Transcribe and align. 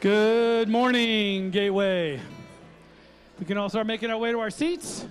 Good 0.00 0.70
morning, 0.70 1.50
Gateway. 1.50 2.18
We 3.38 3.44
can 3.44 3.58
all 3.58 3.68
start 3.68 3.86
making 3.86 4.10
our 4.10 4.16
way 4.16 4.32
to 4.32 4.38
our 4.40 4.48
seats. 4.48 5.04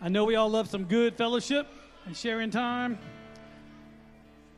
I 0.00 0.08
know 0.08 0.24
we 0.24 0.36
all 0.36 0.48
love 0.48 0.70
some 0.70 0.84
good 0.84 1.16
fellowship 1.16 1.66
and 2.04 2.16
sharing 2.16 2.52
time. 2.52 3.00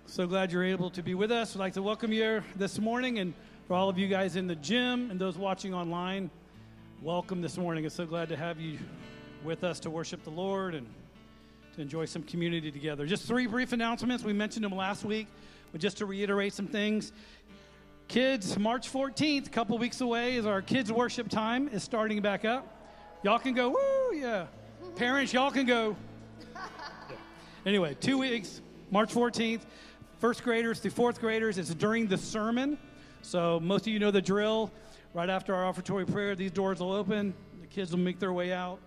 So 0.05 0.27
glad 0.27 0.53
you're 0.53 0.65
able 0.65 0.91
to 0.91 1.03
be 1.03 1.15
with 1.15 1.33
us. 1.33 1.55
We'd 1.55 1.61
like 1.61 1.73
to 1.73 1.83
welcome 1.83 2.13
you 2.13 2.43
this 2.57 2.79
morning, 2.79 3.21
and 3.21 3.33
for 3.67 3.73
all 3.73 3.89
of 3.89 3.97
you 3.97 4.07
guys 4.07 4.37
in 4.37 4.47
the 4.47 4.57
gym 4.57 5.11
and 5.11 5.19
those 5.19 5.39
watching 5.39 5.73
online, 5.73 6.29
welcome 7.01 7.41
this 7.41 7.57
morning. 7.57 7.85
I'm 7.85 7.91
so 7.91 8.05
glad 8.05 8.29
to 8.29 8.37
have 8.37 8.61
you 8.61 8.79
with 9.43 9.65
us 9.65 9.81
to 9.81 9.89
worship 9.89 10.25
the 10.25 10.31
Lord 10.31 10.75
and 10.75 10.87
to 11.75 11.81
enjoy 11.81 12.05
some 12.05 12.23
community 12.23 12.71
together. 12.71 13.07
Just 13.07 13.25
three 13.25 13.47
brief 13.47 13.73
announcements. 13.73 14.25
We 14.25 14.35
mentioned 14.35 14.67
them 14.67 14.77
last 14.77 15.07
week, 15.07 15.27
but 15.73 15.81
just 15.81 15.97
to 15.99 16.05
reiterate 16.05 16.53
some 16.53 16.67
things. 16.67 17.13
Kids, 18.09 18.59
March 18.59 18.91
14th, 18.91 19.49
a 19.49 19.51
couple 19.51 19.77
weeks 19.77 20.01
away, 20.01 20.37
is 20.37 20.47
our 20.47 20.63
kids' 20.63 20.91
worship 20.91 21.29
time 21.29 21.69
is 21.69 21.83
starting 21.83 22.23
back 22.23 22.47
up. 22.47 22.67
Y'all 23.23 23.39
can 23.39 23.53
go, 23.53 23.69
woo, 23.69 24.17
yeah. 24.17 24.47
Parents, 24.97 25.31
y'all 25.31 25.51
can 25.51 25.67
go. 25.67 25.95
Anyway, 27.67 27.95
two 28.01 28.17
weeks, 28.17 28.63
March 28.91 29.13
14th, 29.13 29.61
first 30.21 30.43
graders 30.43 30.81
through 30.81 30.93
fourth 30.93 31.21
graders. 31.21 31.59
It's 31.59 31.75
during 31.75 32.07
the 32.07 32.17
sermon. 32.17 32.79
So 33.21 33.61
most 33.61 33.83
of 33.83 33.93
you 33.93 33.99
know 33.99 34.11
the 34.11 34.23
drill. 34.23 34.73
Right 35.13 35.29
after 35.29 35.55
our 35.55 35.71
offertory 35.71 36.11
prayer, 36.11 36.35
these 36.35 36.51
doors 36.51 36.81
will 36.81 36.93
open. 36.93 37.35
The 37.61 37.67
kids 37.67 37.91
will 37.91 37.99
make 37.99 38.19
their 38.19 38.33
way 38.33 38.55
out 38.55 38.79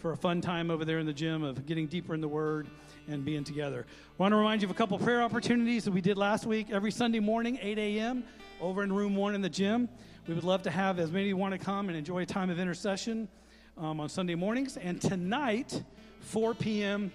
for 0.00 0.12
a 0.12 0.16
fun 0.16 0.40
time 0.40 0.70
over 0.70 0.86
there 0.86 0.98
in 0.98 1.04
the 1.04 1.12
gym 1.12 1.42
of 1.42 1.66
getting 1.66 1.86
deeper 1.86 2.14
in 2.14 2.22
the 2.22 2.28
Word 2.28 2.66
and 3.06 3.22
being 3.22 3.44
together. 3.44 3.84
I 3.86 4.22
want 4.22 4.32
to 4.32 4.36
remind 4.36 4.62
you 4.62 4.66
of 4.66 4.70
a 4.70 4.74
couple 4.74 4.98
prayer 4.98 5.20
opportunities 5.20 5.84
that 5.84 5.90
we 5.90 6.00
did 6.00 6.16
last 6.16 6.46
week. 6.46 6.68
Every 6.70 6.90
Sunday 6.90 7.20
morning, 7.20 7.58
8 7.60 7.78
a.m., 7.78 8.24
over 8.62 8.82
in 8.82 8.92
room 8.92 9.14
one 9.14 9.34
in 9.34 9.42
the 9.42 9.48
gym. 9.50 9.90
We 10.26 10.32
would 10.32 10.44
love 10.44 10.62
to 10.62 10.70
have 10.70 10.98
as 10.98 11.12
many 11.12 11.34
want 11.34 11.52
to 11.52 11.58
come 11.58 11.88
and 11.88 11.98
enjoy 11.98 12.22
a 12.22 12.26
time 12.26 12.48
of 12.48 12.58
intercession 12.58 13.28
um, 13.76 14.00
on 14.00 14.08
Sunday 14.08 14.34
mornings. 14.34 14.78
And 14.78 15.02
tonight, 15.02 15.82
4 16.20 16.54
p.m., 16.54 17.12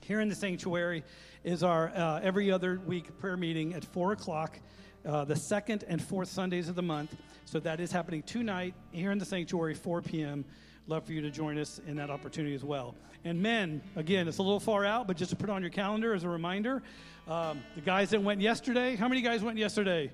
here 0.00 0.20
in 0.20 0.28
the 0.28 0.34
sanctuary, 0.34 1.04
is 1.44 1.62
our 1.62 1.88
uh, 1.94 2.20
every 2.22 2.52
other 2.52 2.80
week 2.86 3.18
prayer 3.18 3.38
meeting 3.38 3.72
at 3.72 3.86
4 3.86 4.12
o'clock, 4.12 4.58
uh, 5.06 5.24
the 5.24 5.36
second 5.36 5.84
and 5.88 6.02
fourth 6.02 6.28
Sundays 6.28 6.68
of 6.68 6.74
the 6.74 6.82
month. 6.82 7.16
So 7.46 7.58
that 7.60 7.80
is 7.80 7.90
happening 7.90 8.22
tonight 8.22 8.74
here 8.92 9.12
in 9.12 9.18
the 9.18 9.24
sanctuary, 9.24 9.74
4 9.74 10.02
p.m. 10.02 10.44
Love 10.88 11.04
for 11.04 11.12
you 11.12 11.20
to 11.20 11.30
join 11.30 11.58
us 11.58 11.82
in 11.86 11.96
that 11.96 12.08
opportunity 12.08 12.54
as 12.54 12.64
well. 12.64 12.94
And 13.22 13.42
men, 13.42 13.82
again, 13.94 14.26
it's 14.26 14.38
a 14.38 14.42
little 14.42 14.58
far 14.58 14.86
out, 14.86 15.06
but 15.06 15.18
just 15.18 15.28
to 15.30 15.36
put 15.36 15.50
on 15.50 15.60
your 15.60 15.70
calendar 15.70 16.14
as 16.14 16.24
a 16.24 16.28
reminder, 16.30 16.82
um, 17.28 17.62
the 17.74 17.82
guys 17.82 18.08
that 18.10 18.22
went 18.22 18.40
yesterday, 18.40 18.96
how 18.96 19.06
many 19.06 19.20
guys 19.20 19.42
went 19.42 19.58
yesterday? 19.58 20.10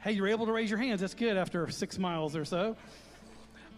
Hey, 0.00 0.12
you're 0.12 0.28
able 0.28 0.44
to 0.44 0.52
raise 0.52 0.68
your 0.68 0.78
hands. 0.78 1.00
That's 1.00 1.14
good 1.14 1.38
after 1.38 1.70
six 1.70 1.98
miles 1.98 2.36
or 2.36 2.44
so. 2.44 2.76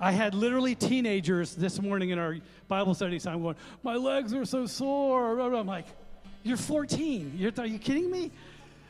I 0.00 0.10
had 0.10 0.34
literally 0.34 0.74
teenagers 0.74 1.54
this 1.54 1.80
morning 1.80 2.10
in 2.10 2.18
our 2.18 2.38
Bible 2.66 2.94
study 2.94 3.20
time 3.20 3.40
going, 3.40 3.54
My 3.84 3.94
legs 3.94 4.34
are 4.34 4.44
so 4.44 4.66
sore. 4.66 5.38
I'm 5.38 5.66
like, 5.68 5.86
You're 6.42 6.56
14. 6.56 7.34
You're, 7.36 7.52
are 7.56 7.66
you 7.66 7.78
kidding 7.78 8.10
me? 8.10 8.32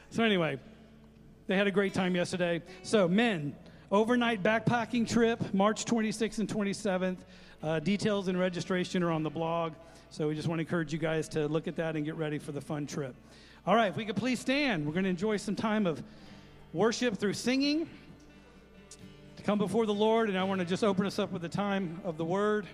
So, 0.08 0.24
anyway, 0.24 0.58
they 1.48 1.56
had 1.56 1.66
a 1.66 1.70
great 1.70 1.92
time 1.92 2.16
yesterday. 2.16 2.62
So, 2.82 3.08
men, 3.08 3.54
overnight 3.90 4.42
backpacking 4.42 5.08
trip, 5.08 5.52
March 5.52 5.84
26th 5.84 6.38
and 6.38 6.48
27th. 6.48 7.18
Uh, 7.62 7.80
details 7.80 8.28
and 8.28 8.38
registration 8.38 9.02
are 9.02 9.10
on 9.10 9.22
the 9.22 9.30
blog. 9.30 9.72
So, 10.10 10.28
we 10.28 10.34
just 10.34 10.48
want 10.48 10.58
to 10.58 10.62
encourage 10.62 10.92
you 10.92 10.98
guys 10.98 11.28
to 11.30 11.46
look 11.48 11.68
at 11.68 11.76
that 11.76 11.96
and 11.96 12.04
get 12.04 12.16
ready 12.16 12.38
for 12.38 12.52
the 12.52 12.60
fun 12.60 12.86
trip. 12.86 13.14
All 13.66 13.74
right, 13.74 13.88
if 13.88 13.96
we 13.96 14.04
could 14.04 14.16
please 14.16 14.40
stand, 14.40 14.86
we're 14.86 14.92
going 14.92 15.04
to 15.04 15.10
enjoy 15.10 15.36
some 15.36 15.54
time 15.54 15.86
of 15.86 16.02
worship 16.72 17.18
through 17.18 17.34
singing 17.34 17.88
to 19.36 19.42
come 19.42 19.58
before 19.58 19.86
the 19.86 19.94
Lord, 19.94 20.28
and 20.28 20.38
I 20.38 20.44
want 20.44 20.60
to 20.60 20.66
just 20.66 20.84
open 20.84 21.04
us 21.04 21.18
up 21.18 21.32
with 21.32 21.42
the 21.42 21.48
time 21.48 22.00
of 22.04 22.16
the 22.16 22.24
word. 22.24 22.66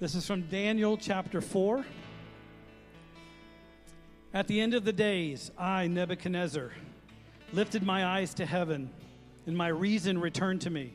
This 0.00 0.14
is 0.14 0.26
from 0.26 0.42
Daniel 0.42 0.96
chapter 0.96 1.40
4. 1.40 1.84
At 4.34 4.46
the 4.46 4.60
end 4.60 4.74
of 4.74 4.84
the 4.84 4.92
days, 4.92 5.50
I, 5.58 5.86
Nebuchadnezzar, 5.88 6.72
lifted 7.52 7.82
my 7.82 8.06
eyes 8.06 8.34
to 8.34 8.46
heaven, 8.46 8.90
and 9.48 9.56
my 9.56 9.68
reason 9.68 10.20
returned 10.20 10.60
to 10.60 10.70
me. 10.70 10.94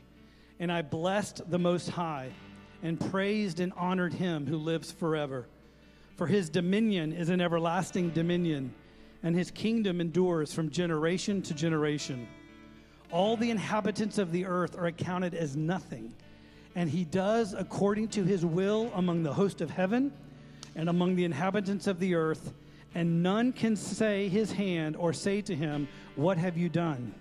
And 0.58 0.72
I 0.72 0.80
blessed 0.80 1.50
the 1.50 1.58
Most 1.58 1.90
High, 1.90 2.30
and 2.82 2.98
praised 3.10 3.60
and 3.60 3.72
honored 3.76 4.14
him 4.14 4.46
who 4.46 4.56
lives 4.56 4.90
forever. 4.90 5.46
For 6.16 6.26
his 6.26 6.48
dominion 6.48 7.12
is 7.12 7.28
an 7.28 7.40
everlasting 7.40 8.10
dominion 8.10 8.72
and 9.24 9.34
his 9.34 9.50
kingdom 9.50 10.00
endures 10.00 10.52
from 10.52 10.70
generation 10.70 11.40
to 11.42 11.54
generation. 11.54 12.28
All 13.10 13.36
the 13.36 13.50
inhabitants 13.50 14.18
of 14.18 14.30
the 14.30 14.44
earth 14.44 14.78
are 14.78 14.86
accounted 14.86 15.34
as 15.34 15.56
nothing, 15.56 16.14
and 16.76 16.90
he 16.90 17.04
does 17.04 17.54
according 17.54 18.08
to 18.08 18.22
his 18.22 18.44
will 18.44 18.92
among 18.94 19.22
the 19.22 19.32
host 19.32 19.62
of 19.62 19.70
heaven 19.70 20.12
and 20.76 20.90
among 20.90 21.16
the 21.16 21.24
inhabitants 21.24 21.86
of 21.86 21.98
the 21.98 22.14
earth, 22.14 22.52
and 22.94 23.22
none 23.22 23.50
can 23.50 23.74
say 23.74 24.28
his 24.28 24.52
hand 24.52 24.94
or 24.94 25.14
say 25.14 25.40
to 25.40 25.54
him, 25.54 25.88
What 26.16 26.36
have 26.36 26.58
you 26.58 26.68
done? 26.68 27.14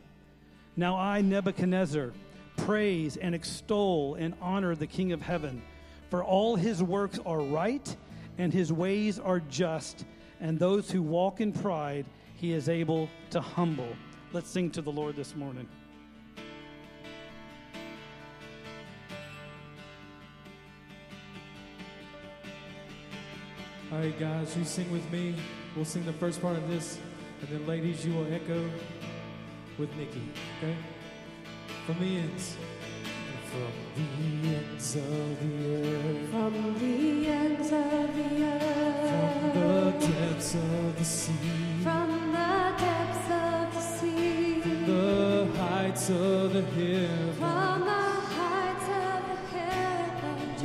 Now 0.76 0.98
I, 0.98 1.22
Nebuchadnezzar, 1.22 2.14
praise 2.58 3.18
and 3.18 3.36
extol 3.36 4.16
and 4.16 4.34
honor 4.42 4.76
the 4.76 4.88
King 4.88 5.12
of 5.12 5.22
heaven, 5.22 5.62
for 6.10 6.24
all 6.24 6.56
his 6.56 6.82
works 6.82 7.20
are 7.26 7.42
right 7.42 7.96
and 8.38 8.52
his 8.52 8.74
ways 8.74 9.20
are 9.20 9.40
just 9.40 10.06
and 10.44 10.60
those 10.60 10.92
who 10.92 11.02
walk 11.02 11.40
in 11.40 11.54
pride, 11.54 12.06
he 12.36 12.52
is 12.52 12.68
able 12.68 13.10
to 13.30 13.40
humble. 13.40 13.88
Let's 14.34 14.50
sing 14.50 14.70
to 14.72 14.82
the 14.82 14.92
Lord 14.92 15.16
this 15.16 15.38
morning. 15.38 15.70
All 23.90 24.00
right, 24.00 24.20
guys, 24.20 24.58
you 24.58 24.66
sing 24.66 24.92
with 24.92 25.10
me. 25.14 25.34
We'll 25.78 25.86
sing 25.86 26.06
the 26.06 26.12
first 26.14 26.42
part 26.42 26.58
of 26.58 26.68
this, 26.68 27.00
and 27.40 27.50
then, 27.50 27.66
ladies, 27.66 28.06
you 28.06 28.14
will 28.14 28.34
echo 28.34 28.70
with 29.78 29.96
Nikki, 29.96 30.22
okay? 30.58 30.76
From 31.86 32.00
the 32.00 32.18
ends. 32.18 32.56
From 33.52 33.72
the 33.96 34.56
ends 34.56 34.96
of 34.96 35.40
the 35.42 35.54
earth. 35.76 36.30
From 36.30 36.54
the 36.80 37.28
ends 37.28 37.72
of 37.72 38.16
the 38.16 38.46
earth. 38.46 39.54
From 39.54 39.60
the 39.60 40.08
depths 40.08 40.56
of 40.56 40.98
the 40.98 41.06
sea. 41.06 41.34
From 41.84 42.32
the 42.32 42.74
depths 42.78 43.30
of 43.32 43.74
the 43.74 43.82
sea. 43.82 44.62
From 44.62 44.86
the 44.86 45.48
heights 45.58 46.10
of 46.10 46.54
the 46.54 46.62
hill. 46.62 47.34
From 47.34 47.82
the 47.82 48.04
heights 48.38 48.88
of 48.90 49.20
the 49.30 49.38
heavens. 49.58 50.62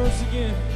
Verse 0.00 0.22
again. 0.22 0.69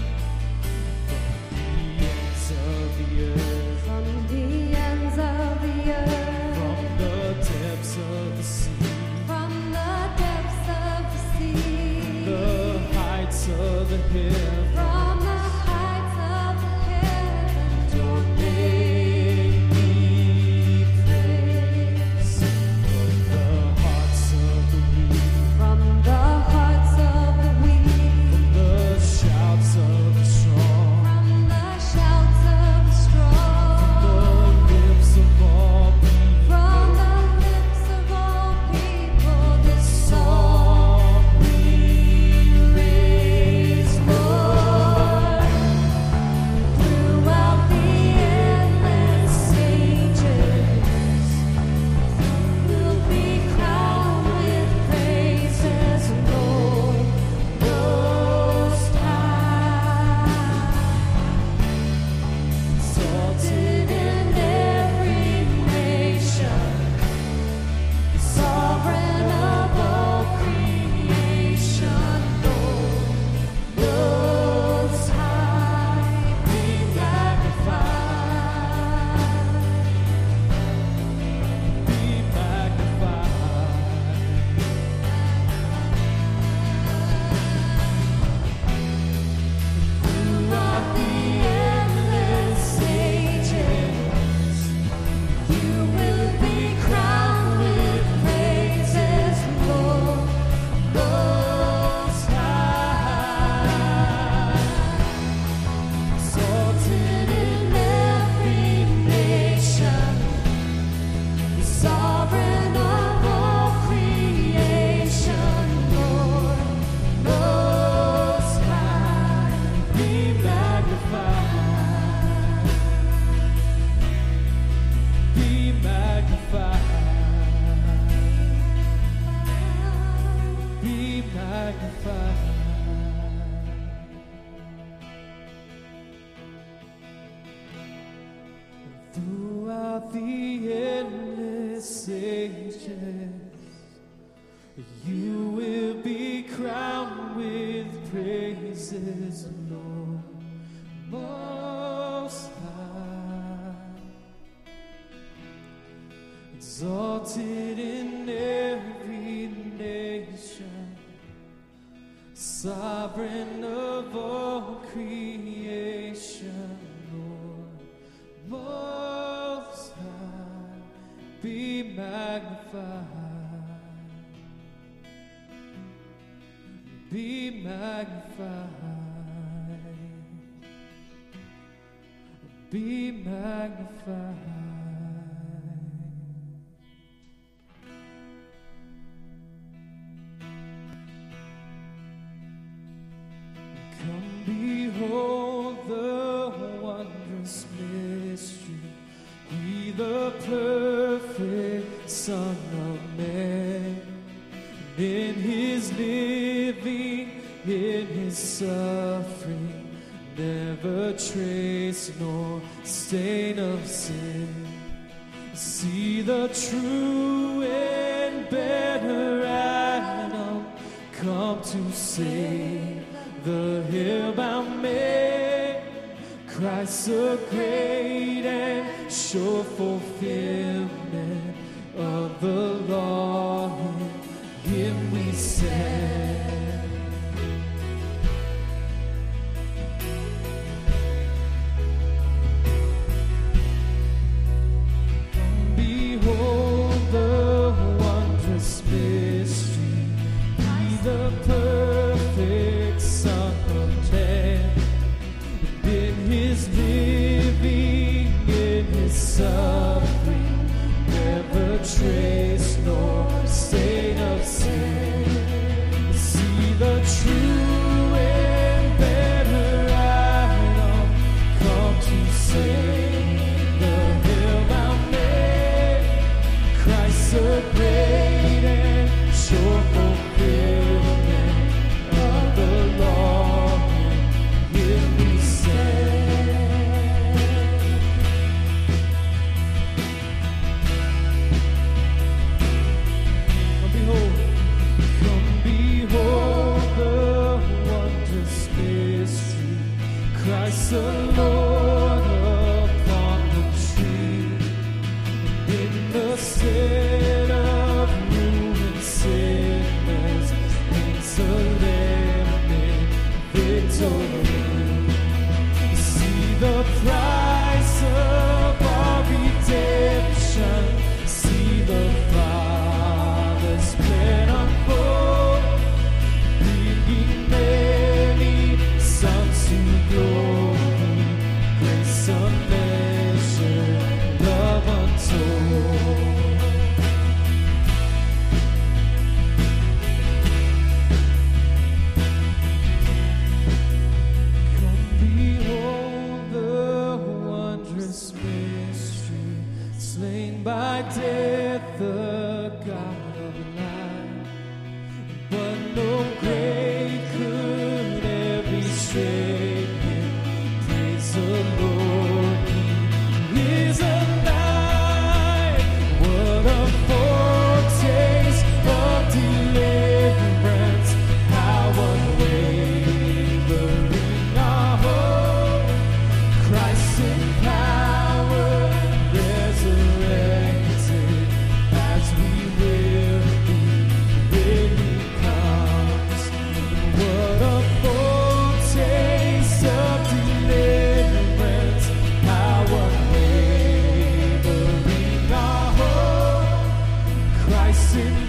Magnified. 183.24 184.53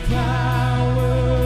power. 0.09 1.44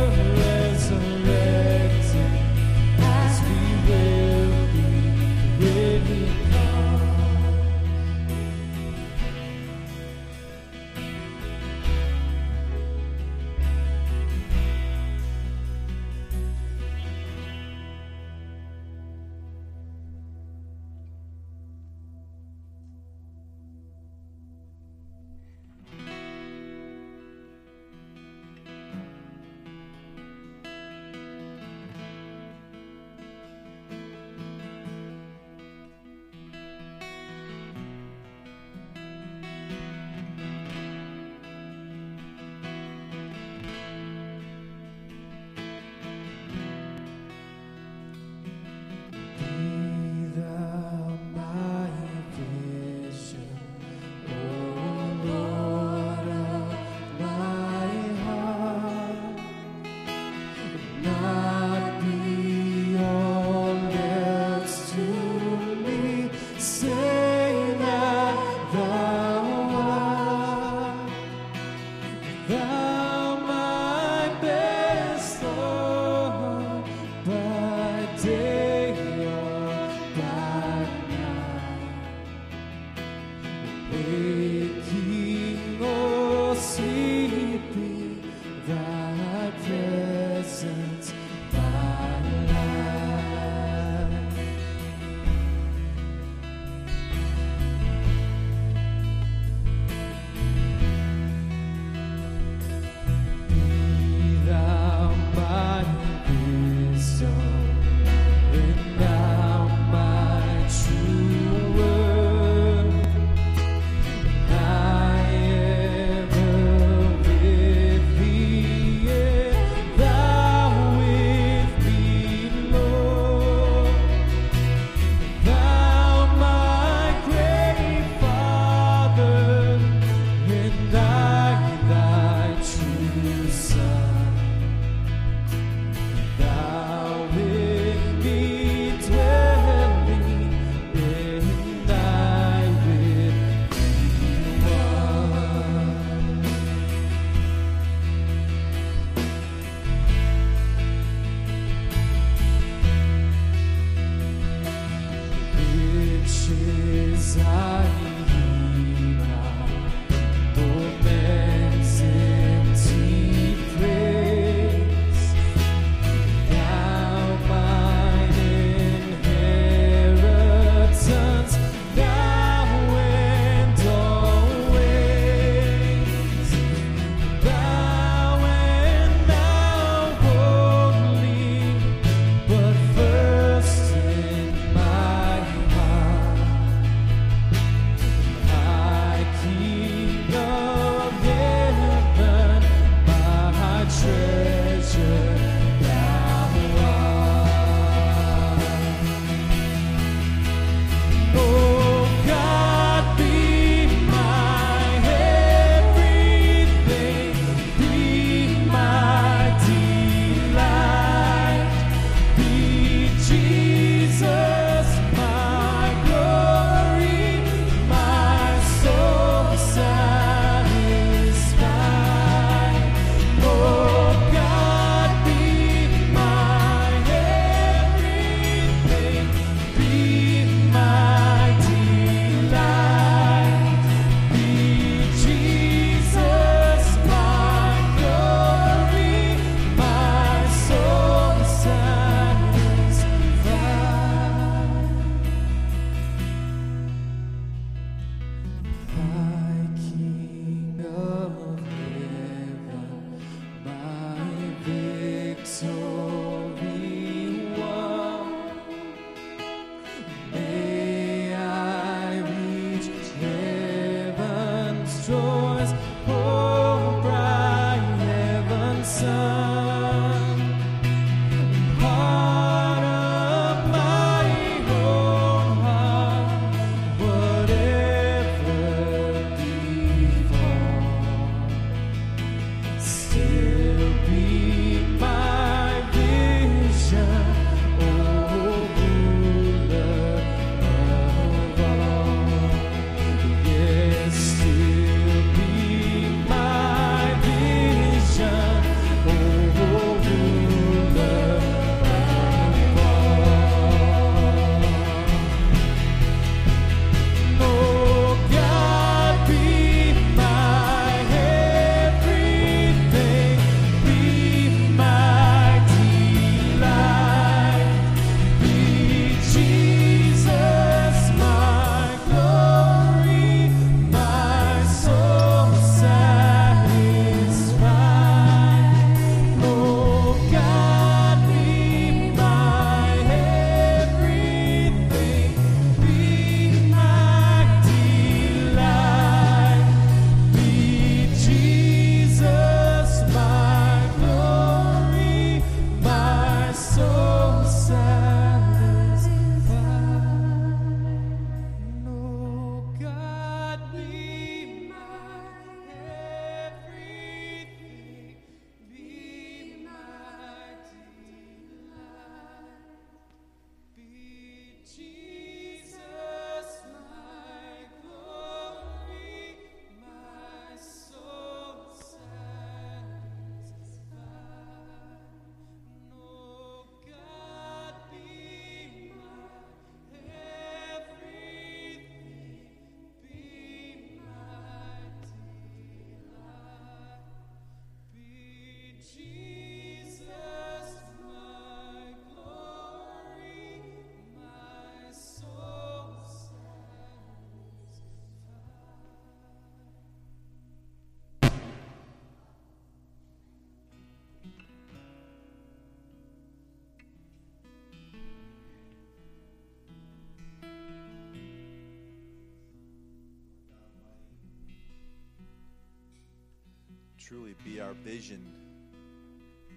Truly 417.10 417.34
be 417.43 417.60
our 417.60 417.74
vision, 417.74 418.24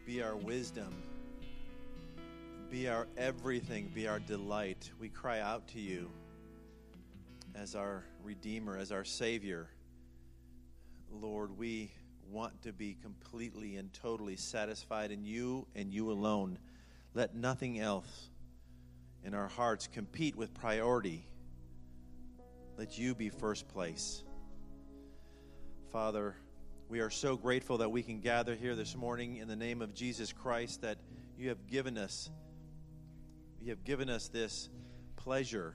be 0.06 0.22
our 0.22 0.36
wisdom, 0.36 1.02
be 2.70 2.88
our 2.88 3.06
everything, 3.18 3.92
be 3.94 4.08
our 4.08 4.18
delight. 4.18 4.90
We 4.98 5.10
cry 5.10 5.40
out 5.40 5.68
to 5.68 5.78
you 5.78 6.08
as 7.54 7.74
our 7.74 8.04
Redeemer, 8.22 8.78
as 8.78 8.90
our 8.90 9.04
Savior. 9.04 9.68
Lord, 11.10 11.58
we 11.58 11.92
want 12.30 12.62
to 12.62 12.72
be 12.72 12.96
completely 13.02 13.76
and 13.76 13.92
totally 13.92 14.36
satisfied 14.36 15.10
in 15.10 15.22
you 15.22 15.66
and 15.76 15.92
you 15.92 16.10
alone. 16.10 16.58
Let 17.12 17.34
nothing 17.34 17.78
else 17.78 18.30
in 19.24 19.34
our 19.34 19.48
hearts 19.48 19.86
compete 19.92 20.36
with 20.36 20.54
priority. 20.54 21.26
Let 22.78 22.96
you 22.96 23.14
be 23.14 23.28
first 23.28 23.68
place. 23.68 24.24
Father, 25.90 26.34
we 26.92 27.00
are 27.00 27.08
so 27.08 27.38
grateful 27.38 27.78
that 27.78 27.90
we 27.90 28.02
can 28.02 28.20
gather 28.20 28.54
here 28.54 28.74
this 28.74 28.94
morning 28.94 29.36
in 29.36 29.48
the 29.48 29.56
name 29.56 29.80
of 29.80 29.94
Jesus 29.94 30.30
Christ 30.30 30.82
that 30.82 30.98
you 31.38 31.48
have 31.48 31.66
given 31.66 31.96
us 31.96 32.28
you 33.62 33.70
have 33.70 33.82
given 33.82 34.10
us 34.10 34.28
this 34.28 34.68
pleasure. 35.16 35.74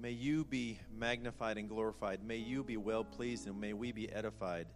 May 0.00 0.12
you 0.12 0.46
be 0.46 0.78
magnified 0.90 1.58
and 1.58 1.68
glorified. 1.68 2.24
May 2.24 2.38
you 2.38 2.64
be 2.64 2.78
well 2.78 3.04
pleased 3.04 3.46
and 3.46 3.60
may 3.60 3.74
we 3.74 3.92
be 3.92 4.10
edified. 4.10 4.66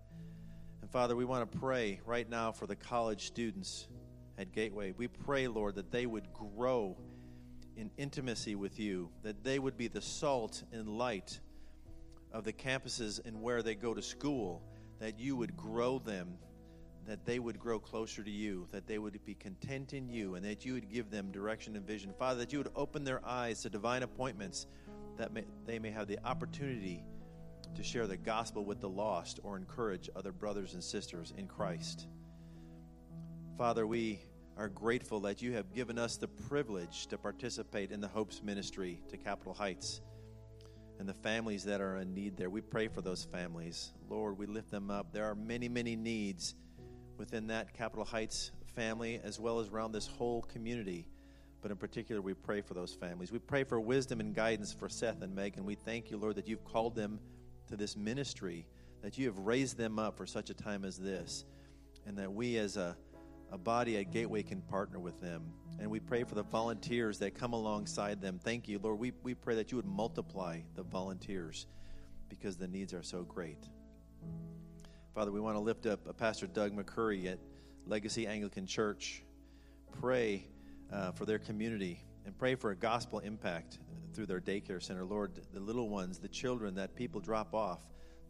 And 0.82 0.90
Father, 0.90 1.16
we 1.16 1.24
want 1.24 1.50
to 1.50 1.58
pray 1.58 2.02
right 2.04 2.28
now 2.28 2.52
for 2.52 2.66
the 2.66 2.76
college 2.76 3.26
students 3.26 3.88
at 4.36 4.52
Gateway. 4.52 4.92
We 4.98 5.08
pray, 5.08 5.48
Lord, 5.48 5.76
that 5.76 5.90
they 5.90 6.04
would 6.04 6.30
grow 6.34 6.98
in 7.74 7.90
intimacy 7.96 8.54
with 8.54 8.78
you, 8.78 9.08
that 9.22 9.42
they 9.44 9.58
would 9.58 9.78
be 9.78 9.88
the 9.88 10.02
salt 10.02 10.62
and 10.72 10.90
light 10.90 11.40
of 12.34 12.44
the 12.44 12.52
campuses 12.52 13.24
and 13.24 13.40
where 13.40 13.62
they 13.62 13.74
go 13.74 13.94
to 13.94 14.02
school, 14.02 14.62
that 15.00 15.18
you 15.18 15.36
would 15.36 15.56
grow 15.56 15.98
them, 15.98 16.38
that 17.06 17.24
they 17.24 17.38
would 17.38 17.58
grow 17.58 17.78
closer 17.78 18.22
to 18.22 18.30
you, 18.30 18.66
that 18.72 18.86
they 18.86 18.98
would 18.98 19.24
be 19.24 19.34
content 19.34 19.94
in 19.94 20.08
you, 20.08 20.34
and 20.34 20.44
that 20.44 20.64
you 20.64 20.74
would 20.74 20.90
give 20.90 21.10
them 21.10 21.30
direction 21.30 21.76
and 21.76 21.86
vision. 21.86 22.12
Father, 22.18 22.40
that 22.40 22.52
you 22.52 22.58
would 22.58 22.70
open 22.74 23.04
their 23.04 23.24
eyes 23.24 23.62
to 23.62 23.70
divine 23.70 24.02
appointments, 24.02 24.66
that 25.16 25.32
may, 25.32 25.44
they 25.66 25.78
may 25.78 25.90
have 25.90 26.06
the 26.06 26.18
opportunity 26.24 27.02
to 27.74 27.82
share 27.82 28.06
the 28.06 28.16
gospel 28.16 28.64
with 28.64 28.80
the 28.80 28.88
lost 28.88 29.40
or 29.42 29.56
encourage 29.56 30.10
other 30.16 30.32
brothers 30.32 30.74
and 30.74 30.82
sisters 30.82 31.32
in 31.36 31.46
Christ. 31.46 32.06
Father, 33.56 33.86
we 33.86 34.20
are 34.56 34.68
grateful 34.68 35.20
that 35.20 35.40
you 35.40 35.52
have 35.52 35.72
given 35.72 35.98
us 35.98 36.16
the 36.16 36.26
privilege 36.26 37.06
to 37.06 37.16
participate 37.16 37.92
in 37.92 38.00
the 38.00 38.08
Hopes 38.08 38.42
ministry 38.42 39.00
to 39.08 39.16
Capitol 39.16 39.54
Heights 39.54 40.00
and 40.98 41.08
the 41.08 41.14
families 41.14 41.64
that 41.64 41.80
are 41.80 41.98
in 41.98 42.14
need 42.14 42.36
there. 42.36 42.50
We 42.50 42.60
pray 42.60 42.88
for 42.88 43.00
those 43.00 43.24
families. 43.24 43.92
Lord, 44.08 44.36
we 44.36 44.46
lift 44.46 44.70
them 44.70 44.90
up. 44.90 45.12
There 45.12 45.24
are 45.24 45.34
many, 45.34 45.68
many 45.68 45.96
needs 45.96 46.54
within 47.16 47.46
that 47.48 47.72
Capitol 47.72 48.04
Heights 48.04 48.50
family 48.74 49.20
as 49.22 49.40
well 49.40 49.60
as 49.60 49.68
around 49.68 49.92
this 49.92 50.06
whole 50.06 50.42
community. 50.42 51.08
But 51.60 51.70
in 51.70 51.76
particular, 51.76 52.20
we 52.20 52.34
pray 52.34 52.60
for 52.60 52.74
those 52.74 52.94
families. 52.94 53.32
We 53.32 53.40
pray 53.40 53.64
for 53.64 53.80
wisdom 53.80 54.20
and 54.20 54.34
guidance 54.34 54.72
for 54.72 54.88
Seth 54.88 55.22
and 55.22 55.34
Megan. 55.34 55.64
We 55.64 55.74
thank 55.74 56.10
you, 56.10 56.16
Lord, 56.16 56.36
that 56.36 56.46
you've 56.46 56.64
called 56.64 56.94
them 56.94 57.18
to 57.68 57.76
this 57.76 57.96
ministry, 57.96 58.66
that 59.02 59.18
you 59.18 59.26
have 59.26 59.38
raised 59.38 59.76
them 59.76 59.98
up 59.98 60.16
for 60.16 60.26
such 60.26 60.50
a 60.50 60.54
time 60.54 60.84
as 60.84 60.96
this, 60.96 61.44
and 62.06 62.16
that 62.18 62.32
we 62.32 62.56
as 62.58 62.76
a, 62.76 62.96
a 63.50 63.58
body 63.58 63.96
at 63.98 64.12
Gateway 64.12 64.42
can 64.42 64.60
partner 64.62 64.98
with 64.98 65.20
them. 65.20 65.52
And 65.80 65.90
we 65.90 66.00
pray 66.00 66.24
for 66.24 66.34
the 66.34 66.42
volunteers 66.42 67.18
that 67.20 67.34
come 67.34 67.52
alongside 67.52 68.20
them. 68.20 68.40
Thank 68.42 68.68
you, 68.68 68.78
Lord. 68.78 68.98
We, 68.98 69.12
we 69.22 69.34
pray 69.34 69.54
that 69.54 69.70
you 69.70 69.76
would 69.76 69.86
multiply 69.86 70.60
the 70.74 70.82
volunteers 70.82 71.66
because 72.28 72.56
the 72.56 72.68
needs 72.68 72.92
are 72.92 73.02
so 73.02 73.22
great. 73.22 73.68
Father, 75.14 75.30
we 75.32 75.40
want 75.40 75.56
to 75.56 75.60
lift 75.60 75.86
up 75.86 76.16
Pastor 76.18 76.46
Doug 76.46 76.76
McCurry 76.76 77.26
at 77.26 77.38
Legacy 77.86 78.26
Anglican 78.26 78.66
Church. 78.66 79.22
Pray 80.00 80.46
uh, 80.92 81.12
for 81.12 81.24
their 81.24 81.38
community 81.38 82.00
and 82.26 82.36
pray 82.36 82.54
for 82.54 82.70
a 82.70 82.76
gospel 82.76 83.20
impact 83.20 83.78
through 84.12 84.26
their 84.26 84.40
daycare 84.40 84.82
center. 84.82 85.04
Lord, 85.04 85.40
the 85.52 85.60
little 85.60 85.88
ones, 85.88 86.18
the 86.18 86.28
children 86.28 86.74
that 86.74 86.94
people 86.94 87.20
drop 87.20 87.54
off, 87.54 87.80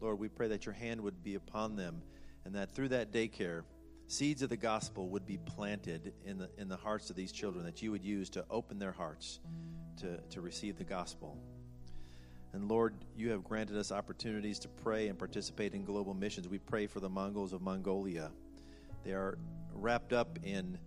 Lord, 0.01 0.19
we 0.19 0.29
pray 0.29 0.47
that 0.47 0.65
your 0.65 0.73
hand 0.73 1.01
would 1.01 1.21
be 1.23 1.35
upon 1.35 1.75
them 1.75 2.01
and 2.45 2.55
that 2.55 2.71
through 2.71 2.89
that 2.89 3.11
daycare, 3.11 3.63
seeds 4.09 4.41
of 4.41 4.49
the 4.49 4.57
gospel 4.57 5.07
would 5.09 5.25
be 5.27 5.37
planted 5.37 6.13
in 6.25 6.39
the, 6.39 6.49
in 6.57 6.67
the 6.67 6.75
hearts 6.75 7.11
of 7.11 7.15
these 7.15 7.31
children 7.31 7.63
that 7.63 7.81
you 7.83 7.91
would 7.91 8.03
use 8.03 8.27
to 8.31 8.43
open 8.49 8.79
their 8.79 8.91
hearts 8.91 9.39
to, 9.97 10.19
to 10.31 10.41
receive 10.41 10.77
the 10.77 10.83
gospel. 10.83 11.37
And 12.51 12.67
Lord, 12.67 12.95
you 13.15 13.29
have 13.29 13.43
granted 13.43 13.77
us 13.77 13.91
opportunities 13.91 14.57
to 14.59 14.67
pray 14.67 15.09
and 15.09 15.19
participate 15.19 15.75
in 15.75 15.85
global 15.85 16.15
missions. 16.15 16.47
We 16.47 16.57
pray 16.57 16.87
for 16.87 16.99
the 16.99 17.09
Mongols 17.09 17.53
of 17.53 17.61
Mongolia. 17.61 18.31
They 19.03 19.11
are 19.11 19.37
wrapped 19.73 20.11
up 20.11 20.39
in 20.41 20.79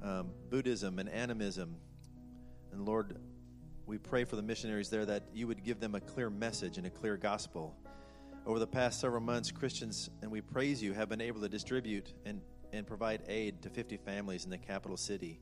um, 0.00 0.30
Buddhism 0.48 1.00
and 1.00 1.08
animism. 1.08 1.74
And 2.70 2.86
Lord, 2.86 3.18
we 3.86 3.98
pray 3.98 4.22
for 4.22 4.36
the 4.36 4.42
missionaries 4.42 4.88
there 4.88 5.04
that 5.04 5.24
you 5.34 5.48
would 5.48 5.64
give 5.64 5.80
them 5.80 5.96
a 5.96 6.00
clear 6.00 6.30
message 6.30 6.78
and 6.78 6.86
a 6.86 6.90
clear 6.90 7.16
gospel. 7.16 7.74
Over 8.46 8.60
the 8.60 8.66
past 8.68 9.00
several 9.00 9.22
months, 9.22 9.50
Christians, 9.50 10.08
and 10.22 10.30
we 10.30 10.40
praise 10.40 10.80
you, 10.80 10.92
have 10.92 11.08
been 11.08 11.20
able 11.20 11.40
to 11.40 11.48
distribute 11.48 12.14
and, 12.24 12.40
and 12.72 12.86
provide 12.86 13.22
aid 13.26 13.60
to 13.62 13.70
50 13.70 13.96
families 13.96 14.44
in 14.44 14.50
the 14.50 14.58
capital 14.58 14.96
city 14.96 15.40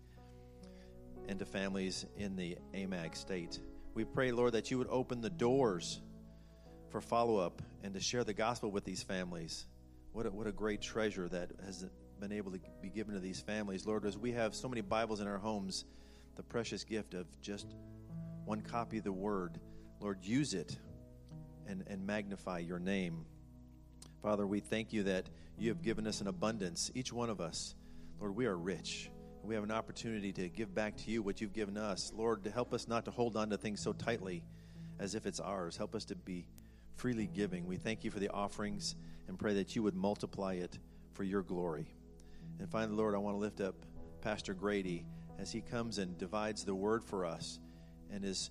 and 1.28 1.38
to 1.38 1.44
families 1.44 2.06
in 2.16 2.34
the 2.34 2.56
AMAG 2.72 3.14
state. 3.14 3.60
We 3.92 4.04
pray, 4.04 4.32
Lord, 4.32 4.54
that 4.54 4.70
you 4.70 4.78
would 4.78 4.88
open 4.88 5.20
the 5.20 5.28
doors 5.28 6.00
for 6.88 7.02
follow 7.02 7.36
up 7.36 7.60
and 7.82 7.92
to 7.92 8.00
share 8.00 8.24
the 8.24 8.32
gospel 8.32 8.70
with 8.70 8.86
these 8.86 9.02
families. 9.02 9.66
What 10.12 10.24
a, 10.24 10.30
what 10.30 10.46
a 10.46 10.52
great 10.52 10.80
treasure 10.80 11.28
that 11.28 11.50
has 11.66 11.84
been 12.20 12.32
able 12.32 12.52
to 12.52 12.60
be 12.80 12.88
given 12.88 13.12
to 13.12 13.20
these 13.20 13.38
families. 13.38 13.84
Lord, 13.84 14.06
as 14.06 14.16
we 14.16 14.32
have 14.32 14.54
so 14.54 14.66
many 14.66 14.80
Bibles 14.80 15.20
in 15.20 15.26
our 15.26 15.36
homes, 15.36 15.84
the 16.36 16.42
precious 16.42 16.84
gift 16.84 17.12
of 17.12 17.26
just 17.42 17.66
one 18.46 18.62
copy 18.62 18.96
of 18.96 19.04
the 19.04 19.12
Word, 19.12 19.60
Lord, 20.00 20.24
use 20.24 20.54
it 20.54 20.78
and, 21.68 21.84
and 21.86 22.06
magnify 22.06 22.58
your 22.58 22.78
name. 22.78 23.24
Father, 24.22 24.46
we 24.46 24.60
thank 24.60 24.92
you 24.92 25.02
that 25.04 25.28
you 25.58 25.68
have 25.68 25.82
given 25.82 26.06
us 26.06 26.20
an 26.20 26.28
abundance, 26.28 26.90
each 26.94 27.12
one 27.12 27.30
of 27.30 27.40
us. 27.40 27.74
Lord, 28.20 28.34
we 28.34 28.46
are 28.46 28.56
rich. 28.56 29.10
We 29.42 29.54
have 29.54 29.64
an 29.64 29.70
opportunity 29.70 30.32
to 30.32 30.48
give 30.48 30.74
back 30.74 30.96
to 30.98 31.10
you 31.10 31.22
what 31.22 31.40
you've 31.40 31.52
given 31.52 31.76
us. 31.76 32.12
Lord, 32.16 32.44
to 32.44 32.50
help 32.50 32.72
us 32.72 32.88
not 32.88 33.04
to 33.04 33.10
hold 33.10 33.36
on 33.36 33.50
to 33.50 33.58
things 33.58 33.80
so 33.80 33.92
tightly 33.92 34.42
as 34.98 35.14
if 35.14 35.26
it's 35.26 35.40
ours. 35.40 35.76
Help 35.76 35.94
us 35.94 36.04
to 36.06 36.14
be 36.14 36.46
freely 36.94 37.26
giving. 37.26 37.66
We 37.66 37.76
thank 37.76 38.04
you 38.04 38.10
for 38.10 38.20
the 38.20 38.30
offerings 38.30 38.96
and 39.28 39.38
pray 39.38 39.54
that 39.54 39.76
you 39.76 39.82
would 39.82 39.94
multiply 39.94 40.54
it 40.54 40.78
for 41.12 41.24
your 41.24 41.42
glory. 41.42 41.86
And 42.58 42.70
finally, 42.70 42.96
Lord, 42.96 43.14
I 43.14 43.18
want 43.18 43.34
to 43.36 43.40
lift 43.40 43.60
up 43.60 43.74
Pastor 44.20 44.54
Grady 44.54 45.04
as 45.38 45.52
he 45.52 45.60
comes 45.60 45.98
and 45.98 46.16
divides 46.16 46.64
the 46.64 46.74
word 46.74 47.04
for 47.04 47.26
us 47.26 47.58
and 48.10 48.24
is 48.24 48.50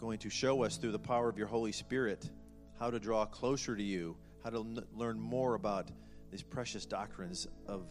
going 0.00 0.18
to 0.18 0.30
show 0.30 0.64
us 0.64 0.78
through 0.78 0.92
the 0.92 0.98
power 0.98 1.28
of 1.28 1.36
your 1.36 1.46
Holy 1.46 1.72
Spirit 1.72 2.30
how 2.78 2.90
to 2.90 2.98
draw 2.98 3.26
closer 3.26 3.76
to 3.76 3.82
you, 3.82 4.16
how 4.42 4.48
to 4.48 4.60
n- 4.60 4.82
learn 4.94 5.20
more 5.20 5.54
about 5.54 5.90
these 6.30 6.42
precious 6.42 6.86
doctrines 6.86 7.46
of, 7.66 7.84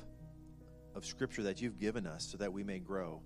of 0.96 1.06
Scripture 1.06 1.44
that 1.44 1.62
you've 1.62 1.80
given 1.80 2.08
us 2.08 2.28
so 2.32 2.38
that 2.40 2.52
we 2.52 2.64
may 2.64 2.80
grow. 2.80 3.22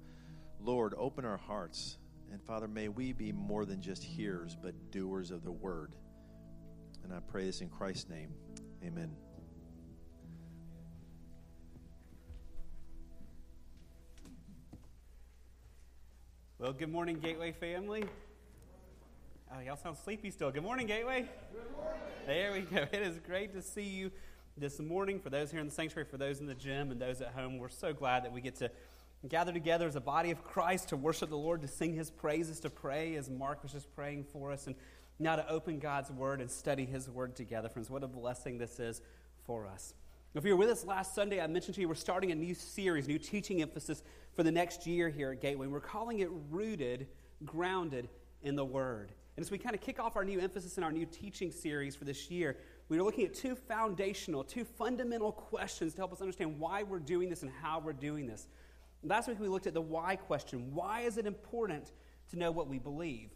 Lord, 0.60 0.94
open 0.98 1.24
our 1.24 1.38
hearts. 1.38 1.98
And 2.30 2.44
Father, 2.44 2.68
may 2.68 2.90
we 2.90 3.14
be 3.14 3.32
more 3.32 3.64
than 3.64 3.82
just 3.82 4.04
hearers, 4.04 4.58
but 4.62 4.92
doers 4.92 5.32
of 5.32 5.46
the 5.46 5.52
word. 5.52 5.96
And 7.06 7.14
I 7.14 7.20
pray 7.22 7.46
this 7.46 7.62
in 7.62 7.70
Christ's 7.70 8.10
name. 8.10 8.34
Amen. 8.84 9.16
Well, 16.60 16.74
good 16.74 16.92
morning, 16.92 17.20
Gateway 17.20 17.54
family. 17.54 18.04
Oh, 19.56 19.60
y'all 19.60 19.76
sound 19.76 19.98
sleepy 19.98 20.32
still. 20.32 20.50
Good 20.50 20.64
morning, 20.64 20.88
Gateway. 20.88 21.30
Good 21.52 21.78
morning. 21.78 22.02
There 22.26 22.54
we 22.54 22.62
go. 22.62 22.88
It 22.92 23.04
is 23.04 23.20
great 23.20 23.54
to 23.54 23.62
see 23.62 23.84
you 23.84 24.12
this 24.58 24.80
morning. 24.80 25.20
For 25.20 25.30
those 25.30 25.52
here 25.52 25.60
in 25.60 25.68
the 25.68 25.72
sanctuary, 25.72 26.10
for 26.10 26.18
those 26.18 26.40
in 26.40 26.48
the 26.48 26.56
gym, 26.56 26.90
and 26.90 27.00
those 27.00 27.22
at 27.22 27.34
home, 27.34 27.60
we're 27.60 27.70
so 27.70 27.94
glad 27.94 28.24
that 28.24 28.32
we 28.32 28.42
get 28.42 28.56
to 28.56 28.72
gather 29.28 29.54
together 29.54 29.86
as 29.86 29.96
a 29.96 30.02
body 30.02 30.32
of 30.32 30.44
Christ 30.44 30.90
to 30.90 30.98
worship 30.98 31.30
the 31.30 31.38
Lord, 31.38 31.62
to 31.62 31.68
sing 31.68 31.94
His 31.94 32.10
praises, 32.10 32.60
to 32.62 32.72
pray 32.72 33.16
as 33.16 33.30
Mark 33.30 33.62
was 33.62 33.74
just 33.74 33.94
praying 33.96 34.24
for 34.24 34.52
us, 34.52 34.66
and 34.66 34.76
now 35.20 35.36
to 35.36 35.48
open 35.48 35.78
God's 35.78 36.10
Word 36.10 36.42
and 36.42 36.50
study 36.50 36.86
His 36.86 37.08
Word 37.08 37.36
together. 37.36 37.70
Friends, 37.70 37.92
what 37.92 38.04
a 38.04 38.08
blessing 38.08 38.58
this 38.58 38.80
is 38.80 39.02
for 39.46 39.68
us. 39.68 39.94
If 40.34 40.46
you 40.46 40.54
were 40.54 40.58
with 40.58 40.70
us 40.70 40.84
last 40.84 41.14
Sunday, 41.14 41.40
I 41.40 41.46
mentioned 41.46 41.76
to 41.76 41.82
you 41.82 41.88
we're 41.88 41.94
starting 41.94 42.32
a 42.32 42.36
new 42.36 42.56
series, 42.56 43.08
new 43.08 43.20
teaching 43.20 43.62
emphasis 43.62 44.02
for 44.36 44.42
the 44.42 44.52
next 44.52 44.88
year 44.88 45.10
here 45.10 45.32
at 45.32 45.42
Gateway. 45.42 45.68
We're 45.68 45.80
calling 45.80 46.22
it 46.22 46.30
Rooted, 46.50 47.06
Grounded 47.46 48.10
in 48.42 48.56
the 48.56 48.66
Word. 48.66 49.12
And 49.36 49.44
as 49.44 49.50
we 49.50 49.58
kind 49.58 49.74
of 49.74 49.82
kick 49.82 50.00
off 50.00 50.16
our 50.16 50.24
new 50.24 50.40
emphasis 50.40 50.78
in 50.78 50.84
our 50.84 50.92
new 50.92 51.06
teaching 51.06 51.52
series 51.52 51.96
for 51.96 52.06
this 52.06 52.30
year, 52.30 52.58
we 52.88 53.00
are 53.00 53.04
looking 53.04 53.26
at 53.26 53.34
two 53.34 53.56
foundational, 53.56 54.44
two 54.44 54.64
fundamental 54.64 55.32
questions 55.32 55.94
to 55.94 56.02
help 56.02 56.14
us 56.14 56.22
understand 56.22 56.60
why 56.60 56.84
we're 56.84 57.00
doing 57.00 57.30
this 57.30 57.42
and 57.42 57.52
how 57.62 57.80
we're 57.80 57.94
doing 57.94 58.28
this. 58.28 58.48
Last 59.02 59.28
week 59.28 59.40
we 59.40 59.48
looked 59.48 59.66
at 59.66 59.74
the 59.74 59.82
why 59.82 60.16
question. 60.16 60.74
Why 60.74 61.02
is 61.02 61.18
it 61.18 61.26
important 61.26 61.92
to 62.30 62.38
know 62.38 62.52
what 62.52 62.68
we 62.68 62.78
believe? 62.78 63.32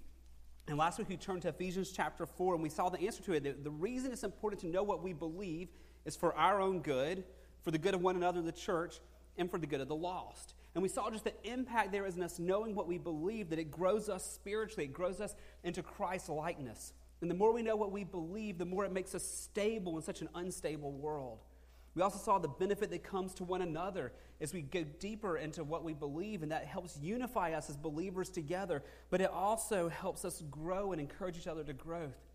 And 0.67 0.77
last 0.77 0.99
week 0.99 1.09
we 1.09 1.17
turned 1.17 1.41
to 1.43 1.49
Ephesians 1.49 1.91
chapter 1.91 2.25
4 2.25 2.53
and 2.53 2.63
we 2.63 2.69
saw 2.69 2.89
the 2.89 2.99
answer 2.99 3.23
to 3.23 3.33
it. 3.33 3.43
The, 3.43 3.55
the 3.63 3.71
reason 3.71 4.11
it's 4.11 4.23
important 4.23 4.61
to 4.61 4.67
know 4.67 4.83
what 4.83 5.01
we 5.01 5.13
believe 5.13 5.69
is 6.05 6.15
for 6.15 6.35
our 6.35 6.61
own 6.61 6.81
good, 6.81 7.23
for 7.63 7.71
the 7.71 7.77
good 7.77 7.95
of 7.95 8.01
one 8.01 8.15
another 8.15 8.41
the 8.41 8.51
church, 8.51 8.99
and 9.37 9.49
for 9.49 9.57
the 9.57 9.67
good 9.67 9.81
of 9.81 9.87
the 9.87 9.95
lost. 9.95 10.53
And 10.77 10.83
we 10.83 10.89
saw 10.89 11.09
just 11.09 11.23
the 11.23 11.33
impact 11.43 11.91
there 11.91 12.05
is 12.05 12.17
in 12.17 12.21
us 12.21 12.37
knowing 12.37 12.75
what 12.75 12.87
we 12.87 12.99
believe, 12.99 13.49
that 13.49 13.57
it 13.57 13.71
grows 13.71 14.09
us 14.09 14.23
spiritually, 14.23 14.83
it 14.83 14.93
grows 14.93 15.19
us 15.19 15.33
into 15.63 15.81
Christ 15.81 16.29
likeness. 16.29 16.93
And 17.19 17.31
the 17.31 17.35
more 17.35 17.51
we 17.51 17.63
know 17.63 17.75
what 17.75 17.91
we 17.91 18.03
believe, 18.03 18.59
the 18.59 18.65
more 18.65 18.85
it 18.85 18.91
makes 18.91 19.15
us 19.15 19.23
stable 19.23 19.97
in 19.97 20.03
such 20.03 20.21
an 20.21 20.29
unstable 20.35 20.91
world. 20.91 21.39
We 21.95 22.03
also 22.03 22.19
saw 22.19 22.37
the 22.37 22.47
benefit 22.47 22.91
that 22.91 23.03
comes 23.03 23.33
to 23.33 23.43
one 23.43 23.63
another 23.63 24.13
as 24.39 24.53
we 24.53 24.61
go 24.61 24.83
deeper 24.99 25.35
into 25.35 25.63
what 25.63 25.83
we 25.83 25.95
believe, 25.95 26.43
and 26.43 26.51
that 26.51 26.65
helps 26.65 26.95
unify 27.01 27.53
us 27.53 27.71
as 27.71 27.75
believers 27.75 28.29
together. 28.29 28.83
But 29.09 29.21
it 29.21 29.31
also 29.31 29.89
helps 29.89 30.25
us 30.25 30.43
grow 30.51 30.91
and 30.91 31.01
encourage 31.01 31.39
each 31.39 31.47
other 31.47 31.63
to 31.63 31.73
growth. 31.73 32.26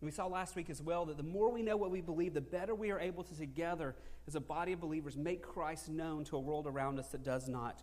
We 0.00 0.12
saw 0.12 0.26
last 0.26 0.54
week 0.54 0.70
as 0.70 0.80
well 0.80 1.06
that 1.06 1.16
the 1.16 1.24
more 1.24 1.50
we 1.50 1.62
know 1.62 1.76
what 1.76 1.90
we 1.90 2.00
believe, 2.00 2.32
the 2.32 2.40
better 2.40 2.74
we 2.74 2.90
are 2.90 3.00
able 3.00 3.24
to 3.24 3.34
together 3.34 3.96
as 4.26 4.36
a 4.36 4.40
body 4.40 4.72
of 4.72 4.80
believers 4.80 5.16
make 5.16 5.42
Christ 5.42 5.88
known 5.88 6.24
to 6.24 6.36
a 6.36 6.40
world 6.40 6.66
around 6.66 6.98
us 6.98 7.08
that 7.08 7.24
does 7.24 7.48
not 7.48 7.82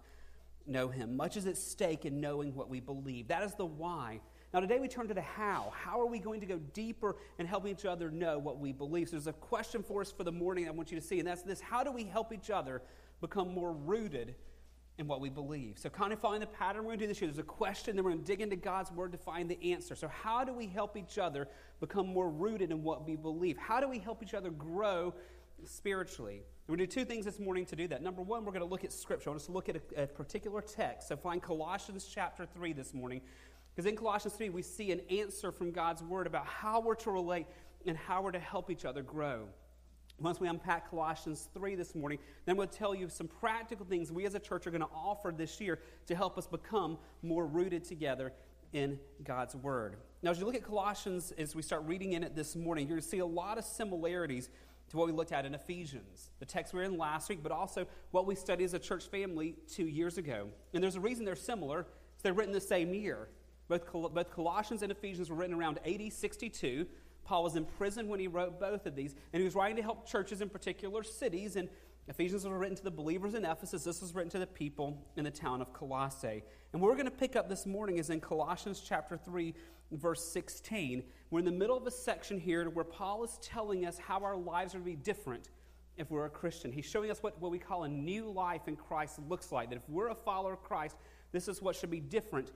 know 0.65 0.87
him. 0.87 1.17
Much 1.17 1.35
is 1.35 1.45
at 1.45 1.57
stake 1.57 2.05
in 2.05 2.21
knowing 2.21 2.55
what 2.55 2.69
we 2.69 2.79
believe. 2.79 3.27
That 3.27 3.43
is 3.43 3.53
the 3.55 3.65
why 3.65 4.21
now, 4.55 4.61
today 4.61 4.79
we 4.79 4.87
turn 4.87 5.09
to 5.09 5.13
the 5.13 5.21
how. 5.21 5.73
How 5.75 5.99
are 5.99 6.05
we 6.05 6.17
going 6.17 6.39
to 6.39 6.45
go 6.45 6.59
deeper 6.71 7.17
and 7.39 7.45
help 7.45 7.67
each 7.67 7.83
other 7.83 8.09
know 8.09 8.39
what 8.39 8.57
we 8.57 8.71
believe? 8.71 9.09
So, 9.09 9.17
there's 9.17 9.27
a 9.27 9.33
question 9.33 9.83
for 9.83 9.99
us 9.99 10.13
for 10.13 10.23
the 10.23 10.31
morning 10.31 10.65
I 10.65 10.71
want 10.71 10.93
you 10.93 10.97
to 10.97 11.05
see, 11.05 11.19
and 11.19 11.27
that's 11.27 11.41
this 11.41 11.59
How 11.59 11.83
do 11.83 11.91
we 11.91 12.05
help 12.05 12.31
each 12.31 12.49
other 12.49 12.81
become 13.19 13.53
more 13.53 13.73
rooted 13.73 14.35
in 14.97 15.07
what 15.07 15.19
we 15.19 15.29
believe? 15.29 15.77
So, 15.77 15.89
kind 15.89 16.13
of 16.13 16.19
following 16.19 16.39
the 16.39 16.47
pattern 16.47 16.83
we're 16.83 16.89
going 16.89 16.99
to 16.99 17.05
do 17.05 17.07
this 17.07 17.21
year, 17.21 17.29
there's 17.29 17.39
a 17.39 17.43
question, 17.43 17.95
then 17.95 18.05
we're 18.05 18.11
going 18.11 18.23
to 18.23 18.27
dig 18.27 18.41
into 18.41 18.55
God's 18.55 18.91
Word 18.91 19.11
to 19.11 19.17
find 19.17 19.49
the 19.49 19.73
answer. 19.73 19.95
So, 19.95 20.07
how 20.07 20.43
do 20.43 20.53
we 20.53 20.67
help 20.67 20.97
each 20.97 21.17
other 21.17 21.47
become 21.79 22.07
more 22.07 22.29
rooted 22.29 22.71
in 22.71 22.83
what 22.83 23.05
we 23.05 23.15
believe? 23.15 23.57
How 23.57 23.79
do 23.79 23.87
we 23.87 23.99
help 23.99 24.23
each 24.23 24.33
other 24.33 24.49
grow 24.49 25.13
spiritually? 25.63 26.43
We're 26.67 26.77
going 26.77 26.87
to 26.87 26.95
do 26.95 27.01
two 27.01 27.05
things 27.05 27.25
this 27.25 27.39
morning 27.39 27.65
to 27.67 27.75
do 27.75 27.87
that. 27.89 28.01
Number 28.01 28.21
one, 28.21 28.43
we're 28.43 28.51
going 28.51 28.61
to 28.61 28.69
look 28.69 28.83
at 28.83 28.91
Scripture. 28.91 29.29
I 29.29 29.31
want 29.31 29.41
us 29.41 29.45
to 29.47 29.51
look 29.51 29.69
at 29.69 29.75
a, 29.75 30.03
a 30.03 30.07
particular 30.07 30.61
text. 30.61 31.09
So, 31.09 31.17
find 31.17 31.41
Colossians 31.41 32.09
chapter 32.11 32.45
3 32.45 32.73
this 32.73 32.93
morning. 32.93 33.21
Because 33.75 33.89
in 33.89 33.97
Colossians 33.97 34.35
3, 34.35 34.49
we 34.49 34.61
see 34.61 34.91
an 34.91 35.01
answer 35.09 35.51
from 35.51 35.71
God's 35.71 36.01
word 36.01 36.27
about 36.27 36.45
how 36.45 36.79
we're 36.79 36.95
to 36.95 37.11
relate 37.11 37.47
and 37.85 37.97
how 37.97 38.21
we're 38.21 38.31
to 38.31 38.39
help 38.39 38.71
each 38.71 38.85
other 38.85 39.03
grow. 39.03 39.47
Once 40.19 40.39
we 40.39 40.47
unpack 40.47 40.89
Colossians 40.89 41.49
3 41.53 41.75
this 41.75 41.93
morning, 41.93 42.19
then 42.45 42.55
we'll 42.55 42.67
tell 42.67 42.95
you 42.95 43.09
some 43.09 43.27
practical 43.27 43.85
things 43.85 44.11
we 44.11 44.25
as 44.25 44.33
a 44.33 44.39
church 44.39 44.65
are 44.65 44.71
going 44.71 44.81
to 44.81 44.89
offer 44.95 45.33
this 45.35 45.59
year 45.59 45.79
to 46.07 46.15
help 46.15 46.37
us 46.37 46.47
become 46.47 46.97
more 47.21 47.45
rooted 47.45 47.83
together 47.83 48.31
in 48.71 48.97
God's 49.23 49.55
Word. 49.55 49.97
Now, 50.21 50.31
as 50.31 50.39
you 50.39 50.45
look 50.45 50.55
at 50.55 50.63
Colossians, 50.63 51.31
as 51.37 51.53
we 51.53 51.61
start 51.61 51.83
reading 51.83 52.13
in 52.13 52.23
it 52.23 52.35
this 52.35 52.55
morning, 52.55 52.87
you're 52.87 52.95
going 52.95 53.03
to 53.03 53.07
see 53.07 53.19
a 53.19 53.25
lot 53.25 53.57
of 53.57 53.65
similarities 53.65 54.49
to 54.89 54.97
what 54.97 55.07
we 55.07 55.13
looked 55.13 55.31
at 55.31 55.45
in 55.45 55.53
Ephesians, 55.53 56.29
the 56.39 56.45
text 56.45 56.73
we 56.73 56.79
were 56.79 56.85
in 56.85 56.97
last 56.97 57.27
week, 57.27 57.39
but 57.43 57.51
also 57.51 57.85
what 58.11 58.25
we 58.25 58.35
studied 58.35 58.63
as 58.63 58.73
a 58.73 58.79
church 58.79 59.07
family 59.07 59.55
two 59.67 59.87
years 59.87 60.17
ago. 60.17 60.47
And 60.73 60.81
there's 60.83 60.95
a 60.95 60.99
reason 61.01 61.25
they're 61.25 61.35
similar. 61.35 61.87
they're 62.21 62.33
written 62.33 62.53
the 62.53 62.61
same 62.61 62.93
year. 62.93 63.27
Both, 63.67 63.87
Col- 63.87 64.09
both 64.09 64.29
Colossians 64.29 64.83
and 64.83 64.91
Ephesians 64.91 65.29
were 65.29 65.35
written 65.35 65.55
around 65.55 65.79
AD 65.85 66.13
62. 66.13 66.85
Paul 67.25 67.43
was 67.43 67.55
in 67.55 67.65
prison 67.65 68.07
when 68.07 68.19
he 68.19 68.27
wrote 68.27 68.59
both 68.59 68.85
of 68.85 68.95
these, 68.95 69.13
and 69.33 69.41
he 69.41 69.43
was 69.43 69.55
writing 69.55 69.75
to 69.77 69.81
help 69.81 70.07
churches 70.07 70.41
in 70.41 70.49
particular 70.49 71.03
cities. 71.03 71.55
And 71.55 71.67
Ephesians 72.07 72.45
was 72.45 72.53
written 72.53 72.77
to 72.77 72.83
the 72.83 72.91
believers 72.91 73.33
in 73.33 73.43
Ephesus. 73.43 73.83
This 73.83 74.01
was 74.01 74.13
written 74.13 74.29
to 74.31 74.39
the 74.39 74.47
people 74.47 75.01
in 75.17 75.23
the 75.23 75.31
town 75.31 75.59
of 75.59 75.73
Colossae. 75.73 76.43
And 76.71 76.81
we're 76.81 76.93
going 76.93 77.05
to 77.05 77.11
pick 77.11 77.35
up 77.35 77.49
this 77.49 77.65
morning 77.65 77.97
is 77.97 78.11
in 78.11 78.21
Colossians 78.21 78.79
chapter 78.79 79.17
3, 79.17 79.55
verse 79.91 80.23
16. 80.23 81.03
We're 81.31 81.39
in 81.39 81.45
the 81.45 81.51
middle 81.51 81.75
of 81.75 81.87
a 81.87 81.91
section 81.91 82.39
here 82.39 82.69
where 82.69 82.85
Paul 82.85 83.23
is 83.23 83.39
telling 83.41 83.87
us 83.87 83.97
how 83.97 84.19
our 84.23 84.37
lives 84.37 84.75
are 84.75 84.79
to 84.79 84.85
be 84.85 84.95
different 84.95 85.49
if 85.97 86.11
we're 86.11 86.25
a 86.25 86.29
Christian. 86.29 86.71
He's 86.71 86.85
showing 86.85 87.09
us 87.09 87.23
what, 87.23 87.41
what 87.41 87.51
we 87.51 87.57
call 87.57 87.85
a 87.85 87.89
new 87.89 88.29
life 88.29 88.67
in 88.67 88.75
Christ 88.75 89.19
looks 89.27 89.51
like. 89.51 89.69
That 89.69 89.77
if 89.77 89.89
we're 89.89 90.09
a 90.09 90.15
follower 90.15 90.53
of 90.53 90.63
Christ, 90.63 90.95
this 91.31 91.47
is 91.47 91.59
what 91.61 91.75
should 91.75 91.91
be 91.91 91.99
different 91.99 92.51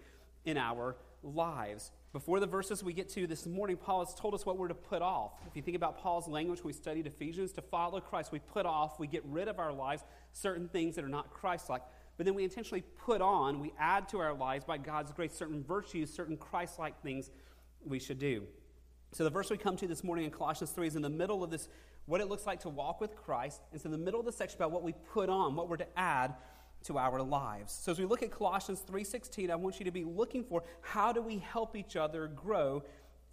in 0.46 0.58
our 0.58 0.96
lives. 1.24 1.92
Before 2.12 2.40
the 2.40 2.48
verses 2.48 2.84
we 2.84 2.94
get 2.94 3.10
to 3.10 3.28
this 3.28 3.46
morning, 3.46 3.78
Paul 3.78 4.04
has 4.04 4.16
told 4.16 4.34
us 4.34 4.46
what 4.46 4.58
we're 4.58 4.68
to 4.68 4.74
put 4.74 5.02
off. 5.02 5.34
If 5.48 5.56
you 5.56 5.62
think 5.62 5.78
about 5.78 6.00
Paul's 6.00 6.28
language, 6.28 6.64
we 6.64 6.74
studied 6.74 7.06
Ephesians, 7.06 7.52
to 7.54 7.62
follow 7.62 8.00
Christ, 8.00 8.32
we 8.32 8.40
put 8.40 8.66
off, 8.66 9.00
we 9.00 9.08
get 9.08 9.24
rid 9.26 9.48
of 9.48 9.60
our 9.60 9.72
lives 9.72 10.04
certain 10.34 10.68
things 10.68 10.96
that 10.96 11.06
are 11.06 11.10
not 11.10 11.32
Christ 11.32 11.70
like. 11.70 11.84
But 12.18 12.26
then 12.26 12.36
we 12.36 12.44
intentionally 12.44 12.84
put 13.06 13.22
on, 13.22 13.60
we 13.60 13.74
add 13.80 14.10
to 14.10 14.20
our 14.20 14.34
lives 14.34 14.66
by 14.66 14.78
God's 14.78 15.12
grace 15.12 15.34
certain 15.34 15.64
virtues, 15.64 16.12
certain 16.12 16.36
Christ 16.36 16.80
like 16.80 17.02
things 17.02 17.32
we 17.86 18.00
should 18.00 18.20
do. 18.20 18.44
So 19.12 19.24
the 19.24 19.30
verse 19.30 19.50
we 19.50 19.58
come 19.58 19.78
to 19.78 19.88
this 19.88 20.04
morning 20.04 20.26
in 20.26 20.32
Colossians 20.32 20.72
3 20.72 20.88
is 20.88 20.96
in 20.96 21.02
the 21.02 21.10
middle 21.10 21.44
of 21.44 21.50
this, 21.50 21.70
what 22.06 22.22
it 22.22 22.28
looks 22.28 22.46
like 22.46 22.60
to 22.62 22.70
walk 22.70 23.00
with 23.00 23.16
Christ. 23.16 23.62
It's 23.72 23.86
in 23.86 23.92
the 23.92 23.98
middle 23.98 24.20
of 24.20 24.26
the 24.26 24.32
section 24.32 24.58
about 24.58 24.72
what 24.72 24.84
we 24.84 24.94
put 25.14 25.30
on, 25.30 25.56
what 25.56 25.70
we're 25.70 25.78
to 25.78 25.98
add 25.98 26.36
to 26.84 26.98
our 26.98 27.22
lives. 27.22 27.74
So 27.74 27.92
as 27.92 28.00
we 28.00 28.06
look 28.06 28.24
at 28.24 28.32
Colossians 28.32 28.82
3:16, 28.82 29.52
I 29.52 29.56
want 29.56 29.80
you 29.80 29.86
to 29.86 29.92
be 29.92 30.04
looking 30.04 30.44
for 30.44 30.64
how 30.82 31.12
do 31.12 31.22
we 31.22 31.40
help 31.40 31.76
each 31.76 31.96
other 31.96 32.28
grow 32.28 32.84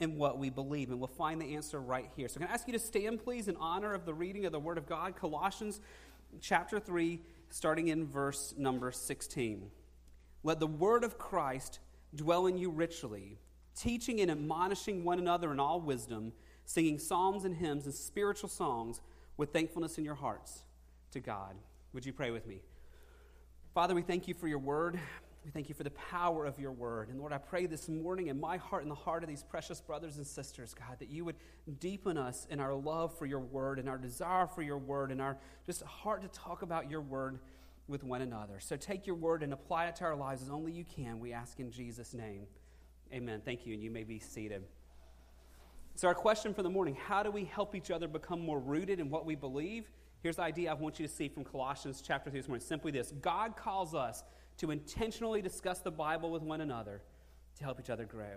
in 0.00 0.18
what 0.18 0.38
we 0.38 0.50
believe? 0.50 0.90
And 0.90 0.98
we'll 0.98 1.08
find 1.08 1.40
the 1.40 1.54
answer 1.54 1.80
right 1.80 2.10
here. 2.16 2.28
So 2.28 2.40
can 2.40 2.48
I 2.48 2.52
ask 2.52 2.66
you 2.66 2.72
to 2.72 2.78
stand 2.78 3.22
please 3.22 3.48
in 3.48 3.56
honor 3.56 3.94
of 3.94 4.04
the 4.04 4.14
reading 4.14 4.44
of 4.44 4.52
the 4.52 4.60
word 4.60 4.78
of 4.78 4.86
God, 4.86 5.16
Colossians 5.16 5.80
chapter 6.40 6.78
3 6.78 7.20
starting 7.48 7.88
in 7.88 8.06
verse 8.06 8.54
number 8.56 8.90
16. 8.90 9.70
Let 10.42 10.60
the 10.60 10.66
word 10.66 11.04
of 11.04 11.18
Christ 11.18 11.78
dwell 12.14 12.46
in 12.46 12.58
you 12.58 12.70
richly, 12.70 13.38
teaching 13.74 14.20
and 14.20 14.30
admonishing 14.30 15.04
one 15.04 15.18
another 15.18 15.52
in 15.52 15.60
all 15.60 15.80
wisdom, 15.80 16.32
singing 16.64 16.98
psalms 16.98 17.44
and 17.44 17.56
hymns 17.56 17.84
and 17.84 17.94
spiritual 17.94 18.48
songs 18.48 19.00
with 19.36 19.52
thankfulness 19.52 19.98
in 19.98 20.04
your 20.04 20.14
hearts 20.14 20.64
to 21.12 21.20
God. 21.20 21.56
Would 21.92 22.04
you 22.04 22.12
pray 22.12 22.30
with 22.30 22.46
me? 22.46 22.62
Father, 23.76 23.94
we 23.94 24.00
thank 24.00 24.26
you 24.26 24.32
for 24.32 24.48
your 24.48 24.58
word. 24.58 24.98
We 25.44 25.50
thank 25.50 25.68
you 25.68 25.74
for 25.74 25.84
the 25.84 25.90
power 25.90 26.46
of 26.46 26.58
your 26.58 26.72
word. 26.72 27.10
And 27.10 27.18
Lord, 27.18 27.34
I 27.34 27.36
pray 27.36 27.66
this 27.66 27.90
morning 27.90 28.28
in 28.28 28.40
my 28.40 28.56
heart 28.56 28.80
and 28.84 28.90
the 28.90 28.94
heart 28.94 29.22
of 29.22 29.28
these 29.28 29.42
precious 29.42 29.82
brothers 29.82 30.16
and 30.16 30.26
sisters, 30.26 30.72
God, 30.72 30.98
that 30.98 31.10
you 31.10 31.26
would 31.26 31.36
deepen 31.78 32.16
us 32.16 32.46
in 32.48 32.58
our 32.58 32.72
love 32.72 33.14
for 33.18 33.26
your 33.26 33.40
word 33.40 33.78
and 33.78 33.86
our 33.86 33.98
desire 33.98 34.46
for 34.46 34.62
your 34.62 34.78
word 34.78 35.12
and 35.12 35.20
our 35.20 35.36
just 35.66 35.82
heart 35.82 36.22
to 36.22 36.28
talk 36.28 36.62
about 36.62 36.90
your 36.90 37.02
word 37.02 37.38
with 37.86 38.02
one 38.02 38.22
another. 38.22 38.60
So 38.60 38.76
take 38.76 39.06
your 39.06 39.14
word 39.14 39.42
and 39.42 39.52
apply 39.52 39.88
it 39.88 39.96
to 39.96 40.04
our 40.04 40.16
lives 40.16 40.40
as 40.40 40.48
only 40.48 40.72
you 40.72 40.86
can. 40.86 41.20
We 41.20 41.34
ask 41.34 41.60
in 41.60 41.70
Jesus' 41.70 42.14
name. 42.14 42.46
Amen. 43.12 43.42
Thank 43.44 43.66
you, 43.66 43.74
and 43.74 43.82
you 43.82 43.90
may 43.90 44.04
be 44.04 44.18
seated. 44.18 44.62
So, 45.96 46.08
our 46.08 46.14
question 46.14 46.54
for 46.54 46.62
the 46.62 46.70
morning 46.70 46.94
how 46.94 47.22
do 47.22 47.30
we 47.30 47.44
help 47.44 47.74
each 47.74 47.90
other 47.90 48.08
become 48.08 48.40
more 48.40 48.58
rooted 48.58 49.00
in 49.00 49.10
what 49.10 49.26
we 49.26 49.34
believe? 49.34 49.84
Here's 50.20 50.36
the 50.36 50.42
idea 50.42 50.70
I 50.70 50.74
want 50.74 50.98
you 50.98 51.06
to 51.06 51.12
see 51.12 51.28
from 51.28 51.44
Colossians 51.44 52.02
chapter 52.04 52.30
3 52.30 52.40
this 52.40 52.48
morning. 52.48 52.66
Simply 52.66 52.90
this 52.90 53.12
God 53.20 53.56
calls 53.56 53.94
us 53.94 54.24
to 54.58 54.70
intentionally 54.70 55.42
discuss 55.42 55.80
the 55.80 55.90
Bible 55.90 56.30
with 56.30 56.42
one 56.42 56.60
another 56.60 57.02
to 57.56 57.64
help 57.64 57.78
each 57.80 57.90
other 57.90 58.04
grow. 58.04 58.36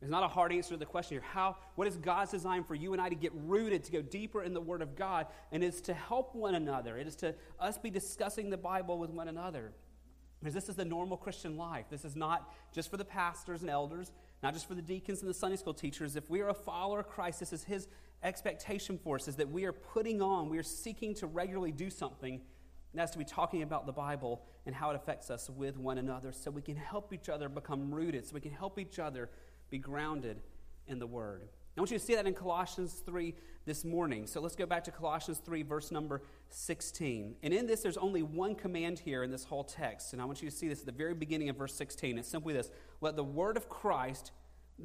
There's 0.00 0.12
not 0.12 0.22
a 0.22 0.28
hard 0.28 0.52
answer 0.52 0.70
to 0.70 0.76
the 0.76 0.86
question 0.86 1.16
here. 1.16 1.28
How, 1.28 1.56
what 1.74 1.88
is 1.88 1.96
God's 1.96 2.30
design 2.30 2.62
for 2.62 2.76
you 2.76 2.92
and 2.92 3.02
I 3.02 3.08
to 3.08 3.16
get 3.16 3.32
rooted, 3.34 3.82
to 3.84 3.92
go 3.92 4.00
deeper 4.00 4.44
in 4.44 4.54
the 4.54 4.60
Word 4.60 4.80
of 4.80 4.94
God? 4.94 5.26
And 5.50 5.64
it's 5.64 5.80
to 5.82 5.94
help 5.94 6.36
one 6.36 6.54
another. 6.54 6.96
It 6.96 7.08
is 7.08 7.16
to 7.16 7.34
us 7.58 7.78
be 7.78 7.90
discussing 7.90 8.48
the 8.48 8.56
Bible 8.56 8.98
with 8.98 9.10
one 9.10 9.26
another. 9.26 9.72
Because 10.38 10.54
this 10.54 10.68
is 10.68 10.76
the 10.76 10.84
normal 10.84 11.16
Christian 11.16 11.56
life. 11.56 11.86
This 11.90 12.04
is 12.04 12.14
not 12.14 12.54
just 12.72 12.90
for 12.90 12.96
the 12.96 13.04
pastors 13.04 13.62
and 13.62 13.70
elders, 13.70 14.12
not 14.42 14.54
just 14.54 14.68
for 14.68 14.74
the 14.74 14.82
deacons 14.82 15.20
and 15.20 15.28
the 15.28 15.34
Sunday 15.34 15.56
school 15.56 15.74
teachers. 15.74 16.16
If 16.16 16.30
we 16.30 16.40
are 16.40 16.48
a 16.48 16.54
follower 16.54 17.00
of 17.00 17.08
Christ, 17.08 17.40
this 17.40 17.52
is 17.52 17.64
His 17.64 17.88
expectation 18.22 18.98
for 18.98 19.16
us 19.16 19.28
is 19.28 19.36
that 19.36 19.48
we 19.48 19.64
are 19.64 19.72
putting 19.72 20.20
on, 20.20 20.48
we 20.48 20.58
are 20.58 20.62
seeking 20.62 21.14
to 21.14 21.26
regularly 21.26 21.72
do 21.72 21.90
something, 21.90 22.34
and 22.34 23.00
that's 23.00 23.12
to 23.12 23.18
be 23.18 23.24
talking 23.24 23.62
about 23.62 23.86
the 23.86 23.92
Bible 23.92 24.42
and 24.66 24.74
how 24.74 24.90
it 24.90 24.96
affects 24.96 25.30
us 25.30 25.48
with 25.50 25.76
one 25.76 25.98
another 25.98 26.32
so 26.32 26.50
we 26.50 26.62
can 26.62 26.76
help 26.76 27.12
each 27.12 27.28
other 27.28 27.48
become 27.48 27.94
rooted, 27.94 28.26
so 28.26 28.34
we 28.34 28.40
can 28.40 28.52
help 28.52 28.78
each 28.78 28.98
other 28.98 29.28
be 29.70 29.78
grounded 29.78 30.40
in 30.86 30.98
the 30.98 31.06
Word. 31.06 31.48
I 31.78 31.80
want 31.80 31.92
you 31.92 31.98
to 31.98 32.04
see 32.04 32.16
that 32.16 32.26
in 32.26 32.34
Colossians 32.34 33.02
3 33.06 33.34
this 33.64 33.84
morning. 33.84 34.26
So 34.26 34.40
let's 34.40 34.56
go 34.56 34.66
back 34.66 34.82
to 34.84 34.90
Colossians 34.90 35.38
3, 35.38 35.62
verse 35.62 35.92
number 35.92 36.22
16. 36.48 37.36
And 37.44 37.54
in 37.54 37.68
this, 37.68 37.82
there's 37.82 37.96
only 37.96 38.24
one 38.24 38.56
command 38.56 38.98
here 38.98 39.22
in 39.22 39.30
this 39.30 39.44
whole 39.44 39.62
text. 39.62 40.12
And 40.12 40.20
I 40.20 40.24
want 40.24 40.42
you 40.42 40.50
to 40.50 40.56
see 40.56 40.66
this 40.66 40.80
at 40.80 40.86
the 40.86 40.92
very 40.92 41.14
beginning 41.14 41.50
of 41.50 41.56
verse 41.56 41.72
16. 41.74 42.18
It's 42.18 42.28
simply 42.28 42.52
this 42.52 42.70
Let 43.00 43.14
the 43.14 43.22
word 43.22 43.56
of 43.56 43.68
Christ 43.68 44.32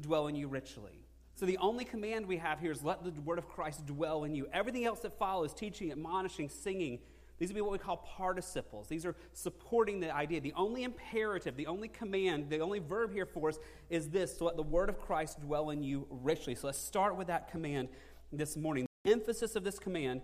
dwell 0.00 0.28
in 0.28 0.36
you 0.36 0.46
richly. 0.46 1.00
So 1.34 1.46
the 1.46 1.58
only 1.58 1.84
command 1.84 2.26
we 2.26 2.36
have 2.36 2.60
here 2.60 2.70
is 2.70 2.84
let 2.84 3.02
the 3.02 3.10
word 3.22 3.38
of 3.38 3.48
Christ 3.48 3.86
dwell 3.86 4.22
in 4.22 4.36
you. 4.36 4.46
Everything 4.52 4.84
else 4.84 5.00
that 5.00 5.18
follows, 5.18 5.52
teaching, 5.52 5.90
admonishing, 5.90 6.48
singing, 6.48 7.00
these 7.38 7.48
would 7.48 7.56
be 7.56 7.60
what 7.60 7.72
we 7.72 7.78
call 7.78 7.96
participles. 7.96 8.88
These 8.88 9.04
are 9.04 9.16
supporting 9.32 10.00
the 10.00 10.14
idea. 10.14 10.40
The 10.40 10.52
only 10.56 10.84
imperative, 10.84 11.56
the 11.56 11.66
only 11.66 11.88
command, 11.88 12.48
the 12.48 12.60
only 12.60 12.78
verb 12.78 13.12
here 13.12 13.26
for 13.26 13.48
us 13.48 13.58
is 13.90 14.08
this 14.10 14.34
to 14.34 14.44
let 14.44 14.56
the 14.56 14.62
word 14.62 14.88
of 14.88 15.00
Christ 15.00 15.40
dwell 15.40 15.70
in 15.70 15.82
you 15.82 16.06
richly. 16.10 16.54
So 16.54 16.68
let's 16.68 16.78
start 16.78 17.16
with 17.16 17.26
that 17.26 17.50
command 17.50 17.88
this 18.32 18.56
morning. 18.56 18.86
The 19.04 19.12
emphasis 19.12 19.56
of 19.56 19.64
this 19.64 19.78
command 19.78 20.22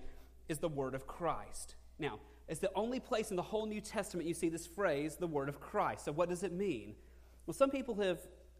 is 0.48 0.58
the 0.58 0.68
word 0.68 0.94
of 0.94 1.06
Christ. 1.06 1.74
Now, 1.98 2.20
it's 2.48 2.60
the 2.60 2.70
only 2.74 3.00
place 3.00 3.30
in 3.30 3.36
the 3.36 3.42
whole 3.42 3.66
New 3.66 3.80
Testament 3.80 4.26
you 4.26 4.34
see 4.34 4.48
this 4.48 4.66
phrase, 4.66 5.16
the 5.16 5.26
word 5.26 5.48
of 5.48 5.60
Christ. 5.60 6.04
So 6.04 6.12
what 6.12 6.28
does 6.28 6.42
it 6.42 6.52
mean? 6.52 6.94
Well, 7.46 7.54
some 7.54 7.70
people 7.70 7.94
have 7.96 8.18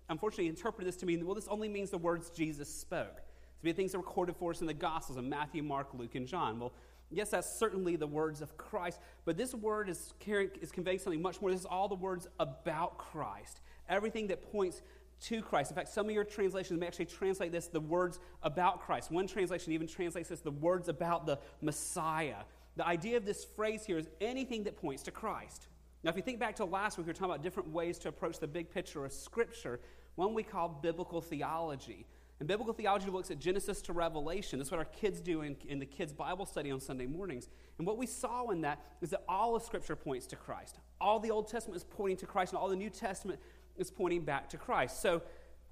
unfortunately 0.08 0.48
interpreted 0.48 0.88
this 0.88 0.96
to 0.98 1.06
mean, 1.06 1.24
well, 1.24 1.34
this 1.34 1.48
only 1.48 1.68
means 1.68 1.90
the 1.90 1.98
words 1.98 2.30
Jesus 2.30 2.72
spoke. 2.72 3.16
To 3.16 3.64
be 3.64 3.72
things 3.72 3.92
that 3.92 3.98
are 3.98 4.00
recorded 4.00 4.36
for 4.36 4.50
us 4.50 4.60
in 4.60 4.66
the 4.66 4.74
Gospels 4.74 5.18
in 5.18 5.28
Matthew, 5.28 5.62
Mark, 5.62 5.88
Luke, 5.94 6.14
and 6.14 6.26
John. 6.26 6.58
Well, 6.58 6.72
yes, 7.10 7.30
that's 7.30 7.58
certainly 7.58 7.96
the 7.96 8.06
words 8.06 8.40
of 8.40 8.56
Christ, 8.56 9.00
but 9.24 9.36
this 9.36 9.54
word 9.54 9.88
is, 9.88 10.12
carrying, 10.18 10.50
is 10.60 10.70
conveying 10.70 10.98
something 10.98 11.22
much 11.22 11.40
more. 11.40 11.50
This 11.50 11.60
is 11.60 11.66
all 11.66 11.88
the 11.88 11.94
words 11.94 12.28
about 12.38 12.98
Christ, 12.98 13.60
everything 13.88 14.28
that 14.28 14.50
points 14.52 14.82
to 15.22 15.42
Christ. 15.42 15.70
In 15.70 15.74
fact, 15.74 15.88
some 15.88 16.06
of 16.06 16.12
your 16.12 16.24
translations 16.24 16.80
may 16.80 16.86
actually 16.86 17.06
translate 17.06 17.52
this 17.52 17.66
the 17.66 17.80
words 17.80 18.18
about 18.42 18.80
Christ. 18.80 19.10
One 19.10 19.26
translation 19.26 19.72
even 19.72 19.86
translates 19.86 20.28
this 20.28 20.40
the 20.40 20.50
words 20.50 20.88
about 20.88 21.26
the 21.26 21.38
Messiah. 21.60 22.42
The 22.76 22.86
idea 22.86 23.16
of 23.16 23.26
this 23.26 23.44
phrase 23.44 23.84
here 23.84 23.98
is 23.98 24.08
anything 24.20 24.64
that 24.64 24.76
points 24.76 25.02
to 25.04 25.10
Christ. 25.10 25.66
Now, 26.02 26.10
if 26.10 26.16
you 26.16 26.22
think 26.22 26.38
back 26.38 26.56
to 26.56 26.64
last 26.64 26.96
week, 26.96 27.06
we 27.06 27.10
were 27.10 27.14
talking 27.14 27.30
about 27.30 27.42
different 27.42 27.70
ways 27.70 27.98
to 28.00 28.08
approach 28.08 28.38
the 28.38 28.46
big 28.46 28.70
picture 28.70 29.04
of 29.04 29.12
Scripture. 29.12 29.80
One 30.14 30.32
we 30.32 30.42
call 30.42 30.68
biblical 30.68 31.20
theology. 31.20 32.06
And 32.40 32.48
biblical 32.48 32.72
theology 32.72 33.10
looks 33.10 33.30
at 33.30 33.38
Genesis 33.38 33.82
to 33.82 33.92
Revelation. 33.92 34.58
That's 34.58 34.70
what 34.70 34.78
our 34.78 34.86
kids 34.86 35.20
do 35.20 35.42
in, 35.42 35.56
in 35.68 35.78
the 35.78 35.86
kids' 35.86 36.14
Bible 36.14 36.46
study 36.46 36.70
on 36.70 36.80
Sunday 36.80 37.06
mornings. 37.06 37.48
And 37.76 37.86
what 37.86 37.98
we 37.98 38.06
saw 38.06 38.48
in 38.48 38.62
that 38.62 38.80
is 39.02 39.10
that 39.10 39.22
all 39.28 39.54
of 39.54 39.62
Scripture 39.62 39.94
points 39.94 40.26
to 40.28 40.36
Christ. 40.36 40.78
All 41.00 41.20
the 41.20 41.30
Old 41.30 41.48
Testament 41.48 41.76
is 41.76 41.84
pointing 41.84 42.16
to 42.16 42.26
Christ, 42.26 42.52
and 42.52 42.58
all 42.58 42.68
the 42.68 42.76
New 42.76 42.88
Testament 42.88 43.40
is 43.76 43.90
pointing 43.90 44.22
back 44.22 44.48
to 44.50 44.56
Christ. 44.56 45.02
So, 45.02 45.22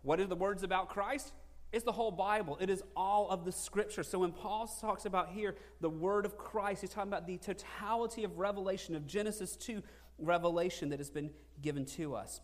what 0.02 0.20
are 0.20 0.26
the 0.26 0.36
words 0.36 0.62
about 0.62 0.90
Christ? 0.90 1.32
It's 1.72 1.84
the 1.84 1.92
whole 1.92 2.10
Bible. 2.10 2.56
It 2.60 2.70
is 2.70 2.82
all 2.96 3.28
of 3.30 3.44
the 3.44 3.52
Scripture. 3.52 4.02
So 4.02 4.20
when 4.20 4.32
Paul 4.32 4.66
talks 4.66 5.04
about 5.04 5.30
here 5.30 5.54
the 5.80 5.90
Word 5.90 6.24
of 6.24 6.38
Christ, 6.38 6.80
he's 6.80 6.90
talking 6.90 7.10
about 7.10 7.26
the 7.26 7.36
totality 7.36 8.24
of 8.24 8.38
revelation, 8.38 8.94
of 8.94 9.06
Genesis 9.06 9.56
to 9.56 9.82
Revelation 10.18 10.88
that 10.90 10.98
has 10.98 11.10
been 11.10 11.30
given 11.60 11.84
to 11.84 12.14
us. 12.14 12.40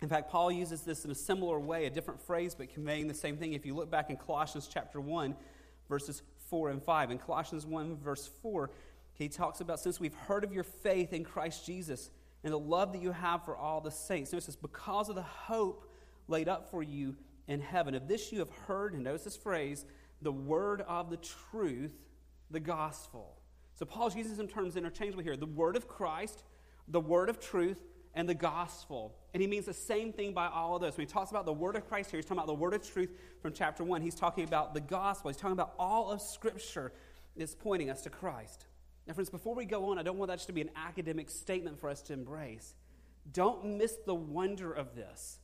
In 0.00 0.08
fact, 0.08 0.30
Paul 0.30 0.52
uses 0.52 0.82
this 0.82 1.04
in 1.04 1.10
a 1.10 1.14
similar 1.14 1.58
way, 1.58 1.86
a 1.86 1.90
different 1.90 2.20
phrase, 2.22 2.54
but 2.54 2.72
conveying 2.72 3.08
the 3.08 3.14
same 3.14 3.36
thing. 3.36 3.54
If 3.54 3.66
you 3.66 3.74
look 3.74 3.90
back 3.90 4.10
in 4.10 4.16
Colossians 4.16 4.68
chapter 4.72 5.00
1, 5.00 5.34
verses 5.88 6.22
4 6.48 6.70
and 6.70 6.82
5. 6.82 7.10
In 7.10 7.18
Colossians 7.18 7.66
1, 7.66 7.96
verse 7.96 8.30
4, 8.42 8.70
he 9.12 9.28
talks 9.28 9.60
about 9.60 9.80
since 9.80 9.98
we've 9.98 10.14
heard 10.14 10.44
of 10.44 10.52
your 10.52 10.64
faith 10.64 11.12
in 11.12 11.24
Christ 11.24 11.66
Jesus 11.66 12.10
and 12.44 12.52
the 12.52 12.58
love 12.58 12.92
that 12.92 13.02
you 13.02 13.10
have 13.10 13.44
for 13.44 13.56
all 13.56 13.80
the 13.80 13.90
saints. 13.90 14.32
Notice 14.32 14.46
this, 14.46 14.56
because 14.56 15.08
of 15.08 15.16
the 15.16 15.22
hope 15.22 15.90
laid 16.28 16.48
up 16.48 16.70
for 16.70 16.82
you 16.82 17.16
in 17.48 17.60
heaven. 17.60 17.94
Of 17.94 18.06
this 18.06 18.30
you 18.30 18.38
have 18.38 18.50
heard, 18.50 18.94
and 18.94 19.02
notice 19.02 19.24
this 19.24 19.36
phrase, 19.36 19.84
the 20.22 20.30
word 20.30 20.82
of 20.82 21.10
the 21.10 21.16
truth, 21.16 21.94
the 22.50 22.60
gospel. 22.60 23.40
So 23.74 23.84
Paul's 23.84 24.14
using 24.14 24.36
some 24.36 24.48
terms 24.48 24.76
interchangeably 24.76 25.24
here 25.24 25.36
the 25.36 25.46
word 25.46 25.76
of 25.76 25.88
Christ, 25.88 26.44
the 26.86 27.00
word 27.00 27.28
of 27.28 27.40
truth, 27.40 27.82
and 28.14 28.28
the 28.28 28.34
gospel. 28.34 29.17
And 29.34 29.42
he 29.42 29.46
means 29.46 29.66
the 29.66 29.74
same 29.74 30.12
thing 30.12 30.32
by 30.32 30.46
all 30.46 30.76
of 30.76 30.80
those. 30.80 30.96
When 30.96 31.06
he 31.06 31.12
talks 31.12 31.30
about 31.30 31.44
the 31.44 31.52
word 31.52 31.76
of 31.76 31.86
Christ 31.86 32.10
here, 32.10 32.18
he's 32.18 32.24
talking 32.24 32.38
about 32.38 32.46
the 32.46 32.54
word 32.54 32.74
of 32.74 32.82
truth 32.82 33.10
from 33.42 33.52
chapter 33.52 33.84
1. 33.84 34.00
He's 34.00 34.14
talking 34.14 34.44
about 34.44 34.72
the 34.72 34.80
gospel. 34.80 35.30
He's 35.30 35.36
talking 35.36 35.52
about 35.52 35.74
all 35.78 36.10
of 36.10 36.22
Scripture 36.22 36.92
is 37.36 37.54
pointing 37.54 37.90
us 37.90 38.02
to 38.02 38.10
Christ. 38.10 38.64
Now, 39.06 39.14
friends, 39.14 39.30
before 39.30 39.54
we 39.54 39.64
go 39.64 39.90
on, 39.90 39.98
I 39.98 40.02
don't 40.02 40.18
want 40.18 40.30
that 40.30 40.36
just 40.36 40.48
to 40.48 40.52
be 40.52 40.60
an 40.60 40.70
academic 40.76 41.30
statement 41.30 41.78
for 41.78 41.88
us 41.88 42.02
to 42.02 42.12
embrace. 42.12 42.74
Don't 43.32 43.76
miss 43.76 43.96
the 44.06 44.14
wonder 44.14 44.72
of 44.72 44.94
this. 44.94 45.38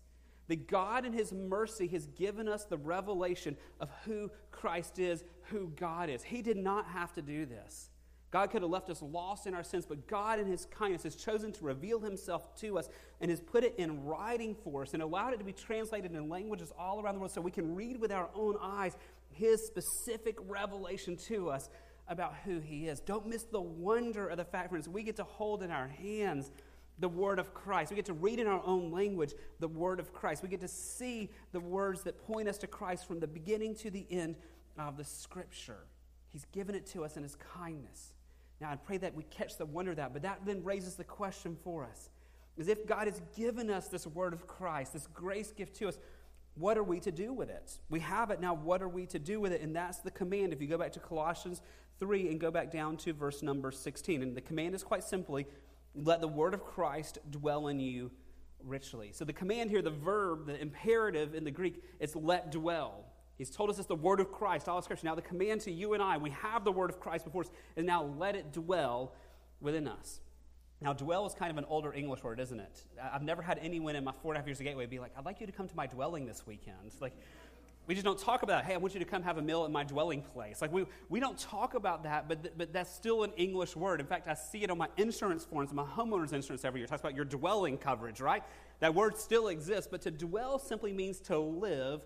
That 0.48 0.68
God, 0.68 1.06
in 1.06 1.12
His 1.12 1.32
mercy, 1.32 1.86
has 1.88 2.06
given 2.06 2.48
us 2.48 2.64
the 2.64 2.76
revelation 2.76 3.56
of 3.80 3.90
who 4.04 4.30
Christ 4.50 4.98
is, 4.98 5.24
who 5.44 5.68
God 5.76 6.10
is. 6.10 6.22
He 6.22 6.42
did 6.42 6.58
not 6.58 6.86
have 6.88 7.12
to 7.14 7.22
do 7.22 7.46
this. 7.46 7.88
God 8.34 8.50
could 8.50 8.62
have 8.62 8.70
left 8.72 8.90
us 8.90 9.00
lost 9.00 9.46
in 9.46 9.54
our 9.54 9.62
sins, 9.62 9.86
but 9.86 10.08
God, 10.08 10.40
in 10.40 10.46
His 10.48 10.66
kindness, 10.66 11.04
has 11.04 11.14
chosen 11.14 11.52
to 11.52 11.64
reveal 11.64 12.00
Himself 12.00 12.52
to 12.56 12.80
us 12.80 12.88
and 13.20 13.30
has 13.30 13.38
put 13.38 13.62
it 13.62 13.76
in 13.78 14.04
writing 14.04 14.56
for 14.64 14.82
us 14.82 14.92
and 14.92 15.00
allowed 15.00 15.34
it 15.34 15.38
to 15.38 15.44
be 15.44 15.52
translated 15.52 16.12
in 16.12 16.28
languages 16.28 16.72
all 16.76 17.00
around 17.00 17.14
the 17.14 17.20
world 17.20 17.30
so 17.30 17.40
we 17.40 17.52
can 17.52 17.76
read 17.76 18.00
with 18.00 18.10
our 18.10 18.28
own 18.34 18.56
eyes 18.60 18.96
His 19.30 19.64
specific 19.64 20.36
revelation 20.48 21.16
to 21.28 21.48
us 21.48 21.70
about 22.08 22.34
who 22.44 22.58
He 22.58 22.88
is. 22.88 22.98
Don't 22.98 23.28
miss 23.28 23.44
the 23.44 23.60
wonder 23.60 24.26
of 24.26 24.36
the 24.36 24.44
fact, 24.44 24.70
friends, 24.70 24.88
we 24.88 25.04
get 25.04 25.14
to 25.14 25.22
hold 25.24 25.62
in 25.62 25.70
our 25.70 25.86
hands 25.86 26.50
the 26.98 27.08
Word 27.08 27.38
of 27.38 27.54
Christ. 27.54 27.92
We 27.92 27.94
get 27.94 28.06
to 28.06 28.14
read 28.14 28.40
in 28.40 28.48
our 28.48 28.62
own 28.66 28.90
language 28.90 29.32
the 29.60 29.68
Word 29.68 30.00
of 30.00 30.12
Christ. 30.12 30.42
We 30.42 30.48
get 30.48 30.60
to 30.62 30.66
see 30.66 31.30
the 31.52 31.60
words 31.60 32.02
that 32.02 32.18
point 32.26 32.48
us 32.48 32.58
to 32.58 32.66
Christ 32.66 33.06
from 33.06 33.20
the 33.20 33.28
beginning 33.28 33.76
to 33.76 33.92
the 33.92 34.04
end 34.10 34.34
of 34.76 34.96
the 34.96 35.04
Scripture. 35.04 35.86
He's 36.32 36.46
given 36.46 36.74
it 36.74 36.84
to 36.86 37.04
us 37.04 37.16
in 37.16 37.22
His 37.22 37.36
kindness. 37.36 38.13
Now, 38.60 38.70
I 38.70 38.76
pray 38.76 38.98
that 38.98 39.14
we 39.14 39.24
catch 39.24 39.56
the 39.56 39.66
wonder 39.66 39.90
of 39.90 39.96
that, 39.98 40.12
but 40.12 40.22
that 40.22 40.40
then 40.46 40.62
raises 40.64 40.94
the 40.94 41.04
question 41.04 41.56
for 41.62 41.84
us. 41.84 42.08
Is 42.56 42.68
if 42.68 42.86
God 42.86 43.08
has 43.08 43.20
given 43.36 43.68
us 43.68 43.88
this 43.88 44.06
Word 44.06 44.32
of 44.32 44.46
Christ, 44.46 44.92
this 44.92 45.08
grace 45.08 45.50
gift 45.52 45.74
to 45.76 45.88
us, 45.88 45.98
what 46.54 46.78
are 46.78 46.84
we 46.84 47.00
to 47.00 47.10
do 47.10 47.32
with 47.32 47.50
it? 47.50 47.78
We 47.90 47.98
have 48.00 48.30
it 48.30 48.40
now. 48.40 48.54
What 48.54 48.80
are 48.80 48.88
we 48.88 49.06
to 49.06 49.18
do 49.18 49.40
with 49.40 49.52
it? 49.52 49.60
And 49.60 49.74
that's 49.74 49.98
the 49.98 50.10
command. 50.10 50.52
If 50.52 50.60
you 50.60 50.68
go 50.68 50.78
back 50.78 50.92
to 50.92 51.00
Colossians 51.00 51.60
3 51.98 52.28
and 52.28 52.40
go 52.40 52.50
back 52.50 52.70
down 52.70 52.96
to 52.98 53.12
verse 53.12 53.42
number 53.42 53.72
16. 53.72 54.22
And 54.22 54.36
the 54.36 54.40
command 54.40 54.74
is 54.74 54.82
quite 54.82 55.02
simply 55.02 55.46
let 55.94 56.20
the 56.20 56.28
word 56.28 56.54
of 56.54 56.64
Christ 56.64 57.18
dwell 57.30 57.68
in 57.68 57.80
you 57.80 58.10
richly. 58.64 59.10
So 59.12 59.24
the 59.24 59.32
command 59.32 59.70
here, 59.70 59.82
the 59.82 59.90
verb, 59.90 60.46
the 60.46 60.60
imperative 60.60 61.34
in 61.34 61.44
the 61.44 61.50
Greek, 61.50 61.82
is 62.00 62.16
let 62.16 62.50
dwell. 62.50 63.04
He's 63.36 63.50
told 63.50 63.70
us 63.70 63.78
it's 63.78 63.88
the 63.88 63.96
word 63.96 64.20
of 64.20 64.30
Christ, 64.30 64.68
all 64.68 64.78
of 64.78 64.84
Scripture. 64.84 65.06
Now 65.06 65.14
the 65.14 65.22
command 65.22 65.62
to 65.62 65.72
you 65.72 65.94
and 65.94 66.02
I, 66.02 66.18
we 66.18 66.30
have 66.30 66.64
the 66.64 66.72
word 66.72 66.90
of 66.90 67.00
Christ 67.00 67.24
before 67.24 67.42
us, 67.42 67.50
is 67.76 67.84
now 67.84 68.04
let 68.18 68.36
it 68.36 68.52
dwell 68.52 69.12
within 69.60 69.88
us. 69.88 70.20
Now, 70.80 70.92
dwell 70.92 71.24
is 71.24 71.34
kind 71.34 71.50
of 71.50 71.56
an 71.56 71.64
older 71.68 71.94
English 71.94 72.22
word, 72.22 72.38
isn't 72.40 72.60
it? 72.60 72.82
I've 73.00 73.22
never 73.22 73.40
had 73.40 73.58
anyone 73.62 73.96
in 73.96 74.04
my 74.04 74.12
four 74.12 74.32
and 74.32 74.36
a 74.36 74.40
half 74.40 74.46
years 74.46 74.58
of 74.60 74.64
Gateway 74.66 74.84
be 74.86 74.98
like, 74.98 75.12
I'd 75.16 75.24
like 75.24 75.40
you 75.40 75.46
to 75.46 75.52
come 75.52 75.66
to 75.66 75.74
my 75.74 75.86
dwelling 75.86 76.26
this 76.26 76.46
weekend. 76.46 76.92
Like, 77.00 77.14
we 77.86 77.94
just 77.94 78.04
don't 78.04 78.18
talk 78.18 78.42
about, 78.42 78.64
hey, 78.64 78.74
I 78.74 78.76
want 78.76 78.92
you 78.92 79.00
to 79.00 79.06
come 79.06 79.22
have 79.22 79.38
a 79.38 79.42
meal 79.42 79.64
at 79.64 79.70
my 79.70 79.84
dwelling 79.84 80.20
place. 80.20 80.60
Like, 80.60 80.72
we, 80.72 80.84
we 81.08 81.20
don't 81.20 81.38
talk 81.38 81.74
about 81.74 82.02
that, 82.04 82.28
but, 82.28 82.42
th- 82.42 82.54
but 82.56 82.72
that's 82.72 82.92
still 82.94 83.24
an 83.24 83.32
English 83.36 83.76
word. 83.76 84.00
In 84.00 84.06
fact, 84.06 84.28
I 84.28 84.34
see 84.34 84.62
it 84.62 84.70
on 84.70 84.78
my 84.78 84.88
insurance 84.96 85.44
forms, 85.44 85.72
my 85.72 85.84
homeowner's 85.84 86.32
insurance 86.32 86.64
every 86.64 86.80
year. 86.80 86.86
It 86.86 86.88
talks 86.88 87.00
about 87.00 87.14
your 87.14 87.24
dwelling 87.26 87.78
coverage, 87.78 88.20
right? 88.20 88.42
That 88.80 88.94
word 88.94 89.16
still 89.16 89.48
exists, 89.48 89.88
but 89.90 90.02
to 90.02 90.10
dwell 90.10 90.58
simply 90.58 90.92
means 90.92 91.20
to 91.20 91.38
live 91.38 92.04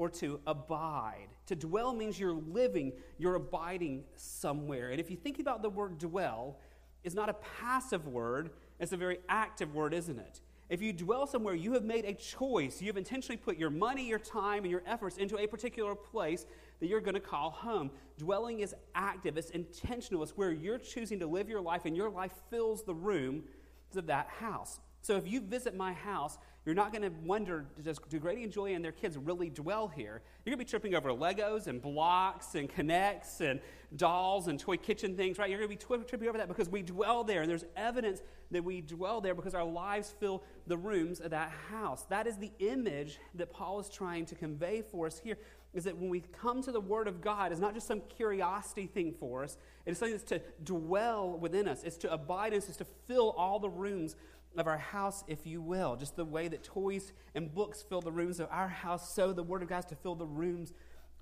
or 0.00 0.08
to 0.08 0.40
abide. 0.46 1.28
To 1.44 1.54
dwell 1.54 1.92
means 1.92 2.18
you're 2.18 2.32
living, 2.32 2.94
you're 3.18 3.34
abiding 3.34 4.04
somewhere. 4.16 4.92
And 4.92 4.98
if 4.98 5.10
you 5.10 5.16
think 5.18 5.38
about 5.40 5.60
the 5.60 5.68
word 5.68 5.98
dwell, 5.98 6.56
it's 7.04 7.14
not 7.14 7.28
a 7.28 7.34
passive 7.34 8.08
word, 8.08 8.48
it's 8.78 8.92
a 8.92 8.96
very 8.96 9.18
active 9.28 9.74
word, 9.74 9.92
isn't 9.92 10.18
it? 10.18 10.40
If 10.70 10.80
you 10.80 10.94
dwell 10.94 11.26
somewhere, 11.26 11.52
you 11.52 11.74
have 11.74 11.84
made 11.84 12.06
a 12.06 12.14
choice. 12.14 12.80
You 12.80 12.86
have 12.86 12.96
intentionally 12.96 13.36
put 13.36 13.58
your 13.58 13.68
money, 13.68 14.08
your 14.08 14.18
time, 14.18 14.62
and 14.62 14.70
your 14.70 14.82
efforts 14.86 15.18
into 15.18 15.36
a 15.36 15.46
particular 15.46 15.94
place 15.94 16.46
that 16.78 16.86
you're 16.86 17.02
going 17.02 17.12
to 17.12 17.20
call 17.20 17.50
home. 17.50 17.90
Dwelling 18.16 18.60
is 18.60 18.74
active, 18.94 19.36
it's 19.36 19.50
intentional. 19.50 20.22
It's 20.22 20.34
where 20.34 20.50
you're 20.50 20.78
choosing 20.78 21.18
to 21.18 21.26
live 21.26 21.46
your 21.46 21.60
life, 21.60 21.84
and 21.84 21.94
your 21.94 22.08
life 22.08 22.32
fills 22.48 22.84
the 22.84 22.94
room 22.94 23.42
of 23.94 24.06
that 24.06 24.28
house. 24.28 24.80
So 25.02 25.16
if 25.16 25.28
you 25.28 25.42
visit 25.42 25.76
my 25.76 25.92
house, 25.92 26.38
you're 26.66 26.74
not 26.74 26.92
going 26.92 27.02
to 27.02 27.10
wonder, 27.24 27.64
does, 27.82 27.98
do 28.10 28.18
Grady 28.18 28.42
and 28.42 28.52
Julia 28.52 28.76
and 28.76 28.84
their 28.84 28.92
kids 28.92 29.16
really 29.16 29.48
dwell 29.48 29.88
here? 29.88 30.20
You're 30.44 30.54
going 30.54 30.58
to 30.58 30.64
be 30.64 30.68
tripping 30.68 30.94
over 30.94 31.10
Legos 31.10 31.68
and 31.68 31.80
blocks 31.80 32.54
and 32.54 32.68
K'NEX 32.68 33.40
and 33.40 33.60
dolls 33.96 34.46
and 34.46 34.60
toy 34.60 34.76
kitchen 34.76 35.16
things, 35.16 35.38
right? 35.38 35.48
You're 35.48 35.58
going 35.58 35.70
to 35.70 35.86
be 35.86 36.04
tripping 36.04 36.28
over 36.28 36.36
that 36.36 36.48
because 36.48 36.68
we 36.68 36.82
dwell 36.82 37.24
there. 37.24 37.40
And 37.40 37.50
there's 37.50 37.64
evidence 37.76 38.20
that 38.50 38.62
we 38.62 38.82
dwell 38.82 39.22
there 39.22 39.34
because 39.34 39.54
our 39.54 39.64
lives 39.64 40.14
fill 40.20 40.42
the 40.66 40.76
rooms 40.76 41.20
of 41.20 41.30
that 41.30 41.50
house. 41.70 42.04
That 42.10 42.26
is 42.26 42.36
the 42.36 42.52
image 42.58 43.18
that 43.36 43.50
Paul 43.50 43.80
is 43.80 43.88
trying 43.88 44.26
to 44.26 44.34
convey 44.34 44.82
for 44.82 45.06
us 45.06 45.18
here. 45.18 45.38
Is 45.72 45.84
that 45.84 45.96
when 45.96 46.10
we 46.10 46.24
come 46.40 46.62
to 46.64 46.72
the 46.72 46.80
Word 46.80 47.08
of 47.08 47.20
God, 47.20 47.52
it's 47.52 47.60
not 47.60 47.74
just 47.74 47.86
some 47.86 48.00
curiosity 48.00 48.86
thing 48.86 49.14
for 49.18 49.44
us. 49.44 49.56
It's 49.86 49.98
something 49.98 50.16
that's 50.16 50.28
to 50.30 50.42
dwell 50.62 51.38
within 51.38 51.68
us. 51.68 51.84
It's 51.84 51.96
to 51.98 52.12
abide 52.12 52.52
in 52.52 52.58
us. 52.58 52.68
It's 52.68 52.76
to 52.78 52.86
fill 53.06 53.30
all 53.30 53.60
the 53.60 53.70
rooms 53.70 54.16
of 54.56 54.66
our 54.66 54.78
house, 54.78 55.24
if 55.28 55.46
you 55.46 55.60
will. 55.60 55.96
Just 55.96 56.16
the 56.16 56.24
way 56.24 56.48
that 56.48 56.64
toys 56.64 57.12
and 57.34 57.52
books 57.54 57.84
fill 57.88 58.00
the 58.00 58.12
rooms 58.12 58.40
of 58.40 58.48
our 58.50 58.68
house, 58.68 59.14
so 59.14 59.32
the 59.32 59.42
Word 59.42 59.62
of 59.62 59.68
God 59.68 59.80
is 59.80 59.84
to 59.86 59.96
fill 59.96 60.14
the 60.14 60.26
rooms 60.26 60.72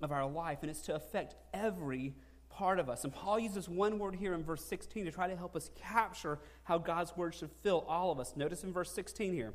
of 0.01 0.11
our 0.11 0.27
life. 0.27 0.59
And 0.61 0.71
it's 0.71 0.81
to 0.81 0.95
affect 0.95 1.35
every 1.53 2.15
part 2.49 2.79
of 2.79 2.89
us. 2.89 3.03
And 3.03 3.13
Paul 3.13 3.39
uses 3.39 3.69
one 3.69 3.99
word 3.99 4.15
here 4.15 4.33
in 4.33 4.43
verse 4.43 4.65
16 4.65 5.05
to 5.05 5.11
try 5.11 5.27
to 5.27 5.35
help 5.35 5.55
us 5.55 5.69
capture 5.75 6.39
how 6.63 6.77
God's 6.77 7.15
Word 7.15 7.33
should 7.33 7.51
fill 7.63 7.85
all 7.87 8.11
of 8.11 8.19
us. 8.19 8.33
Notice 8.35 8.63
in 8.63 8.73
verse 8.73 8.91
16 8.91 9.33
here 9.33 9.53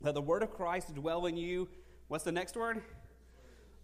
that 0.00 0.14
the 0.14 0.22
Word 0.22 0.42
of 0.42 0.50
Christ 0.50 0.94
dwell 0.94 1.26
in 1.26 1.36
you. 1.36 1.68
What's 2.08 2.24
the 2.24 2.32
next 2.32 2.56
word? 2.56 2.82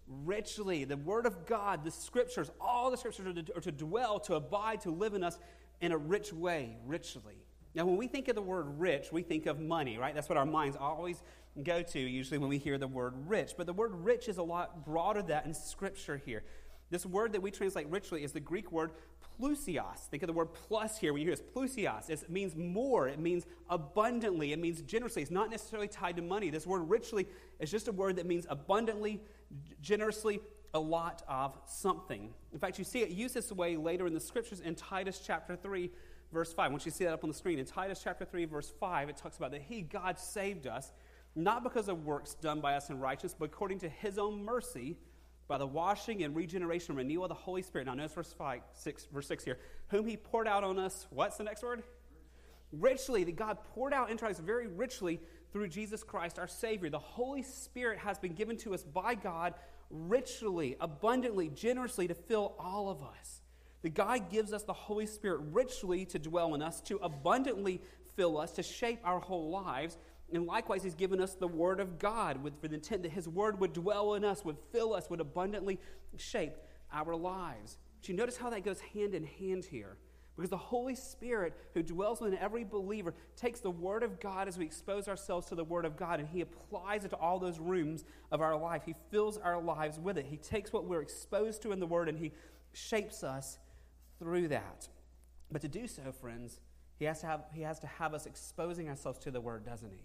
Richly. 0.07 0.83
The 0.83 0.97
Word 0.97 1.25
of 1.25 1.45
God, 1.45 1.83
the 1.83 1.91
Scriptures, 1.91 2.51
all 2.59 2.91
the 2.91 2.97
Scriptures 2.97 3.25
are 3.25 3.41
to, 3.41 3.55
are 3.55 3.61
to 3.61 3.71
dwell, 3.71 4.19
to 4.21 4.35
abide, 4.35 4.81
to 4.81 4.91
live 4.91 5.13
in 5.13 5.23
us 5.23 5.39
in 5.79 5.91
a 5.91 5.97
rich 5.97 6.31
way, 6.31 6.77
richly. 6.85 7.40
Now, 7.73 7.85
when 7.85 7.97
we 7.97 8.07
think 8.07 8.27
of 8.27 8.35
the 8.35 8.41
word 8.41 8.79
rich, 8.79 9.11
we 9.11 9.21
think 9.21 9.45
of 9.45 9.59
money, 9.59 9.97
right? 9.97 10.13
That's 10.13 10.27
what 10.27 10.37
our 10.37 10.45
minds 10.45 10.75
always 10.79 11.21
go 11.63 11.81
to, 11.81 11.99
usually 11.99 12.37
when 12.37 12.49
we 12.49 12.57
hear 12.57 12.77
the 12.77 12.87
word 12.87 13.13
rich. 13.27 13.53
But 13.57 13.65
the 13.65 13.73
word 13.73 13.93
rich 13.93 14.27
is 14.27 14.37
a 14.37 14.43
lot 14.43 14.85
broader 14.85 15.21
than 15.21 15.29
that 15.29 15.45
in 15.45 15.53
Scripture 15.53 16.21
here. 16.25 16.43
This 16.89 17.05
word 17.05 17.31
that 17.33 17.41
we 17.41 17.51
translate 17.51 17.87
richly 17.87 18.23
is 18.23 18.33
the 18.33 18.41
Greek 18.41 18.71
word 18.71 18.91
plusios. 19.39 19.99
Think 20.09 20.23
of 20.23 20.27
the 20.27 20.33
word 20.33 20.53
plus 20.53 20.97
here 20.97 21.13
when 21.13 21.21
you 21.21 21.27
hear 21.27 21.35
this. 21.35 21.45
Plusios. 21.55 22.09
It 22.09 22.29
means 22.29 22.55
more. 22.55 23.07
It 23.07 23.19
means 23.19 23.45
abundantly. 23.69 24.51
It 24.51 24.59
means 24.59 24.81
generously. 24.81 25.21
It's 25.21 25.31
not 25.31 25.49
necessarily 25.49 25.87
tied 25.87 26.17
to 26.17 26.21
money. 26.21 26.49
This 26.49 26.67
word 26.67 26.89
richly 26.89 27.27
is 27.59 27.71
just 27.71 27.87
a 27.87 27.93
word 27.93 28.17
that 28.17 28.25
means 28.25 28.45
abundantly, 28.49 29.21
generously, 29.81 30.41
a 30.73 30.79
lot 30.79 31.23
of 31.27 31.57
something. 31.65 32.33
In 32.53 32.59
fact, 32.59 32.77
you 32.77 32.83
see 32.83 32.99
it 32.99 33.09
used 33.09 33.33
this 33.33 33.51
way 33.51 33.77
later 33.77 34.07
in 34.07 34.13
the 34.13 34.19
scriptures 34.19 34.59
in 34.59 34.75
Titus 34.75 35.21
chapter 35.25 35.55
3, 35.55 35.89
verse 36.31 36.53
5. 36.53 36.71
Once 36.71 36.85
you 36.85 36.91
see 36.91 37.03
that 37.03 37.13
up 37.13 37.23
on 37.23 37.29
the 37.29 37.35
screen, 37.35 37.59
in 37.59 37.65
Titus 37.65 38.01
chapter 38.03 38.25
3, 38.25 38.45
verse 38.45 38.71
5, 38.79 39.09
it 39.09 39.17
talks 39.17 39.37
about 39.37 39.51
that 39.51 39.61
He, 39.61 39.81
God, 39.81 40.19
saved 40.19 40.67
us, 40.67 40.91
not 41.35 41.63
because 41.63 41.87
of 41.87 42.05
works 42.05 42.33
done 42.35 42.61
by 42.61 42.75
us 42.75 42.89
in 42.89 42.99
righteousness, 42.99 43.35
but 43.37 43.45
according 43.45 43.79
to 43.79 43.89
His 43.89 44.17
own 44.17 44.43
mercy 44.43 44.97
by 45.51 45.57
the 45.57 45.67
washing 45.67 46.23
and 46.23 46.33
regeneration 46.33 46.91
and 46.91 46.97
renewal 46.97 47.25
of 47.25 47.29
the 47.29 47.35
Holy 47.35 47.61
Spirit. 47.61 47.85
Now, 47.85 47.93
notice 47.93 48.13
verse, 48.13 48.33
five, 48.33 48.61
six, 48.71 49.05
verse 49.11 49.27
6 49.27 49.43
here. 49.43 49.57
Whom 49.89 50.07
he 50.07 50.15
poured 50.15 50.47
out 50.47 50.63
on 50.63 50.79
us, 50.79 51.07
what's 51.09 51.35
the 51.35 51.43
next 51.43 51.61
word? 51.61 51.83
Richly. 52.71 53.25
That 53.25 53.35
God 53.35 53.57
poured 53.73 53.93
out 53.93 54.09
into 54.09 54.25
us 54.25 54.39
very 54.39 54.67
richly 54.67 55.19
through 55.51 55.67
Jesus 55.67 56.03
Christ, 56.03 56.39
our 56.39 56.47
Savior. 56.47 56.89
The 56.89 56.99
Holy 56.99 57.43
Spirit 57.43 57.99
has 57.99 58.17
been 58.17 58.33
given 58.33 58.55
to 58.59 58.73
us 58.73 58.83
by 58.83 59.13
God 59.13 59.53
richly, 59.89 60.77
abundantly, 60.79 61.49
generously 61.49 62.07
to 62.07 62.15
fill 62.15 62.55
all 62.57 62.89
of 62.89 63.03
us. 63.03 63.40
That 63.81 63.93
God 63.93 64.29
gives 64.29 64.53
us 64.53 64.63
the 64.63 64.73
Holy 64.73 65.05
Spirit 65.05 65.41
richly 65.51 66.05
to 66.05 66.19
dwell 66.19 66.53
in 66.53 66.61
us, 66.61 66.81
to 66.81 66.97
abundantly 66.97 67.81
fill 68.15 68.37
us, 68.37 68.51
to 68.53 68.63
shape 68.63 68.99
our 69.03 69.19
whole 69.19 69.49
lives. 69.49 69.97
And 70.31 70.45
likewise, 70.45 70.83
He's 70.83 70.95
given 70.95 71.19
us 71.19 71.33
the 71.33 71.47
Word 71.47 71.79
of 71.79 71.97
God 71.97 72.43
with, 72.43 72.61
the 72.61 72.73
intent 72.73 73.03
that 73.03 73.11
His 73.11 73.27
Word 73.27 73.59
would 73.59 73.73
dwell 73.73 74.13
in 74.13 74.23
us, 74.23 74.45
would 74.45 74.57
fill 74.71 74.93
us, 74.93 75.09
would 75.09 75.19
abundantly 75.19 75.79
shape 76.17 76.53
our 76.93 77.15
lives. 77.15 77.77
But 77.99 78.09
you 78.09 78.15
notice 78.15 78.37
how 78.37 78.49
that 78.51 78.63
goes 78.63 78.79
hand 78.79 79.15
in 79.15 79.23
hand 79.23 79.65
here. 79.65 79.97
Because 80.35 80.49
the 80.49 80.57
Holy 80.57 80.95
Spirit, 80.95 81.53
who 81.73 81.83
dwells 81.83 82.21
within 82.21 82.39
every 82.39 82.63
believer, 82.63 83.13
takes 83.35 83.59
the 83.59 83.69
Word 83.69 84.01
of 84.01 84.19
God 84.19 84.47
as 84.47 84.57
we 84.57 84.65
expose 84.65 85.07
ourselves 85.07 85.47
to 85.47 85.55
the 85.55 85.63
Word 85.63 85.85
of 85.85 85.97
God, 85.97 86.19
and 86.19 86.29
He 86.29 86.41
applies 86.41 87.03
it 87.03 87.09
to 87.09 87.17
all 87.17 87.37
those 87.37 87.59
rooms 87.59 88.05
of 88.31 88.41
our 88.41 88.57
life. 88.57 88.83
He 88.85 88.95
fills 89.09 89.37
our 89.37 89.61
lives 89.61 89.99
with 89.99 90.17
it. 90.17 90.25
He 90.25 90.37
takes 90.37 90.71
what 90.71 90.85
we're 90.85 91.01
exposed 91.01 91.61
to 91.63 91.71
in 91.71 91.79
the 91.79 91.87
Word 91.87 92.09
and 92.09 92.17
He 92.17 92.31
shapes 92.73 93.23
us 93.23 93.59
through 94.21 94.49
that. 94.49 94.87
But 95.51 95.61
to 95.63 95.67
do 95.67 95.87
so, 95.87 96.11
friends, 96.11 96.59
He 96.99 97.05
has 97.05 97.21
to 97.21 97.25
have, 97.25 97.43
he 97.53 97.61
has 97.63 97.79
to 97.79 97.87
have 97.87 98.13
us 98.13 98.25
exposing 98.25 98.87
ourselves 98.87 99.19
to 99.19 99.31
the 99.31 99.41
Word, 99.41 99.65
doesn't 99.65 99.91
He? 99.91 100.03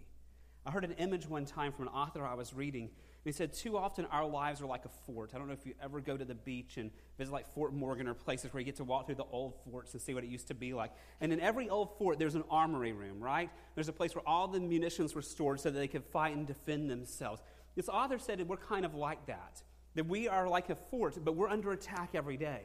I 0.65 0.71
heard 0.71 0.85
an 0.85 0.93
image 0.93 1.29
one 1.29 1.45
time 1.45 1.71
from 1.71 1.87
an 1.87 1.95
author 1.95 2.27
I 2.27 2.35
was 2.35 2.53
reading. 2.53 2.85
And 2.85 2.91
he 3.25 3.33
said, 3.33 3.53
Too 3.53 3.77
often 3.77 4.07
our 4.07 4.27
lives 4.27 4.61
are 4.61 4.67
like 4.67 4.85
a 4.85 4.89
fort. 5.07 5.33
I 5.35 5.39
don't 5.39 5.47
know 5.47 5.53
if 5.53 5.67
you 5.67 5.75
ever 5.83 6.01
go 6.01 6.17
to 6.17 6.25
the 6.25 6.35
beach 6.35 6.77
and 6.77 6.91
visit 7.19 7.33
like 7.33 7.47
Fort 7.55 7.73
Morgan 7.73 8.09
or 8.09 8.15
places 8.15 8.53
where 8.53 8.61
you 8.61 8.65
get 8.65 8.77
to 8.77 8.85
walk 8.85 9.07
through 9.07 9.17
the 9.17 9.27
old 9.31 9.55
forts 9.71 9.93
and 9.93 10.03
see 10.03 10.15
what 10.15 10.25
it 10.25 10.31
used 10.31 10.49
to 10.49 10.55
be 10.55 10.73
like. 10.73 10.91
And 11.21 11.33
in 11.33 11.41
every 11.41 11.69
old 11.69 11.97
fort, 11.99 12.19
there's 12.19 12.35
an 12.35 12.45
armory 12.51 12.93
room, 12.93 13.21
right? 13.21 13.51
There's 13.75 13.89
a 13.89 13.93
place 13.93 14.15
where 14.15 14.27
all 14.27 14.49
the 14.49 14.59
munitions 14.59 15.15
were 15.15 15.23
stored 15.23 15.61
so 15.61 15.71
that 15.71 15.79
they 15.79 15.89
could 15.89 16.05
fight 16.05 16.35
and 16.35 16.47
defend 16.47 16.91
themselves. 16.91 17.43
This 17.77 17.89
author 17.89 18.19
said 18.19 18.39
that 18.39 18.49
we're 18.49 18.57
kind 18.57 18.85
of 18.85 18.95
like 18.95 19.27
that, 19.27 19.63
that 19.95 20.07
we 20.07 20.27
are 20.29 20.49
like 20.49 20.71
a 20.71 20.77
fort, 20.91 21.17
but 21.25 21.37
we're 21.37 21.49
under 21.49 21.73
attack 21.73 22.11
every 22.15 22.37
day. 22.37 22.63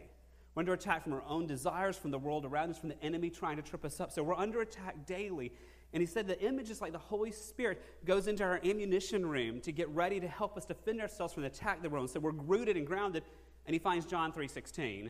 We're 0.54 0.62
under 0.62 0.74
attack 0.74 1.04
from 1.04 1.14
our 1.14 1.24
own 1.28 1.48
desires, 1.48 1.98
from 1.98 2.12
the 2.12 2.20
world 2.20 2.46
around 2.46 2.72
us, 2.72 2.78
from 2.78 2.90
the 2.90 3.02
enemy 3.04 3.30
trying 3.30 3.56
to 3.56 3.62
trip 3.62 3.86
us 3.86 4.00
up. 4.00 4.12
So 4.12 4.22
we're 4.24 4.36
under 4.36 4.62
attack 4.62 5.06
daily. 5.06 5.54
And 5.94 6.02
he 6.02 6.08
said 6.08 6.28
the 6.28 6.42
image 6.42 6.70
is 6.70 6.82
like 6.82 6.92
the 6.92 6.98
Holy 6.98 7.32
Spirit 7.32 7.82
goes 8.06 8.28
into 8.28 8.44
our 8.44 8.60
ammunition 8.64 9.26
room 9.26 9.62
to 9.62 9.72
get 9.72 9.90
ready 9.90 10.20
to 10.20 10.28
help 10.28 10.58
us 10.58 10.66
defend 10.66 11.02
ourselves 11.02 11.34
from 11.34 11.44
the 11.44 11.48
attack 11.48 11.82
that 11.82 11.92
we're 11.92 12.00
on. 12.00 12.08
So 12.08 12.20
we're 12.20 12.32
rooted 12.32 12.78
and 12.78 12.86
grounded, 12.86 13.24
and 13.66 13.74
he 13.74 13.80
finds 13.80 14.06
John 14.06 14.32
3.16, 14.32 15.10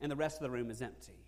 and 0.00 0.10
the 0.10 0.16
rest 0.16 0.36
of 0.36 0.42
the 0.42 0.50
room 0.50 0.70
is 0.70 0.82
empty. 0.82 1.24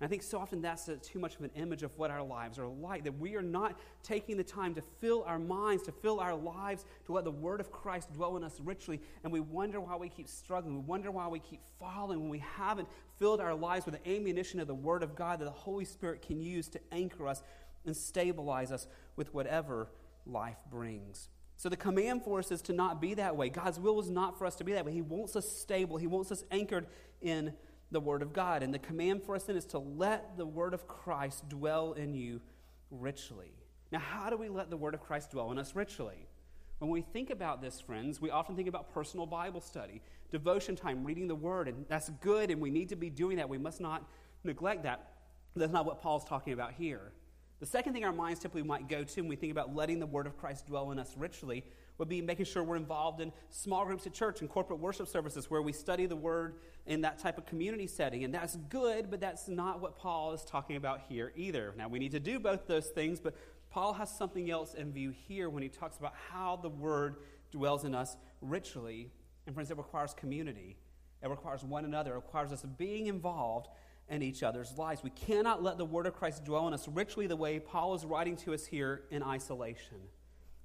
I 0.00 0.06
think 0.06 0.22
so 0.22 0.38
often 0.38 0.62
that's 0.62 0.88
too 1.02 1.18
much 1.18 1.34
of 1.34 1.42
an 1.42 1.50
image 1.56 1.82
of 1.82 1.90
what 1.98 2.12
our 2.12 2.22
lives 2.22 2.56
are 2.58 2.68
like, 2.68 3.02
that 3.02 3.18
we 3.18 3.34
are 3.34 3.42
not 3.42 3.76
taking 4.04 4.36
the 4.36 4.44
time 4.44 4.74
to 4.76 4.82
fill 5.00 5.24
our 5.26 5.40
minds, 5.40 5.82
to 5.84 5.92
fill 5.92 6.20
our 6.20 6.36
lives, 6.36 6.84
to 7.06 7.12
let 7.12 7.24
the 7.24 7.32
Word 7.32 7.58
of 7.60 7.72
Christ 7.72 8.12
dwell 8.12 8.36
in 8.36 8.44
us 8.44 8.60
richly, 8.60 9.00
and 9.24 9.32
we 9.32 9.40
wonder 9.40 9.80
why 9.80 9.96
we 9.96 10.08
keep 10.08 10.28
struggling. 10.28 10.74
We 10.76 10.82
wonder 10.82 11.10
why 11.10 11.26
we 11.26 11.40
keep 11.40 11.62
falling 11.80 12.20
when 12.20 12.28
we 12.28 12.38
haven't 12.38 12.88
filled 13.18 13.40
our 13.40 13.56
lives 13.56 13.86
with 13.86 14.00
the 14.00 14.16
ammunition 14.16 14.60
of 14.60 14.68
the 14.68 14.74
Word 14.74 15.02
of 15.02 15.16
God 15.16 15.40
that 15.40 15.46
the 15.46 15.50
Holy 15.50 15.84
Spirit 15.84 16.22
can 16.22 16.40
use 16.40 16.68
to 16.68 16.80
anchor 16.92 17.26
us 17.26 17.42
and 17.84 17.96
stabilize 17.96 18.70
us 18.70 18.86
with 19.16 19.34
whatever 19.34 19.88
life 20.26 20.58
brings. 20.70 21.28
So 21.56 21.68
the 21.68 21.76
command 21.76 22.22
for 22.22 22.38
us 22.38 22.52
is 22.52 22.62
to 22.62 22.72
not 22.72 23.00
be 23.00 23.14
that 23.14 23.36
way. 23.36 23.48
God's 23.48 23.80
will 23.80 23.98
is 23.98 24.08
not 24.08 24.38
for 24.38 24.46
us 24.46 24.54
to 24.56 24.64
be 24.64 24.74
that 24.74 24.84
way. 24.84 24.92
He 24.92 25.02
wants 25.02 25.34
us 25.34 25.50
stable, 25.50 25.96
He 25.96 26.06
wants 26.06 26.30
us 26.30 26.44
anchored 26.52 26.86
in 27.20 27.52
the 27.90 28.00
Word 28.00 28.22
of 28.22 28.32
God. 28.32 28.62
And 28.62 28.72
the 28.72 28.78
command 28.78 29.22
for 29.22 29.34
us 29.34 29.44
then 29.44 29.56
is 29.56 29.64
to 29.66 29.78
let 29.78 30.36
the 30.36 30.46
Word 30.46 30.74
of 30.74 30.86
Christ 30.86 31.48
dwell 31.48 31.92
in 31.92 32.14
you 32.14 32.40
richly. 32.90 33.52
Now, 33.90 34.00
how 34.00 34.30
do 34.30 34.36
we 34.36 34.48
let 34.48 34.70
the 34.70 34.76
Word 34.76 34.94
of 34.94 35.00
Christ 35.00 35.30
dwell 35.30 35.50
in 35.50 35.58
us 35.58 35.74
richly? 35.74 36.26
When 36.78 36.90
we 36.90 37.00
think 37.00 37.30
about 37.30 37.60
this, 37.60 37.80
friends, 37.80 38.20
we 38.20 38.30
often 38.30 38.54
think 38.54 38.68
about 38.68 38.92
personal 38.92 39.26
Bible 39.26 39.60
study, 39.60 40.00
devotion 40.30 40.76
time, 40.76 41.04
reading 41.04 41.26
the 41.26 41.34
Word, 41.34 41.66
and 41.66 41.84
that's 41.88 42.10
good, 42.20 42.50
and 42.50 42.60
we 42.60 42.70
need 42.70 42.90
to 42.90 42.96
be 42.96 43.10
doing 43.10 43.38
that. 43.38 43.48
We 43.48 43.58
must 43.58 43.80
not 43.80 44.04
neglect 44.44 44.84
that. 44.84 45.12
That's 45.56 45.72
not 45.72 45.86
what 45.86 46.00
Paul's 46.00 46.24
talking 46.24 46.52
about 46.52 46.72
here. 46.72 47.12
The 47.58 47.66
second 47.66 47.94
thing 47.94 48.04
our 48.04 48.12
minds 48.12 48.38
typically 48.38 48.62
might 48.62 48.88
go 48.88 49.02
to 49.02 49.20
when 49.20 49.28
we 49.28 49.34
think 49.34 49.50
about 49.50 49.74
letting 49.74 49.98
the 49.98 50.06
Word 50.06 50.28
of 50.28 50.38
Christ 50.38 50.66
dwell 50.66 50.92
in 50.92 50.98
us 51.00 51.14
richly 51.16 51.64
would 51.98 52.08
be 52.08 52.22
making 52.22 52.46
sure 52.46 52.62
we're 52.62 52.76
involved 52.76 53.20
in 53.20 53.32
small 53.50 53.84
groups 53.84 54.06
at 54.06 54.14
church 54.14 54.40
and 54.40 54.48
corporate 54.48 54.78
worship 54.78 55.08
services 55.08 55.50
where 55.50 55.62
we 55.62 55.72
study 55.72 56.06
the 56.06 56.16
Word 56.16 56.56
in 56.86 57.00
that 57.02 57.18
type 57.18 57.38
of 57.38 57.46
community 57.46 57.86
setting. 57.86 58.24
And 58.24 58.32
that's 58.32 58.56
good, 58.68 59.10
but 59.10 59.20
that's 59.20 59.48
not 59.48 59.80
what 59.80 59.96
Paul 59.96 60.32
is 60.32 60.44
talking 60.44 60.76
about 60.76 61.02
here 61.08 61.32
either. 61.36 61.74
Now, 61.76 61.88
we 61.88 61.98
need 61.98 62.12
to 62.12 62.20
do 62.20 62.38
both 62.38 62.66
those 62.66 62.88
things, 62.88 63.20
but 63.20 63.34
Paul 63.70 63.92
has 63.94 64.10
something 64.10 64.50
else 64.50 64.74
in 64.74 64.92
view 64.92 65.10
here 65.10 65.50
when 65.50 65.62
he 65.62 65.68
talks 65.68 65.98
about 65.98 66.14
how 66.30 66.56
the 66.56 66.70
Word 66.70 67.16
dwells 67.50 67.84
in 67.84 67.94
us 67.94 68.16
richly. 68.40 69.10
And, 69.46 69.54
friends, 69.54 69.70
it 69.70 69.76
requires 69.76 70.14
community, 70.14 70.76
it 71.22 71.28
requires 71.28 71.64
one 71.64 71.84
another, 71.84 72.12
it 72.12 72.16
requires 72.16 72.52
us 72.52 72.64
being 72.76 73.06
involved 73.06 73.68
in 74.08 74.22
each 74.22 74.42
other's 74.42 74.76
lives. 74.78 75.02
We 75.02 75.10
cannot 75.10 75.62
let 75.62 75.78
the 75.78 75.84
word 75.84 76.06
of 76.06 76.14
Christ 76.14 76.44
dwell 76.44 76.66
in 76.66 76.74
us 76.74 76.88
richly 76.88 77.26
the 77.26 77.36
way 77.36 77.58
Paul 77.58 77.94
is 77.94 78.04
writing 78.04 78.36
to 78.38 78.54
us 78.54 78.64
here 78.64 79.02
in 79.10 79.22
isolation. 79.22 79.98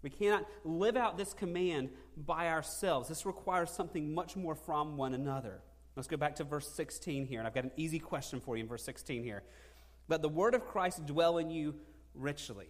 We 0.03 0.09
cannot 0.09 0.45
live 0.63 0.95
out 0.95 1.17
this 1.17 1.33
command 1.33 1.89
by 2.15 2.49
ourselves. 2.49 3.09
This 3.09 3.25
requires 3.25 3.71
something 3.71 4.13
much 4.13 4.35
more 4.35 4.53
from 4.53 4.97
one 4.97 5.13
another. 5.13 5.61
Let's 5.95 6.07
go 6.07 6.17
back 6.17 6.35
to 6.35 6.43
verse 6.43 6.67
16 6.67 7.25
here, 7.25 7.39
and 7.39 7.47
I've 7.47 7.55
got 7.55 7.63
an 7.63 7.71
easy 7.77 7.99
question 7.99 8.39
for 8.41 8.57
you 8.57 8.63
in 8.63 8.69
verse 8.69 8.83
16 8.83 9.23
here. 9.23 9.43
Let 10.09 10.21
the 10.21 10.29
word 10.29 10.53
of 10.53 10.65
Christ 10.65 11.05
dwell 11.05 11.37
in 11.37 11.49
you 11.49 11.75
richly. 12.13 12.67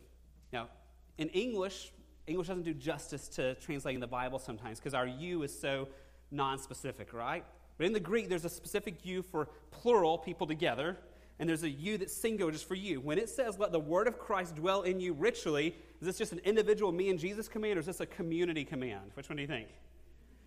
Now, 0.52 0.70
in 1.18 1.30
English, 1.30 1.92
English 2.28 2.48
doesn't 2.48 2.64
do 2.64 2.74
justice 2.74 3.28
to 3.30 3.56
translating 3.56 4.00
the 4.00 4.08
Bible 4.08 4.40
sometimes 4.40 4.80
because 4.80 4.94
our 4.94 5.08
you 5.08 5.44
is 5.44 5.58
so 5.58 5.88
non-specific, 6.32 7.14
right? 7.14 7.44
But 7.78 7.88
in 7.88 7.94
the 7.94 8.00
Greek, 8.00 8.30
there's 8.30 8.46
a 8.46 8.50
specific 8.50 9.06
you 9.06 9.24
for 9.24 9.50
plural, 9.72 10.18
people 10.18 10.46
together, 10.46 10.98
and 11.40 11.50
there's 11.50 11.64
a 11.64 11.70
you 11.70 11.98
that's 11.98 12.14
singular 12.14 12.52
just 12.52 12.68
for 12.68 12.76
you. 12.76 13.02
When 13.02 13.18
it 13.18 13.30
says, 13.30 13.58
let 13.58 13.72
the 13.72 13.80
word 13.80 14.08
of 14.08 14.20
Christ 14.20 14.56
dwell 14.56 14.84
in 14.84 15.00
you 15.00 15.14
richly, 15.14 15.76
is 16.00 16.08
this 16.08 16.18
just 16.18 16.32
an 16.32 16.40
individual 16.40 16.92
me 16.92 17.10
and 17.10 17.20
Jesus 17.20 17.48
command, 17.48 17.78
or 17.78 17.80
is 17.80 17.88
this 17.88 18.00
a 18.00 18.06
community 18.06 18.64
command? 18.64 19.12
Which 19.16 19.30
one 19.30 19.38
do 19.38 19.42
you 19.42 19.48
think? 19.48 19.68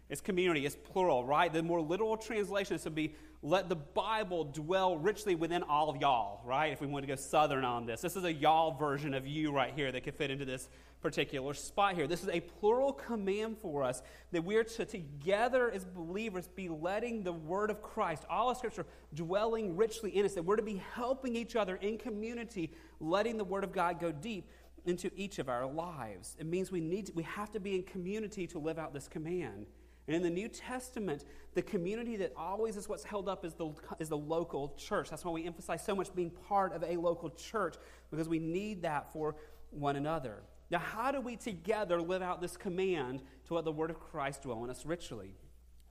It's 0.08 0.20
community, 0.20 0.64
it's 0.64 0.76
plural, 0.76 1.24
right? 1.24 1.52
The 1.52 1.62
more 1.62 1.80
literal 1.80 2.16
translation 2.16 2.78
would 2.84 2.94
be 2.94 3.14
let 3.42 3.68
the 3.68 3.76
Bible 3.76 4.44
dwell 4.44 4.96
richly 4.98 5.34
within 5.34 5.62
all 5.62 5.90
of 5.90 5.96
y'all, 5.96 6.40
right? 6.44 6.72
If 6.72 6.80
we 6.80 6.86
want 6.86 7.02
to 7.02 7.06
go 7.06 7.16
southern 7.16 7.64
on 7.64 7.86
this. 7.86 8.00
This 8.00 8.16
is 8.16 8.24
a 8.24 8.32
y'all 8.32 8.76
version 8.76 9.14
of 9.14 9.26
you 9.26 9.52
right 9.52 9.72
here 9.74 9.90
that 9.92 10.04
could 10.04 10.14
fit 10.14 10.30
into 10.30 10.44
this 10.44 10.68
particular 11.02 11.54
spot 11.54 11.94
here. 11.94 12.06
This 12.06 12.22
is 12.22 12.28
a 12.28 12.40
plural 12.40 12.92
command 12.92 13.58
for 13.58 13.82
us 13.82 14.02
that 14.32 14.42
we're 14.42 14.64
to 14.64 14.84
together 14.84 15.70
as 15.70 15.84
believers 15.84 16.48
be 16.48 16.68
letting 16.68 17.22
the 17.22 17.32
word 17.32 17.70
of 17.70 17.82
Christ, 17.82 18.24
all 18.30 18.50
of 18.50 18.56
Scripture, 18.56 18.86
dwelling 19.14 19.76
richly 19.76 20.16
in 20.16 20.24
us, 20.24 20.34
that 20.34 20.44
we're 20.44 20.56
to 20.56 20.62
be 20.62 20.82
helping 20.94 21.36
each 21.36 21.56
other 21.56 21.76
in 21.76 21.98
community, 21.98 22.72
letting 23.00 23.36
the 23.36 23.44
word 23.44 23.64
of 23.64 23.72
God 23.72 24.00
go 24.00 24.10
deep 24.10 24.48
into 24.86 25.10
each 25.16 25.38
of 25.38 25.48
our 25.48 25.66
lives. 25.66 26.36
It 26.38 26.46
means 26.46 26.70
we 26.70 26.80
need 26.80 27.06
to, 27.06 27.12
we 27.12 27.24
have 27.24 27.50
to 27.52 27.60
be 27.60 27.74
in 27.74 27.82
community 27.82 28.46
to 28.48 28.58
live 28.58 28.78
out 28.78 28.94
this 28.94 29.08
command. 29.08 29.66
And 30.06 30.14
in 30.14 30.22
the 30.22 30.30
New 30.30 30.48
Testament, 30.48 31.24
the 31.54 31.62
community 31.62 32.16
that 32.16 32.32
always 32.36 32.76
is 32.76 32.88
what's 32.88 33.02
held 33.02 33.28
up 33.28 33.44
is 33.44 33.54
the, 33.54 33.72
is 33.98 34.08
the 34.08 34.16
local 34.16 34.74
church. 34.76 35.10
That's 35.10 35.24
why 35.24 35.32
we 35.32 35.44
emphasize 35.44 35.84
so 35.84 35.94
much 35.94 36.14
being 36.14 36.30
part 36.30 36.72
of 36.72 36.84
a 36.84 36.96
local 36.96 37.30
church, 37.30 37.76
because 38.10 38.28
we 38.28 38.38
need 38.38 38.82
that 38.82 39.12
for 39.12 39.34
one 39.70 39.96
another. 39.96 40.42
Now, 40.70 40.78
how 40.78 41.12
do 41.12 41.20
we 41.20 41.36
together 41.36 42.00
live 42.00 42.22
out 42.22 42.40
this 42.40 42.56
command 42.56 43.22
to 43.46 43.54
let 43.54 43.64
the 43.64 43.72
word 43.72 43.90
of 43.90 44.00
Christ 44.00 44.42
dwell 44.42 44.64
in 44.64 44.70
us 44.70 44.86
richly? 44.86 45.34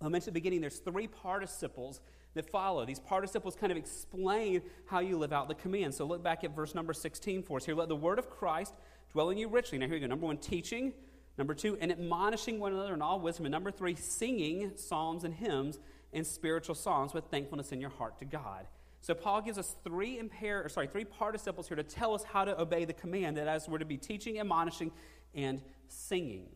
I 0.01 0.09
mentioned 0.09 0.29
at 0.29 0.33
the 0.33 0.39
beginning, 0.39 0.61
there's 0.61 0.79
three 0.79 1.07
participles 1.07 2.01
that 2.33 2.49
follow. 2.49 2.85
These 2.85 2.99
participles 2.99 3.55
kind 3.55 3.71
of 3.71 3.77
explain 3.77 4.61
how 4.85 4.99
you 4.99 5.17
live 5.17 5.31
out 5.31 5.47
the 5.47 5.55
command. 5.55 5.93
So 5.93 6.05
look 6.05 6.21
back 6.21 6.43
at 6.43 6.53
verse 6.53 6.75
number 6.75 6.93
16 6.93 7.43
for 7.43 7.57
us 7.57 7.65
here. 7.65 7.75
Let 7.75 7.87
the 7.87 7.95
word 7.95 8.19
of 8.19 8.29
Christ 8.29 8.73
dwell 9.11 9.29
in 9.29 9.37
you 9.37 9.47
richly. 9.47 9.77
Now, 9.77 9.85
here 9.85 9.95
we 9.95 10.01
go. 10.01 10.07
Number 10.07 10.25
one, 10.25 10.37
teaching. 10.37 10.93
Number 11.37 11.53
two, 11.53 11.77
and 11.81 11.91
admonishing 11.91 12.59
one 12.59 12.73
another 12.73 12.93
in 12.93 13.01
all 13.01 13.19
wisdom. 13.19 13.45
And 13.45 13.51
number 13.51 13.71
three, 13.71 13.95
singing 13.95 14.71
psalms 14.75 15.23
and 15.23 15.33
hymns 15.33 15.79
and 16.13 16.25
spiritual 16.25 16.75
songs 16.75 17.13
with 17.13 17.25
thankfulness 17.25 17.71
in 17.71 17.81
your 17.81 17.89
heart 17.89 18.17
to 18.19 18.25
God. 18.25 18.67
So 19.01 19.13
Paul 19.13 19.41
gives 19.41 19.57
us 19.57 19.75
three 19.83 20.17
impair, 20.17 20.63
or 20.63 20.69
sorry, 20.69 20.87
three 20.87 21.05
participles 21.05 21.67
here 21.67 21.77
to 21.77 21.83
tell 21.83 22.15
us 22.15 22.23
how 22.23 22.45
to 22.45 22.59
obey 22.59 22.85
the 22.85 22.93
command 22.93 23.37
that 23.37 23.47
as 23.47 23.67
we're 23.67 23.77
to 23.77 23.85
be 23.85 23.97
teaching, 23.97 24.39
admonishing, 24.39 24.91
and 25.35 25.61
singing. 25.89 26.47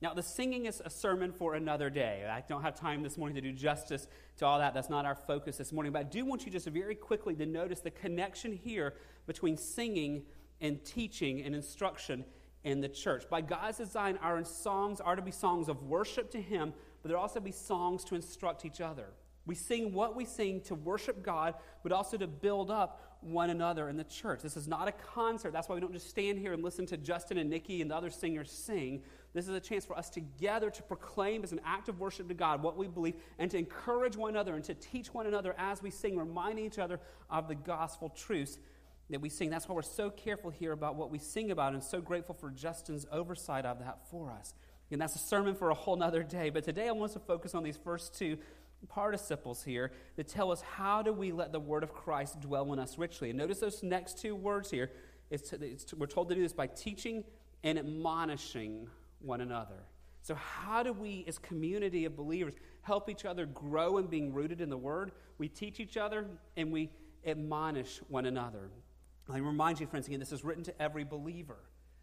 Now, 0.00 0.14
the 0.14 0.22
singing 0.22 0.64
is 0.64 0.80
a 0.82 0.88
sermon 0.88 1.30
for 1.30 1.54
another 1.54 1.90
day. 1.90 2.26
I 2.26 2.42
don't 2.48 2.62
have 2.62 2.74
time 2.74 3.02
this 3.02 3.18
morning 3.18 3.34
to 3.34 3.42
do 3.42 3.52
justice 3.52 4.06
to 4.38 4.46
all 4.46 4.58
that. 4.58 4.72
That's 4.72 4.88
not 4.88 5.04
our 5.04 5.14
focus 5.14 5.58
this 5.58 5.72
morning. 5.72 5.92
But 5.92 5.98
I 5.98 6.04
do 6.04 6.24
want 6.24 6.46
you 6.46 6.52
just 6.52 6.66
very 6.68 6.94
quickly 6.94 7.34
to 7.34 7.44
notice 7.44 7.80
the 7.80 7.90
connection 7.90 8.52
here 8.52 8.94
between 9.26 9.58
singing 9.58 10.22
and 10.62 10.82
teaching 10.84 11.42
and 11.42 11.54
instruction 11.54 12.24
in 12.64 12.80
the 12.80 12.88
church. 12.88 13.28
By 13.28 13.40
God's 13.40 13.78
design, 13.78 14.18
our 14.22 14.42
songs 14.44 15.00
are 15.00 15.16
to 15.16 15.22
be 15.22 15.30
songs 15.30 15.68
of 15.68 15.82
worship 15.82 16.30
to 16.32 16.40
Him, 16.40 16.72
but 17.02 17.08
there 17.08 17.18
also 17.18 17.40
be 17.40 17.52
songs 17.52 18.04
to 18.04 18.14
instruct 18.14 18.64
each 18.64 18.80
other. 18.80 19.06
We 19.46 19.54
sing 19.54 19.92
what 19.92 20.14
we 20.14 20.26
sing 20.26 20.60
to 20.62 20.74
worship 20.74 21.22
God, 21.22 21.54
but 21.82 21.92
also 21.92 22.16
to 22.16 22.26
build 22.26 22.70
up 22.70 23.18
one 23.22 23.50
another 23.50 23.88
in 23.88 23.96
the 23.96 24.04
church. 24.04 24.42
This 24.42 24.56
is 24.56 24.68
not 24.68 24.88
a 24.88 24.92
concert. 24.92 25.52
That's 25.52 25.68
why 25.68 25.74
we 25.74 25.80
don't 25.80 25.92
just 25.92 26.08
stand 26.08 26.38
here 26.38 26.52
and 26.52 26.62
listen 26.62 26.86
to 26.86 26.96
Justin 26.96 27.38
and 27.38 27.50
Nikki 27.50 27.82
and 27.82 27.90
the 27.90 27.96
other 27.96 28.10
singers 28.10 28.50
sing. 28.50 29.02
This 29.32 29.46
is 29.48 29.54
a 29.54 29.60
chance 29.60 29.84
for 29.84 29.96
us 29.96 30.10
together 30.10 30.70
to 30.70 30.82
proclaim 30.82 31.42
as 31.44 31.52
an 31.52 31.60
act 31.64 31.88
of 31.88 32.00
worship 32.00 32.28
to 32.28 32.34
God 32.34 32.62
what 32.62 32.76
we 32.76 32.88
believe 32.88 33.14
and 33.38 33.50
to 33.50 33.58
encourage 33.58 34.16
one 34.16 34.30
another 34.30 34.54
and 34.54 34.64
to 34.64 34.74
teach 34.74 35.12
one 35.12 35.26
another 35.26 35.54
as 35.58 35.82
we 35.82 35.90
sing, 35.90 36.16
reminding 36.16 36.64
each 36.64 36.78
other 36.78 37.00
of 37.30 37.48
the 37.48 37.54
gospel 37.54 38.08
truths 38.08 38.58
that 39.10 39.20
we 39.20 39.28
sing. 39.28 39.50
That's 39.50 39.68
why 39.68 39.74
we're 39.74 39.82
so 39.82 40.10
careful 40.10 40.50
here 40.50 40.72
about 40.72 40.96
what 40.96 41.10
we 41.10 41.18
sing 41.18 41.50
about 41.50 41.74
and 41.74 41.82
so 41.82 42.00
grateful 42.00 42.34
for 42.34 42.50
Justin's 42.50 43.06
oversight 43.10 43.64
of 43.64 43.78
that 43.80 44.08
for 44.10 44.30
us. 44.30 44.54
And 44.90 45.00
that's 45.00 45.14
a 45.14 45.18
sermon 45.18 45.54
for 45.54 45.70
a 45.70 45.74
whole 45.74 45.96
nother 45.96 46.22
day. 46.22 46.50
But 46.50 46.64
today 46.64 46.88
I 46.88 46.92
want 46.92 47.12
to 47.12 47.20
focus 47.20 47.54
on 47.54 47.62
these 47.62 47.76
first 47.76 48.16
two 48.16 48.38
participles 48.88 49.62
here 49.62 49.92
that 50.16 50.26
tell 50.26 50.50
us 50.50 50.62
how 50.62 51.02
do 51.02 51.12
we 51.12 51.32
let 51.32 51.52
the 51.52 51.60
word 51.60 51.82
of 51.82 51.92
Christ 51.92 52.40
dwell 52.40 52.72
in 52.72 52.78
us 52.78 52.98
richly. 52.98 53.30
And 53.30 53.38
notice 53.38 53.60
those 53.60 53.82
next 53.82 54.18
two 54.18 54.34
words 54.34 54.70
here. 54.70 54.90
It's, 55.30 55.52
it's, 55.52 55.92
we're 55.94 56.06
told 56.06 56.28
to 56.30 56.34
do 56.34 56.42
this 56.42 56.52
by 56.52 56.66
teaching 56.66 57.24
and 57.62 57.78
admonishing 57.78 58.88
one 59.20 59.40
another. 59.40 59.84
So, 60.22 60.34
how 60.34 60.82
do 60.82 60.92
we, 60.92 61.24
as 61.26 61.38
community 61.38 62.04
of 62.04 62.16
believers, 62.16 62.54
help 62.82 63.08
each 63.08 63.24
other 63.24 63.46
grow 63.46 63.98
in 63.98 64.06
being 64.06 64.32
rooted 64.32 64.60
in 64.60 64.68
the 64.68 64.76
Word? 64.76 65.12
We 65.38 65.48
teach 65.48 65.80
each 65.80 65.96
other 65.96 66.26
and 66.56 66.70
we 66.70 66.90
admonish 67.24 68.00
one 68.08 68.26
another. 68.26 68.70
I 69.32 69.38
remind 69.38 69.80
you, 69.80 69.86
friends, 69.86 70.06
again, 70.06 70.20
this 70.20 70.32
is 70.32 70.44
written 70.44 70.64
to 70.64 70.82
every 70.82 71.04
believer. 71.04 71.58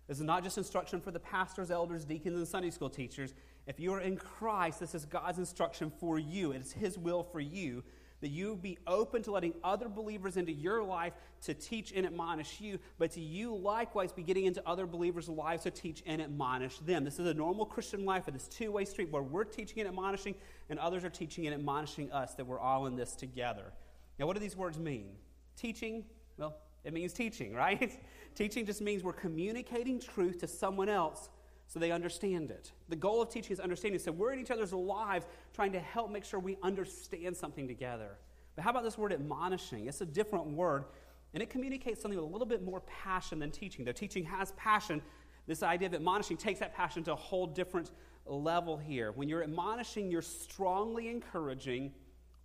This 0.08 0.18
is 0.18 0.24
not 0.24 0.44
just 0.44 0.58
instruction 0.58 1.02
for 1.02 1.12
the 1.12 1.20
pastors, 1.20 1.70
elders, 1.70 2.06
deacons, 2.06 2.38
and 2.38 2.48
Sunday 2.48 2.70
school 2.70 2.90
teachers. 2.90 3.34
If 3.66 3.80
you 3.80 3.94
are 3.94 4.00
in 4.00 4.16
Christ, 4.16 4.80
this 4.80 4.96
is 4.96 5.06
God's 5.06 5.38
instruction 5.38 5.92
for 6.00 6.18
you. 6.18 6.52
It 6.52 6.62
is 6.62 6.72
His 6.72 6.98
will 6.98 7.24
for 7.24 7.42
you 7.42 7.84
that 8.22 8.30
you 8.30 8.56
be 8.56 8.78
open 8.88 9.22
to 9.24 9.32
letting 9.32 9.54
other 9.64 9.88
believers 9.88 10.38
into 10.38 10.52
your 10.52 10.84
life 10.84 11.14
to 11.44 11.54
teach 11.54 11.92
and 11.92 12.06
admonish 12.06 12.60
you, 12.60 12.80
but 12.98 13.12
to 13.12 13.22
you 13.22 13.56
likewise 13.56 14.12
be 14.12 14.24
getting 14.24 14.46
into 14.46 14.62
other 14.68 14.88
believers' 14.88 15.30
lives 15.30 15.64
to 15.64 15.72
teach 15.72 16.02
and 16.06 16.22
admonish 16.22 16.80
them. 16.80 17.04
This 17.04 17.20
is 17.20 17.28
a 17.28 17.34
normal 17.34 17.66
Christian 17.66 18.06
life, 18.06 18.28
in 18.28 18.34
this 18.34 18.48
two 18.48 18.72
way 18.72 18.86
street 18.86 19.12
where 19.12 19.22
we're 19.22 19.44
teaching 19.44 19.80
and 19.80 19.88
admonishing, 19.88 20.36
and 20.70 20.80
others 20.80 21.04
are 21.04 21.10
teaching 21.10 21.46
and 21.46 21.54
admonishing 21.54 22.12
us, 22.12 22.34
that 22.36 22.46
we're 22.46 22.60
all 22.60 22.88
in 22.88 22.96
this 22.96 23.16
together. 23.16 23.72
Now, 24.18 24.26
what 24.26 24.34
do 24.34 24.40
these 24.40 24.58
words 24.58 24.80
mean? 24.80 25.10
Teaching, 25.56 26.04
well, 26.38 26.58
it 26.88 26.94
means 26.94 27.12
teaching, 27.12 27.54
right? 27.54 28.00
teaching 28.36 28.66
just 28.66 28.80
means 28.80 29.04
we're 29.04 29.12
communicating 29.12 30.00
truth 30.00 30.40
to 30.40 30.48
someone 30.48 30.88
else 30.88 31.30
so 31.68 31.80
they 31.80 31.92
understand 31.92 32.50
it. 32.50 32.72
The 32.88 32.96
goal 32.96 33.22
of 33.22 33.30
teaching 33.30 33.52
is 33.52 33.60
understanding. 33.60 34.00
So 34.00 34.14
we're 34.14 34.32
in 34.32 34.40
each 34.40 34.52
other's 34.52 34.72
lives 34.72 35.26
trying 35.54 35.74
to 35.74 35.82
help 35.82 36.10
make 36.10 36.24
sure 36.24 36.40
we 36.40 36.58
understand 36.64 37.36
something 37.36 37.68
together. 37.68 38.18
But 38.56 38.64
how 38.64 38.70
about 38.70 38.86
this 38.86 38.98
word 38.98 39.12
admonishing? 39.12 39.88
It's 39.88 40.00
a 40.00 40.06
different 40.06 40.48
word, 40.48 40.86
and 41.34 41.44
it 41.44 41.50
communicates 41.50 42.02
something 42.02 42.18
with 42.18 42.30
a 42.30 42.32
little 42.32 42.48
bit 42.48 42.64
more 42.64 42.80
passion 42.82 43.38
than 43.38 43.52
teaching. 43.52 43.84
Though 43.84 43.92
teaching 43.92 44.24
has 44.24 44.54
passion, 44.54 45.02
this 45.46 45.64
idea 45.64 45.90
of 45.90 45.94
admonishing 45.94 46.38
takes 46.38 46.62
that 46.62 46.74
passion 46.74 47.04
to 47.04 47.14
a 47.14 47.18
whole 47.18 47.48
different 47.48 47.92
level 48.26 48.78
here. 48.78 49.12
When 49.12 49.28
you're 49.28 49.44
admonishing, 49.44 50.10
you're 50.10 50.22
strongly 50.22 51.10
encouraging 51.10 51.92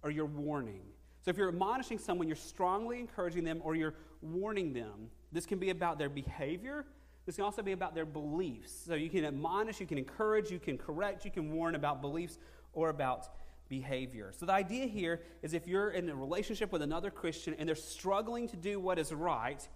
or 0.03 0.11
you're 0.11 0.27
warning. 0.27 0.83
So 1.23 1.31
if 1.31 1.37
you're 1.37 1.49
admonishing 1.49 1.99
someone, 1.99 2.27
you're 2.27 2.37
strongly 2.37 3.01
encouraging 3.01 3.45
them 3.45 3.61
or 3.65 3.75
you're 3.75 3.95
warning 4.21 4.73
them. 4.73 5.09
This 5.31 5.47
can 5.47 5.59
be 5.59 5.71
about 5.71 5.99
their 5.99 6.09
behavior 6.09 6.85
this 7.25 7.37
can 7.37 7.45
also 7.45 7.63
be 7.63 7.73
about 7.73 7.95
their 7.95 8.05
beliefs. 8.05 8.73
So 8.73 8.95
you 8.95 9.09
can 9.09 9.25
admonish, 9.25 9.81
you 9.81 9.87
can 9.87 9.99
encourage, 9.99 10.51
you 10.51 10.59
can 10.59 10.77
correct, 10.77 11.25
you 11.25 11.31
can 11.31 11.53
warn 11.53 11.75
about 11.75 12.01
beliefs 12.01 12.39
or 12.73 12.89
about 12.89 13.29
behavior. 13.69 14.33
So 14.37 14.45
the 14.45 14.53
idea 14.53 14.87
here 14.87 15.21
is 15.43 15.55
if 15.55 15.67
you're 15.67 15.91
in 15.91 16.11
a 16.11 16.17
relationship 16.17 16.73
with 16.73 16.83
another 16.83 17.11
Christian 17.11 17.55
and 17.59 17.69
they're 17.69 17.77
struggling 17.77 18.49
to 18.49 18.57
do 18.57 18.81
what 18.81 18.99
is 18.99 19.13
right, 19.13 19.67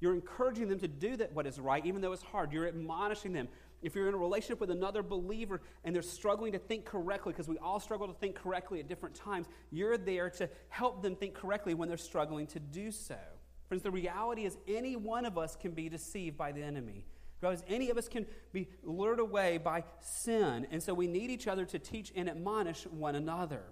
you're 0.00 0.14
encouraging 0.14 0.68
them 0.68 0.80
to 0.80 0.88
do 0.88 1.16
that 1.16 1.32
what 1.32 1.46
is 1.46 1.60
right, 1.60 1.84
even 1.86 2.00
though 2.00 2.12
it's 2.12 2.22
hard. 2.22 2.52
You're 2.52 2.66
admonishing 2.66 3.32
them. 3.32 3.48
If 3.82 3.94
you're 3.94 4.08
in 4.08 4.14
a 4.14 4.18
relationship 4.18 4.60
with 4.60 4.70
another 4.70 5.02
believer 5.02 5.60
and 5.84 5.94
they're 5.94 6.02
struggling 6.02 6.52
to 6.52 6.58
think 6.58 6.84
correctly, 6.84 7.32
because 7.32 7.48
we 7.48 7.58
all 7.58 7.80
struggle 7.80 8.08
to 8.08 8.14
think 8.14 8.34
correctly 8.34 8.80
at 8.80 8.88
different 8.88 9.14
times, 9.14 9.46
you're 9.70 9.98
there 9.98 10.30
to 10.30 10.48
help 10.68 11.02
them 11.02 11.14
think 11.14 11.34
correctly 11.34 11.74
when 11.74 11.88
they're 11.88 11.98
struggling 11.98 12.46
to 12.48 12.60
do 12.60 12.90
so. 12.90 13.18
Friends, 13.68 13.82
the 13.82 13.90
reality 13.90 14.44
is 14.44 14.56
any 14.68 14.96
one 14.96 15.26
of 15.26 15.36
us 15.36 15.56
can 15.56 15.72
be 15.72 15.88
deceived 15.88 16.36
by 16.36 16.52
the 16.52 16.62
enemy. 16.62 17.04
Because 17.40 17.62
any 17.68 17.90
of 17.90 17.98
us 17.98 18.08
can 18.08 18.26
be 18.52 18.68
lured 18.82 19.20
away 19.20 19.58
by 19.58 19.84
sin. 20.00 20.66
And 20.70 20.82
so 20.82 20.94
we 20.94 21.06
need 21.06 21.30
each 21.30 21.46
other 21.46 21.64
to 21.66 21.78
teach 21.78 22.12
and 22.16 22.30
admonish 22.30 22.86
one 22.86 23.14
another. 23.14 23.62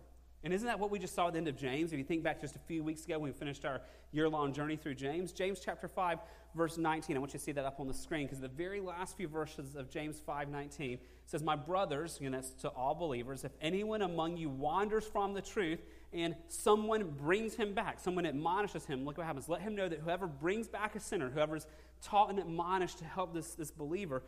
And 0.44 0.52
isn't 0.52 0.66
that 0.66 0.78
what 0.78 0.90
we 0.90 0.98
just 0.98 1.14
saw 1.14 1.28
at 1.28 1.32
the 1.32 1.38
end 1.38 1.48
of 1.48 1.56
James? 1.56 1.92
If 1.92 1.98
you 1.98 2.04
think 2.04 2.22
back 2.22 2.38
just 2.38 2.54
a 2.54 2.58
few 2.58 2.84
weeks 2.84 3.06
ago 3.06 3.18
when 3.18 3.30
we 3.30 3.36
finished 3.36 3.64
our 3.64 3.80
year 4.12 4.28
long 4.28 4.52
journey 4.52 4.76
through 4.76 4.94
James, 4.94 5.32
James 5.32 5.58
chapter 5.58 5.88
5, 5.88 6.18
verse 6.54 6.76
19. 6.76 7.16
I 7.16 7.18
want 7.18 7.32
you 7.32 7.38
to 7.38 7.44
see 7.44 7.52
that 7.52 7.64
up 7.64 7.80
on 7.80 7.88
the 7.88 7.94
screen 7.94 8.26
because 8.26 8.40
the 8.40 8.48
very 8.48 8.78
last 8.78 9.16
few 9.16 9.26
verses 9.26 9.74
of 9.74 9.90
James 9.90 10.20
5 10.20 10.50
19 10.50 10.98
says, 11.24 11.42
My 11.42 11.56
brothers, 11.56 12.20
and 12.22 12.34
that's 12.34 12.50
to 12.60 12.68
all 12.68 12.94
believers, 12.94 13.42
if 13.44 13.52
anyone 13.62 14.02
among 14.02 14.36
you 14.36 14.50
wanders 14.50 15.06
from 15.06 15.32
the 15.32 15.40
truth 15.40 15.80
and 16.12 16.36
someone 16.48 17.04
brings 17.04 17.54
him 17.54 17.72
back, 17.72 17.98
someone 17.98 18.26
admonishes 18.26 18.84
him, 18.84 19.06
look 19.06 19.16
what 19.16 19.26
happens. 19.26 19.48
Let 19.48 19.62
him 19.62 19.74
know 19.74 19.88
that 19.88 20.00
whoever 20.00 20.26
brings 20.26 20.68
back 20.68 20.94
a 20.94 21.00
sinner, 21.00 21.30
whoever's 21.30 21.66
taught 22.02 22.28
and 22.28 22.38
admonished 22.38 22.98
to 22.98 23.06
help 23.06 23.32
this, 23.32 23.54
this 23.54 23.70
believer, 23.70 24.22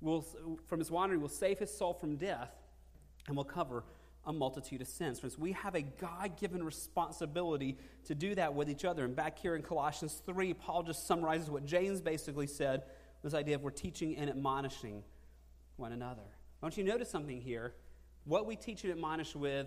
will, 0.00 0.26
from 0.66 0.80
his 0.80 0.90
wandering, 0.90 1.20
will 1.20 1.28
save 1.28 1.60
his 1.60 1.72
soul 1.72 1.94
from 1.94 2.16
death 2.16 2.50
and 3.28 3.36
will 3.36 3.44
cover 3.44 3.84
a 4.24 4.32
multitude 4.32 4.80
of 4.80 4.88
sins. 4.88 5.18
Friends, 5.20 5.36
we 5.36 5.52
have 5.52 5.74
a 5.74 5.82
God 5.82 6.38
given 6.38 6.62
responsibility 6.62 7.76
to 8.04 8.14
do 8.14 8.34
that 8.36 8.54
with 8.54 8.70
each 8.70 8.84
other. 8.84 9.04
And 9.04 9.16
back 9.16 9.38
here 9.38 9.56
in 9.56 9.62
Colossians 9.62 10.22
3, 10.26 10.54
Paul 10.54 10.84
just 10.84 11.06
summarizes 11.06 11.50
what 11.50 11.64
James 11.64 12.00
basically 12.00 12.46
said 12.46 12.84
this 13.22 13.34
idea 13.34 13.56
of 13.56 13.62
we're 13.62 13.70
teaching 13.70 14.16
and 14.16 14.30
admonishing 14.30 15.02
one 15.76 15.92
another. 15.92 16.22
I 16.62 16.66
want 16.66 16.76
you 16.76 16.84
to 16.84 16.90
notice 16.90 17.10
something 17.10 17.40
here. 17.40 17.74
What 18.24 18.46
we 18.46 18.54
teach 18.54 18.84
and 18.84 18.92
admonish 18.92 19.34
with 19.34 19.66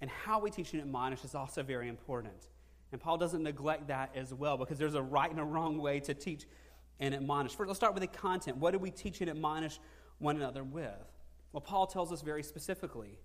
and 0.00 0.10
how 0.10 0.40
we 0.40 0.50
teach 0.50 0.72
and 0.72 0.80
admonish 0.80 1.24
is 1.24 1.34
also 1.34 1.62
very 1.62 1.88
important. 1.88 2.48
And 2.92 3.00
Paul 3.00 3.18
doesn't 3.18 3.42
neglect 3.42 3.88
that 3.88 4.12
as 4.16 4.32
well 4.32 4.56
because 4.56 4.78
there's 4.78 4.94
a 4.94 5.02
right 5.02 5.30
and 5.30 5.38
a 5.38 5.44
wrong 5.44 5.78
way 5.78 6.00
to 6.00 6.14
teach 6.14 6.46
and 6.98 7.14
admonish. 7.14 7.54
First, 7.54 7.68
let's 7.68 7.78
start 7.78 7.94
with 7.94 8.02
the 8.02 8.18
content. 8.18 8.56
What 8.56 8.72
do 8.72 8.78
we 8.78 8.90
teach 8.90 9.20
and 9.20 9.30
admonish 9.30 9.78
one 10.18 10.36
another 10.36 10.64
with? 10.64 10.90
Well, 11.52 11.60
Paul 11.60 11.86
tells 11.86 12.12
us 12.12 12.22
very 12.22 12.42
specifically 12.42 13.18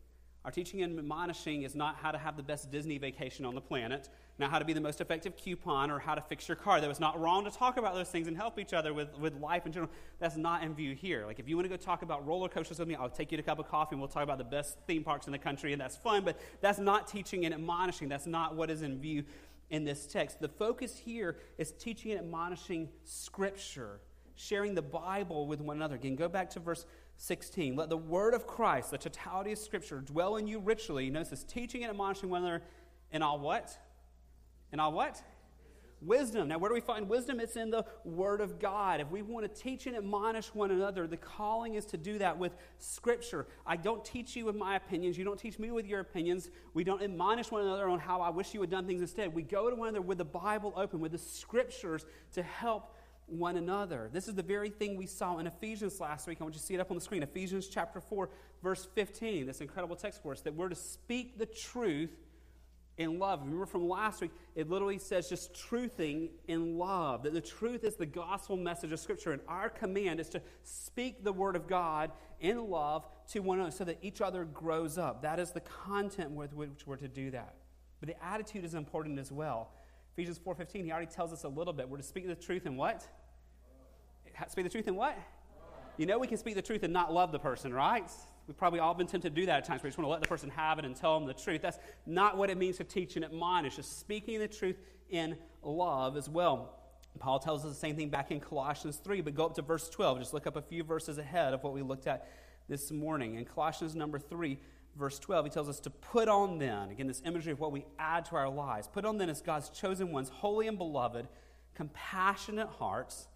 our 0.45 0.51
teaching 0.51 0.83
and 0.83 0.99
admonishing 0.99 1.63
is 1.63 1.73
not 1.73 1.95
how 1.95 2.11
to 2.11 2.19
have 2.19 2.37
the 2.37 2.43
best 2.43 2.69
Disney 2.69 2.99
vacation 2.99 3.45
on 3.45 3.55
the 3.55 3.61
planet, 3.61 4.09
not 4.37 4.51
how 4.51 4.59
to 4.59 4.65
be 4.65 4.73
the 4.73 4.79
most 4.79 5.01
effective 5.01 5.35
coupon 5.35 5.89
or 5.89 5.97
how 5.97 6.13
to 6.13 6.21
fix 6.21 6.47
your 6.47 6.55
car. 6.55 6.79
Though 6.79 6.91
it's 6.91 6.99
not 6.99 7.19
wrong 7.19 7.45
to 7.45 7.51
talk 7.51 7.77
about 7.77 7.95
those 7.95 8.09
things 8.09 8.27
and 8.27 8.37
help 8.37 8.59
each 8.59 8.71
other 8.71 8.93
with, 8.93 9.17
with 9.17 9.33
life 9.39 9.65
in 9.65 9.71
general. 9.71 9.91
That's 10.19 10.37
not 10.37 10.63
in 10.63 10.75
view 10.75 10.93
here. 10.93 11.25
Like, 11.25 11.39
if 11.39 11.49
you 11.49 11.55
want 11.57 11.65
to 11.65 11.69
go 11.69 11.77
talk 11.77 12.03
about 12.03 12.27
roller 12.27 12.47
coasters 12.47 12.77
with 12.77 12.87
me, 12.87 12.93
I'll 12.93 13.09
take 13.09 13.31
you 13.31 13.37
to 13.37 13.43
a 13.43 13.45
cup 13.45 13.57
of 13.57 13.67
coffee 13.67 13.95
and 13.95 13.99
we'll 13.99 14.07
talk 14.07 14.21
about 14.21 14.37
the 14.37 14.43
best 14.43 14.77
theme 14.85 15.03
parks 15.03 15.25
in 15.25 15.31
the 15.31 15.39
country, 15.39 15.73
and 15.73 15.81
that's 15.81 15.97
fun, 15.97 16.23
but 16.23 16.39
that's 16.61 16.77
not 16.77 17.07
teaching 17.07 17.45
and 17.45 17.53
admonishing. 17.53 18.07
That's 18.07 18.27
not 18.27 18.55
what 18.55 18.69
is 18.69 18.83
in 18.83 18.99
view 19.01 19.23
in 19.71 19.83
this 19.83 20.05
text. 20.05 20.39
The 20.39 20.49
focus 20.49 20.95
here 20.95 21.37
is 21.57 21.71
teaching 21.71 22.11
and 22.11 22.19
admonishing 22.19 22.89
Scripture, 23.03 23.99
sharing 24.35 24.75
the 24.75 24.83
Bible 24.83 25.47
with 25.47 25.59
one 25.59 25.77
another. 25.77 25.95
Again, 25.95 26.15
go 26.15 26.29
back 26.29 26.51
to 26.51 26.59
verse 26.59 26.85
16. 27.17 27.75
Let 27.75 27.89
the 27.89 27.97
word 27.97 28.33
of 28.33 28.45
Christ, 28.45 28.91
the 28.91 28.97
totality 28.97 29.51
of 29.51 29.57
Scripture, 29.57 29.99
dwell 29.99 30.37
in 30.37 30.47
you 30.47 30.59
richly. 30.59 31.09
Notice 31.09 31.29
this 31.29 31.43
teaching 31.43 31.83
and 31.83 31.89
admonishing 31.89 32.29
one 32.29 32.41
another 32.43 32.63
in 33.11 33.21
all 33.21 33.39
what? 33.39 33.77
In 34.71 34.79
all 34.79 34.91
what? 34.91 35.21
Wisdom. 36.01 36.49
Now, 36.49 36.57
where 36.57 36.69
do 36.69 36.75
we 36.75 36.81
find 36.81 37.07
wisdom? 37.07 37.39
It's 37.39 37.55
in 37.55 37.71
the 37.71 37.85
Word 38.03 38.41
of 38.41 38.59
God. 38.59 38.99
If 38.99 39.09
we 39.09 39.21
want 39.21 39.51
to 39.51 39.61
teach 39.61 39.87
and 39.87 39.95
admonish 39.95 40.53
one 40.53 40.69
another, 40.69 41.07
the 41.07 41.17
calling 41.17 41.75
is 41.75 41.85
to 41.87 41.97
do 41.97 42.17
that 42.19 42.37
with 42.37 42.55
Scripture. 42.77 43.47
I 43.65 43.77
don't 43.77 44.03
teach 44.03 44.35
you 44.35 44.45
with 44.45 44.55
my 44.55 44.75
opinions. 44.75 45.17
You 45.17 45.23
don't 45.23 45.39
teach 45.39 45.57
me 45.57 45.71
with 45.71 45.87
your 45.87 46.01
opinions. 46.01 46.49
We 46.73 46.83
don't 46.83 47.01
admonish 47.01 47.49
one 47.49 47.61
another 47.61 47.87
on 47.87 47.99
how 47.99 48.21
I 48.21 48.29
wish 48.29 48.53
you 48.53 48.61
had 48.61 48.69
done 48.69 48.85
things 48.85 49.01
instead. 49.01 49.33
We 49.33 49.41
go 49.41 49.69
to 49.69 49.75
one 49.75 49.87
another 49.87 50.01
with 50.01 50.17
the 50.17 50.25
Bible 50.25 50.73
open, 50.75 50.99
with 50.99 51.13
the 51.13 51.17
Scriptures 51.17 52.05
to 52.33 52.43
help 52.43 52.94
one 53.27 53.57
another. 53.57 54.09
This 54.11 54.27
is 54.27 54.35
the 54.35 54.43
very 54.43 54.69
thing 54.69 54.95
we 54.95 55.07
saw 55.07 55.37
in 55.39 55.47
Ephesians 55.47 55.99
last 55.99 56.27
week. 56.27 56.37
I 56.39 56.43
want 56.43 56.55
you 56.55 56.59
to 56.59 56.65
see 56.65 56.75
it 56.75 56.79
up 56.79 56.91
on 56.91 56.95
the 56.95 57.01
screen. 57.01 57.23
Ephesians 57.23 57.67
chapter 57.67 57.99
4, 57.99 58.29
verse 58.61 58.87
15. 58.93 59.45
This 59.45 59.61
incredible 59.61 59.95
text 59.95 60.21
for 60.21 60.31
us 60.31 60.41
that 60.41 60.53
we're 60.53 60.69
to 60.69 60.75
speak 60.75 61.37
the 61.37 61.45
truth 61.45 62.15
in 62.97 63.19
love. 63.19 63.41
Remember 63.41 63.65
from 63.65 63.89
last 63.89 64.21
week, 64.21 64.31
it 64.55 64.69
literally 64.69 64.99
says 64.99 65.27
just 65.27 65.53
truthing 65.53 66.29
in 66.47 66.77
love. 66.77 67.23
That 67.23 67.33
the 67.33 67.41
truth 67.41 67.83
is 67.83 67.95
the 67.95 68.05
gospel 68.05 68.57
message 68.57 68.91
of 68.91 68.99
Scripture. 68.99 69.31
And 69.31 69.41
our 69.47 69.69
command 69.69 70.19
is 70.19 70.29
to 70.29 70.41
speak 70.63 71.23
the 71.23 71.33
word 71.33 71.55
of 71.55 71.67
God 71.67 72.11
in 72.39 72.69
love 72.69 73.07
to 73.31 73.39
one 73.39 73.59
another 73.59 73.71
so 73.71 73.83
that 73.85 73.97
each 74.01 74.21
other 74.21 74.45
grows 74.45 74.97
up. 74.97 75.23
That 75.23 75.39
is 75.39 75.51
the 75.51 75.61
content 75.61 76.31
with 76.31 76.53
which 76.53 76.85
we're 76.85 76.97
to 76.97 77.07
do 77.07 77.31
that. 77.31 77.55
But 77.99 78.09
the 78.09 78.23
attitude 78.23 78.63
is 78.63 78.75
important 78.75 79.19
as 79.19 79.31
well. 79.31 79.71
Ephesians 80.13 80.39
4.15, 80.39 80.85
he 80.85 80.91
already 80.91 81.07
tells 81.07 81.33
us 81.33 81.43
a 81.43 81.49
little 81.49 81.73
bit. 81.73 81.89
We're 81.89 81.97
to 81.97 82.03
speak 82.03 82.27
the 82.27 82.35
truth 82.35 82.65
in 82.65 82.77
what? 82.77 83.05
Speak 84.47 84.65
the 84.65 84.69
truth 84.69 84.87
in 84.87 84.95
what? 84.95 85.17
You 85.97 86.05
know 86.05 86.19
we 86.19 86.27
can 86.27 86.37
speak 86.37 86.55
the 86.55 86.61
truth 86.61 86.83
and 86.83 86.91
not 86.91 87.13
love 87.13 87.31
the 87.31 87.39
person, 87.39 87.73
right? 87.73 88.09
We've 88.47 88.57
probably 88.57 88.79
all 88.79 88.93
been 88.93 89.07
tempted 89.07 89.33
to 89.33 89.41
do 89.41 89.45
that 89.47 89.57
at 89.57 89.65
times. 89.65 89.81
We 89.81 89.89
just 89.89 89.97
want 89.97 90.05
to 90.05 90.11
let 90.11 90.21
the 90.21 90.27
person 90.27 90.49
have 90.51 90.77
it 90.77 90.85
and 90.85 90.95
tell 90.95 91.17
them 91.17 91.27
the 91.27 91.33
truth. 91.33 91.61
That's 91.61 91.79
not 92.05 92.37
what 92.37 92.49
it 92.49 92.57
means 92.57 92.77
to 92.77 92.83
teach 92.83 93.15
and 93.15 93.25
admonish. 93.25 93.77
Just 93.77 93.99
speaking 93.99 94.39
the 94.39 94.47
truth 94.47 94.77
in 95.09 95.37
love 95.63 96.17
as 96.17 96.29
well. 96.29 96.75
Paul 97.17 97.39
tells 97.39 97.63
us 97.63 97.71
the 97.71 97.79
same 97.79 97.95
thing 97.95 98.09
back 98.09 98.31
in 98.31 98.39
Colossians 98.39 98.97
3, 98.97 99.21
but 99.21 99.35
go 99.35 99.45
up 99.45 99.55
to 99.55 99.61
verse 99.61 99.89
12. 99.89 100.19
Just 100.19 100.33
look 100.33 100.47
up 100.47 100.57
a 100.57 100.61
few 100.61 100.83
verses 100.83 101.17
ahead 101.17 101.53
of 101.53 101.63
what 101.63 101.73
we 101.73 101.81
looked 101.81 102.07
at 102.07 102.29
this 102.67 102.91
morning. 102.91 103.35
In 103.35 103.45
Colossians 103.45 103.95
number 103.95 104.19
3, 104.19 104.59
verse 104.97 105.17
12, 105.19 105.45
he 105.45 105.51
tells 105.51 105.69
us 105.69 105.79
to 105.79 105.89
put 105.89 106.27
on 106.27 106.59
then, 106.59 106.89
again, 106.89 107.07
this 107.07 107.21
imagery 107.25 107.53
of 107.53 107.59
what 107.59 107.71
we 107.71 107.85
add 107.97 108.25
to 108.25 108.35
our 108.35 108.49
lives. 108.49 108.87
Put 108.87 109.05
on 109.05 109.17
then 109.17 109.29
as 109.29 109.41
God's 109.41 109.69
chosen 109.69 110.11
ones, 110.11 110.29
holy 110.29 110.67
and 110.67 110.77
beloved, 110.77 111.27
compassionate 111.73 112.67
hearts, 112.67 113.27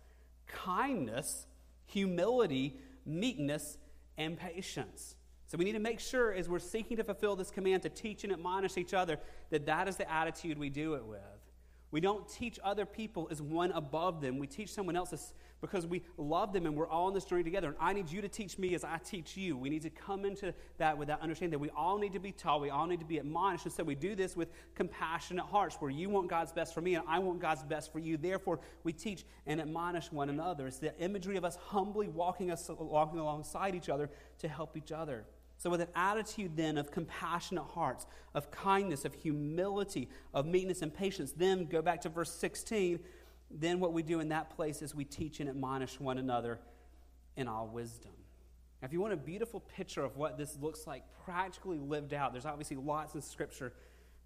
kindness, 0.49 1.47
humility, 1.85 2.79
meekness, 3.05 3.77
and 4.17 4.37
patience. 4.37 5.15
So 5.47 5.57
we 5.57 5.65
need 5.65 5.73
to 5.73 5.79
make 5.79 5.99
sure 5.99 6.31
as 6.33 6.47
we're 6.47 6.59
seeking 6.59 6.97
to 6.97 7.03
fulfill 7.03 7.35
this 7.35 7.49
command 7.49 7.81
to 7.83 7.89
teach 7.89 8.23
and 8.23 8.31
admonish 8.31 8.77
each 8.77 8.93
other 8.93 9.17
that 9.49 9.65
that 9.65 9.87
is 9.87 9.95
the 9.95 10.11
attitude 10.11 10.59
we 10.59 10.69
do 10.69 10.93
it 10.93 11.05
with. 11.05 11.19
We 11.91 12.01
don't 12.01 12.27
teach 12.29 12.59
other 12.63 12.85
people 12.85 13.27
as 13.31 13.41
one 13.41 13.71
above 13.71 14.21
them. 14.21 14.37
We 14.37 14.45
teach 14.45 14.71
someone 14.71 14.95
else 14.95 15.11
as, 15.11 15.33
because 15.61 15.85
we 15.85 16.03
love 16.17 16.53
them 16.53 16.65
and 16.65 16.75
we're 16.75 16.87
all 16.87 17.07
on 17.07 17.13
this 17.13 17.25
journey 17.25 17.43
together. 17.43 17.67
And 17.67 17.77
I 17.79 17.93
need 17.93 18.09
you 18.09 18.21
to 18.21 18.29
teach 18.29 18.57
me 18.57 18.75
as 18.75 18.83
I 18.83 18.97
teach 18.97 19.35
you. 19.35 19.57
We 19.57 19.69
need 19.69 19.81
to 19.83 19.89
come 19.89 20.25
into 20.25 20.53
that 20.77 20.97
with 20.97 21.07
that 21.09 21.21
understanding 21.21 21.51
that 21.51 21.59
we 21.59 21.69
all 21.71 21.97
need 21.97 22.13
to 22.13 22.19
be 22.19 22.31
taught, 22.31 22.61
we 22.61 22.69
all 22.69 22.87
need 22.87 22.99
to 22.99 23.05
be 23.05 23.17
admonished. 23.17 23.65
And 23.65 23.73
so 23.73 23.83
we 23.83 23.95
do 23.95 24.15
this 24.15 24.35
with 24.35 24.49
compassionate 24.75 25.45
hearts, 25.45 25.75
where 25.79 25.91
you 25.91 26.09
want 26.09 26.29
God's 26.29 26.51
best 26.51 26.73
for 26.73 26.81
me 26.81 26.95
and 26.95 27.03
I 27.07 27.19
want 27.19 27.39
God's 27.39 27.63
best 27.63 27.91
for 27.91 27.99
you. 27.99 28.17
Therefore, 28.17 28.59
we 28.83 28.93
teach 28.93 29.25
and 29.45 29.59
admonish 29.59 30.11
one 30.11 30.29
another. 30.29 30.67
It's 30.67 30.79
the 30.79 30.97
imagery 30.99 31.37
of 31.37 31.45
us 31.45 31.55
humbly 31.55 32.07
walking, 32.07 32.51
us, 32.51 32.69
walking 32.77 33.19
alongside 33.19 33.75
each 33.75 33.89
other 33.89 34.09
to 34.39 34.47
help 34.47 34.77
each 34.77 34.91
other. 34.91 35.25
So, 35.59 35.69
with 35.69 35.81
an 35.81 35.89
attitude 35.93 36.55
then 36.55 36.77
of 36.77 36.89
compassionate 36.89 37.65
hearts, 37.65 38.07
of 38.33 38.49
kindness, 38.49 39.03
of 39.03 39.13
humility, 39.13 40.07
of 40.33 40.45
meekness 40.45 40.81
and 40.81 40.93
patience, 40.93 41.33
then 41.33 41.65
go 41.65 41.81
back 41.81 41.99
to 42.01 42.09
verse 42.09 42.31
16. 42.31 42.97
Then, 43.51 43.79
what 43.79 43.93
we 43.93 44.03
do 44.03 44.19
in 44.19 44.29
that 44.29 44.55
place 44.55 44.81
is 44.81 44.93
we 44.93 45.05
teach 45.05 45.39
and 45.39 45.49
admonish 45.49 45.99
one 45.99 46.17
another 46.17 46.59
in 47.35 47.47
all 47.47 47.67
wisdom. 47.67 48.11
Now, 48.81 48.85
if 48.85 48.93
you 48.93 49.01
want 49.01 49.13
a 49.13 49.17
beautiful 49.17 49.59
picture 49.59 50.03
of 50.03 50.17
what 50.17 50.37
this 50.37 50.57
looks 50.61 50.85
like 50.85 51.03
practically 51.25 51.79
lived 51.79 52.13
out, 52.13 52.31
there's 52.31 52.45
obviously 52.45 52.77
lots 52.77 53.15
in 53.15 53.21
Scripture 53.21 53.73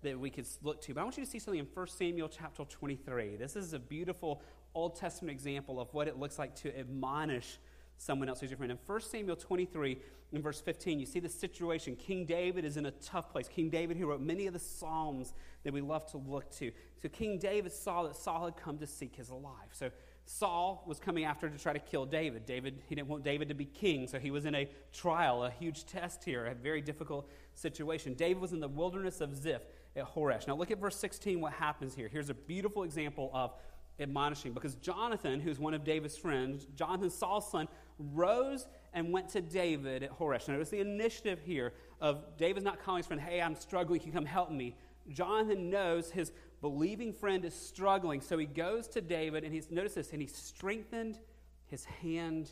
that 0.02 0.20
we 0.20 0.30
could 0.30 0.46
look 0.62 0.82
to. 0.82 0.94
But 0.94 1.02
I 1.02 1.04
want 1.04 1.18
you 1.18 1.24
to 1.24 1.30
see 1.30 1.40
something 1.40 1.60
in 1.60 1.68
1 1.74 1.88
Samuel 1.88 2.30
chapter 2.30 2.66
23. 2.66 3.38
This 3.38 3.56
is 3.56 3.74
a 3.74 3.80
beautiful 3.80 4.42
Old 4.76 4.96
Testament 4.96 5.34
example 5.34 5.80
of 5.80 5.94
what 5.94 6.08
it 6.08 6.20
looks 6.20 6.38
like 6.38 6.56
to 6.56 6.78
admonish 6.78 7.58
someone 8.04 8.30
else 8.30 8.42
who's 8.42 8.50
your 8.50 8.58
friend. 8.58 8.72
In 8.72 8.78
1 8.86 9.02
Samuel 9.02 9.36
23, 9.36 9.98
in 10.34 10.42
verse 10.42 10.60
15, 10.60 11.00
you 11.00 11.06
see 11.06 11.20
the 11.20 11.30
situation. 11.30 11.96
King 11.96 12.26
David 12.26 12.66
is 12.66 12.78
in 12.78 12.86
a 12.86 12.92
tough 12.92 13.32
place. 13.32 13.48
King 13.48 13.70
David, 13.70 13.98
who 13.98 14.08
wrote 14.08 14.22
many 14.22 14.48
of 14.48 14.54
the 14.54 14.60
Psalms 14.60 15.34
that 15.64 15.74
we 15.74 15.82
love 15.82 16.06
to 16.12 16.18
look 16.18 16.52
to. 16.58 16.72
So 17.02 17.10
King 17.10 17.38
David 17.38 17.72
saw 17.72 18.04
that 18.04 18.16
Saul 18.16 18.46
had 18.46 18.58
come 18.58 18.78
to 18.80 18.88
seek 18.88 19.16
his 19.16 19.30
life. 19.30 19.70
So 19.72 19.92
Saul 20.26 20.84
was 20.88 21.00
coming 21.00 21.26
after 21.26 21.50
to 21.50 21.58
try 21.58 21.74
to 21.74 21.80
kill 21.80 22.06
David. 22.06 22.46
David, 22.46 22.82
he 22.88 22.96
didn't 22.96 23.10
want 23.10 23.24
David 23.24 23.50
to 23.50 23.54
be 23.54 23.66
king, 23.66 24.08
so 24.08 24.20
he 24.20 24.32
was 24.32 24.46
in 24.46 24.56
a 24.56 24.70
trial, 24.92 25.44
a 25.44 25.52
huge 25.52 25.86
test 25.86 26.24
here, 26.24 26.46
a 26.46 26.56
very 26.56 26.82
difficult 26.82 27.30
situation. 27.54 28.14
David 28.14 28.42
was 28.42 28.54
in 28.54 28.60
the 28.60 28.68
wilderness 28.68 29.22
of 29.22 29.36
Ziph 29.36 29.62
at 29.96 30.06
Horesh. 30.16 30.48
Now 30.48 30.56
look 30.56 30.72
at 30.72 30.80
verse 30.80 30.96
16, 30.96 31.40
what 31.42 31.54
happens 31.54 31.94
here. 31.94 32.08
Here's 32.08 32.30
a 32.30 32.34
beautiful 32.34 32.84
example 32.84 33.30
of 33.34 33.54
admonishing 34.00 34.54
because 34.54 34.76
Jonathan, 34.76 35.40
who's 35.40 35.60
one 35.60 35.74
of 35.74 35.84
David's 35.84 36.18
friends, 36.18 36.66
Jonathan, 36.76 37.10
Saul's 37.10 37.50
son, 37.50 37.68
rose 37.98 38.68
and 38.94 39.12
went 39.12 39.30
to 39.30 39.42
David 39.42 40.04
at 40.04 40.18
Horesh. 40.18 40.48
Notice 40.48 40.70
the 40.70 40.80
initiative 40.80 41.40
here 41.44 41.74
of 42.00 42.38
David's 42.38 42.66
not 42.66 42.82
calling 42.84 43.00
his 43.00 43.08
friend, 43.08 43.22
hey, 43.22 43.42
I'm 43.42 43.56
struggling, 43.56 44.00
can 44.00 44.08
you 44.08 44.14
come 44.14 44.26
help 44.26 44.52
me? 44.52 44.76
Jonathan 45.10 45.70
knows 45.70 46.12
his 46.12 46.32
believing 46.62 47.12
friend 47.12 47.44
is 47.44 47.54
struggling, 47.54 48.22
so 48.22 48.38
he 48.38 48.46
goes 48.46 48.88
to 48.90 49.02
David 49.02 49.44
and 49.44 49.54
he's, 49.54 49.70
notice 49.70 49.96
this, 49.96 50.12
and 50.12 50.22
he 50.22 50.28
strengthened 50.28 51.20
his 51.66 51.84
hand 51.86 52.52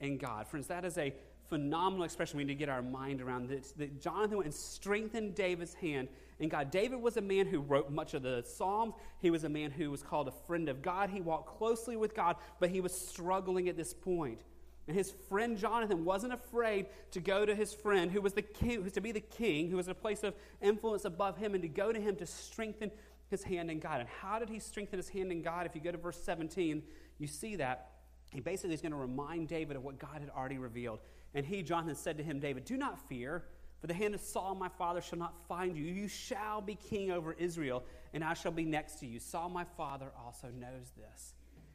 in 0.00 0.18
God. 0.18 0.46
Friends, 0.46 0.66
that 0.68 0.84
is 0.84 0.98
a 0.98 1.12
phenomenal 1.48 2.04
expression 2.04 2.38
we 2.38 2.44
need 2.44 2.52
to 2.52 2.58
get 2.58 2.68
our 2.68 2.82
mind 2.82 3.20
around. 3.20 3.48
That, 3.48 3.64
that 3.78 4.00
Jonathan 4.00 4.38
went 4.38 4.46
and 4.46 4.54
strengthened 4.54 5.34
David's 5.34 5.74
hand 5.74 6.08
in 6.38 6.48
God. 6.48 6.70
David 6.70 7.00
was 7.00 7.16
a 7.16 7.20
man 7.20 7.46
who 7.46 7.60
wrote 7.60 7.90
much 7.90 8.14
of 8.14 8.22
the 8.22 8.42
Psalms. 8.46 8.94
He 9.20 9.30
was 9.30 9.44
a 9.44 9.48
man 9.48 9.70
who 9.70 9.90
was 9.90 10.02
called 10.02 10.28
a 10.28 10.32
friend 10.46 10.68
of 10.68 10.82
God. 10.82 11.10
He 11.10 11.20
walked 11.20 11.58
closely 11.58 11.96
with 11.96 12.14
God, 12.14 12.36
but 12.58 12.70
he 12.70 12.80
was 12.80 12.92
struggling 12.92 13.68
at 13.68 13.76
this 13.76 13.92
point. 13.92 14.40
And 14.88 14.96
his 14.96 15.12
friend 15.28 15.56
Jonathan 15.56 16.04
wasn't 16.04 16.32
afraid 16.32 16.86
to 17.12 17.20
go 17.20 17.46
to 17.46 17.54
his 17.54 17.72
friend, 17.72 18.10
who 18.10 18.20
was 18.20 18.32
the 18.32 18.42
king, 18.42 18.78
who 18.78 18.82
was 18.82 18.92
to 18.94 19.00
be 19.00 19.12
the 19.12 19.20
king, 19.20 19.70
who 19.70 19.76
was 19.76 19.86
in 19.86 19.92
a 19.92 19.94
place 19.94 20.24
of 20.24 20.34
influence 20.60 21.04
above 21.04 21.36
him, 21.36 21.54
and 21.54 21.62
to 21.62 21.68
go 21.68 21.92
to 21.92 22.00
him 22.00 22.16
to 22.16 22.26
strengthen 22.26 22.90
his 23.28 23.44
hand 23.44 23.70
in 23.70 23.78
God. 23.78 24.00
And 24.00 24.08
how 24.08 24.38
did 24.38 24.48
he 24.48 24.58
strengthen 24.58 24.98
his 24.98 25.08
hand 25.08 25.30
in 25.30 25.42
God? 25.42 25.66
If 25.66 25.74
you 25.74 25.80
go 25.80 25.92
to 25.92 25.98
verse 25.98 26.20
17, 26.22 26.82
you 27.18 27.26
see 27.26 27.56
that. 27.56 27.90
He 28.32 28.40
basically 28.40 28.74
is 28.74 28.80
going 28.80 28.92
to 28.92 28.98
remind 28.98 29.48
David 29.48 29.76
of 29.76 29.84
what 29.84 29.98
God 29.98 30.20
had 30.20 30.30
already 30.30 30.58
revealed. 30.58 31.00
And 31.34 31.44
he, 31.46 31.62
Jonathan, 31.62 31.94
said 31.94 32.16
to 32.18 32.24
him, 32.24 32.40
David, 32.40 32.64
do 32.64 32.76
not 32.76 32.98
fear, 33.08 33.44
for 33.80 33.86
the 33.86 33.94
hand 33.94 34.14
of 34.14 34.20
Saul 34.20 34.54
my 34.54 34.68
father 34.68 35.00
shall 35.00 35.18
not 35.18 35.34
find 35.48 35.76
you. 35.76 35.84
You 35.84 36.08
shall 36.08 36.60
be 36.60 36.74
king 36.74 37.10
over 37.10 37.32
Israel, 37.34 37.84
and 38.14 38.22
I 38.24 38.34
shall 38.34 38.52
be 38.52 38.64
next 38.64 39.00
to 39.00 39.06
you. 39.06 39.18
Saul 39.20 39.48
my 39.48 39.64
father 39.76 40.12
also 40.24 40.48
knows 40.48 40.92
this. 40.96 41.34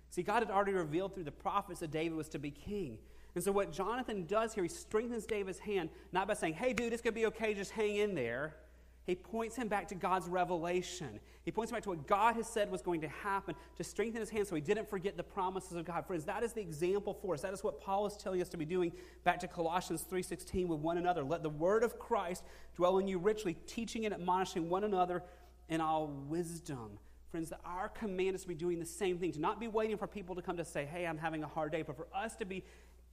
See, 0.09 0.23
God 0.23 0.43
had 0.43 0.51
already 0.51 0.73
revealed 0.73 1.13
through 1.13 1.25
the 1.25 1.31
prophets 1.31 1.79
that 1.81 1.91
David 1.91 2.15
was 2.17 2.29
to 2.29 2.39
be 2.39 2.51
king. 2.51 2.97
And 3.35 3.43
so, 3.43 3.51
what 3.51 3.71
Jonathan 3.71 4.25
does 4.25 4.53
here, 4.53 4.63
he 4.63 4.69
strengthens 4.69 5.25
David's 5.25 5.59
hand, 5.59 5.89
not 6.11 6.27
by 6.27 6.33
saying, 6.33 6.55
hey, 6.55 6.73
dude, 6.73 6.93
it's 6.93 7.01
going 7.01 7.13
to 7.13 7.19
be 7.19 7.27
okay, 7.27 7.53
just 7.53 7.71
hang 7.71 7.97
in 7.97 8.15
there. 8.15 8.55
He 9.07 9.15
points 9.15 9.55
him 9.55 9.69
back 9.69 9.87
to 9.87 9.95
God's 9.95 10.27
revelation. 10.27 11.21
He 11.45 11.51
points 11.51 11.71
him 11.71 11.77
back 11.77 11.83
to 11.83 11.89
what 11.89 12.07
God 12.07 12.35
has 12.35 12.45
said 12.45 12.69
was 12.69 12.81
going 12.81 12.99
to 13.01 13.07
happen 13.07 13.55
to 13.77 13.83
strengthen 13.83 14.19
his 14.19 14.29
hand 14.29 14.47
so 14.47 14.55
he 14.55 14.61
didn't 14.61 14.89
forget 14.89 15.15
the 15.15 15.23
promises 15.23 15.71
of 15.73 15.85
God. 15.85 16.05
Friends, 16.05 16.25
that 16.25 16.43
is 16.43 16.51
the 16.51 16.59
example 16.59 17.13
for 17.13 17.33
us. 17.33 17.39
That 17.39 17.53
is 17.53 17.63
what 17.63 17.79
Paul 17.79 18.05
is 18.05 18.17
telling 18.17 18.41
us 18.41 18.49
to 18.49 18.57
be 18.57 18.65
doing 18.65 18.91
back 19.23 19.39
to 19.39 19.47
Colossians 19.47 20.03
3.16 20.11 20.67
with 20.67 20.79
one 20.79 20.97
another. 20.97 21.23
Let 21.23 21.41
the 21.41 21.49
word 21.49 21.83
of 21.83 21.97
Christ 21.97 22.43
dwell 22.75 22.97
in 22.97 23.07
you 23.07 23.17
richly, 23.17 23.53
teaching 23.65 24.03
and 24.05 24.13
admonishing 24.13 24.67
one 24.67 24.83
another 24.83 25.23
in 25.69 25.79
all 25.79 26.07
wisdom. 26.07 26.99
Friends, 27.29 27.51
our 27.65 27.89
command 27.89 28.35
is 28.35 28.43
to 28.43 28.47
be 28.47 28.55
doing 28.55 28.79
the 28.79 28.85
same 28.85 29.17
thing, 29.17 29.31
to 29.33 29.39
not 29.39 29.59
be 29.59 29.67
waiting 29.67 29.97
for 29.97 30.07
people 30.07 30.35
to 30.35 30.41
come 30.41 30.57
to 30.57 30.65
say, 30.65 30.85
hey, 30.85 31.05
I'm 31.05 31.17
having 31.17 31.43
a 31.43 31.47
hard 31.47 31.71
day, 31.71 31.81
but 31.81 31.97
for 31.97 32.07
us 32.15 32.35
to 32.37 32.45
be 32.45 32.63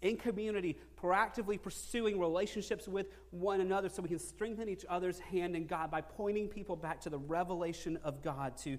in 0.03 0.17
community, 0.17 0.77
proactively 1.01 1.61
pursuing 1.61 2.21
relationships 2.21 2.87
with 2.87 3.07
one 3.31 3.61
another 3.61 3.89
so 3.89 4.03
we 4.03 4.09
can 4.09 4.19
strengthen 4.19 4.69
each 4.69 4.85
other's 4.89 5.19
hand 5.19 5.57
in 5.57 5.67
God 5.67 5.91
by 5.91 6.01
pointing 6.01 6.49
people 6.49 6.77
back 6.77 7.01
to 7.01 7.11
the 7.11 7.19
revelation 7.19 7.99
of 8.05 8.23
God, 8.23 8.57
to 8.59 8.79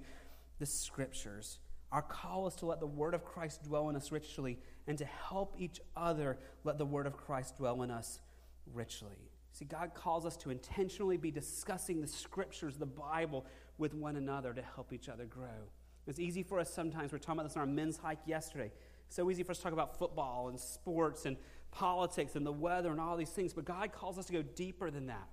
the 0.59 0.65
scriptures. 0.65 1.59
Our 1.91 2.01
call 2.01 2.47
is 2.47 2.55
to 2.55 2.65
let 2.65 2.79
the 2.79 2.87
word 2.87 3.13
of 3.13 3.25
Christ 3.25 3.63
dwell 3.63 3.89
in 3.89 3.95
us 3.95 4.11
richly 4.11 4.59
and 4.87 4.97
to 4.97 5.05
help 5.05 5.55
each 5.57 5.81
other 5.97 6.37
let 6.63 6.77
the 6.77 6.85
word 6.85 7.07
of 7.07 7.17
Christ 7.17 7.57
dwell 7.57 7.81
in 7.81 7.91
us 7.91 8.19
richly. 8.73 9.17
See, 9.51 9.65
God 9.65 9.93
calls 9.93 10.25
us 10.25 10.35
to 10.37 10.49
intentionally 10.49 11.17
be 11.17 11.31
discussing 11.31 12.01
the 12.01 12.07
scriptures, 12.07 12.77
the 12.77 12.85
Bible, 12.85 13.45
with 13.77 13.93
one 13.93 14.15
another 14.15 14.53
to 14.53 14.61
help 14.61 14.93
each 14.93 15.09
other 15.09 15.25
grow. 15.25 15.69
It's 16.07 16.19
easy 16.19 16.43
for 16.43 16.59
us 16.59 16.73
sometimes. 16.73 17.11
We 17.11 17.15
are 17.15 17.19
talking 17.19 17.39
about 17.39 17.49
this 17.49 17.55
on 17.55 17.61
our 17.61 17.67
men's 17.67 17.97
hike 17.97 18.19
yesterday. 18.25 18.71
So 19.09 19.29
easy 19.29 19.43
for 19.43 19.51
us 19.51 19.57
to 19.57 19.63
talk 19.63 19.73
about 19.73 19.97
football 19.97 20.49
and 20.49 20.59
sports 20.59 21.25
and 21.25 21.37
politics 21.71 22.35
and 22.35 22.45
the 22.45 22.51
weather 22.51 22.91
and 22.91 22.99
all 22.99 23.17
these 23.17 23.29
things, 23.29 23.53
but 23.53 23.65
God 23.65 23.91
calls 23.91 24.17
us 24.17 24.25
to 24.25 24.33
go 24.33 24.41
deeper 24.41 24.89
than 24.89 25.07
that. 25.07 25.27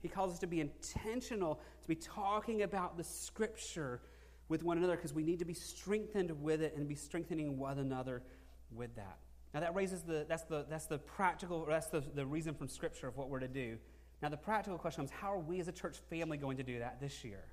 He 0.00 0.08
calls 0.08 0.32
us 0.32 0.38
to 0.40 0.46
be 0.46 0.60
intentional, 0.60 1.60
to 1.82 1.88
be 1.88 1.96
talking 1.96 2.62
about 2.62 2.96
the 2.96 3.04
scripture 3.04 4.00
with 4.48 4.62
one 4.62 4.78
another 4.78 4.96
because 4.96 5.12
we 5.12 5.22
need 5.22 5.40
to 5.40 5.44
be 5.44 5.54
strengthened 5.54 6.30
with 6.42 6.62
it 6.62 6.74
and 6.76 6.88
be 6.88 6.94
strengthening 6.94 7.58
one 7.58 7.78
another 7.78 8.22
with 8.70 8.94
that. 8.96 9.18
Now 9.52 9.60
that 9.60 9.74
raises 9.74 10.02
the 10.02 10.24
that's 10.28 10.44
the 10.44 10.66
that's 10.68 10.86
the 10.86 10.98
practical 10.98 11.66
that's 11.68 11.88
the, 11.88 12.02
the 12.14 12.24
reason 12.24 12.54
from 12.54 12.68
scripture 12.68 13.08
of 13.08 13.16
what 13.16 13.28
we're 13.28 13.40
to 13.40 13.48
do. 13.48 13.78
Now 14.22 14.28
the 14.28 14.36
practical 14.36 14.78
question 14.78 15.04
is 15.04 15.10
how 15.10 15.32
are 15.32 15.38
we 15.38 15.58
as 15.58 15.68
a 15.68 15.72
church 15.72 15.96
family 16.10 16.36
going 16.36 16.58
to 16.58 16.62
do 16.62 16.78
that 16.78 17.00
this 17.00 17.24
year? 17.24 17.44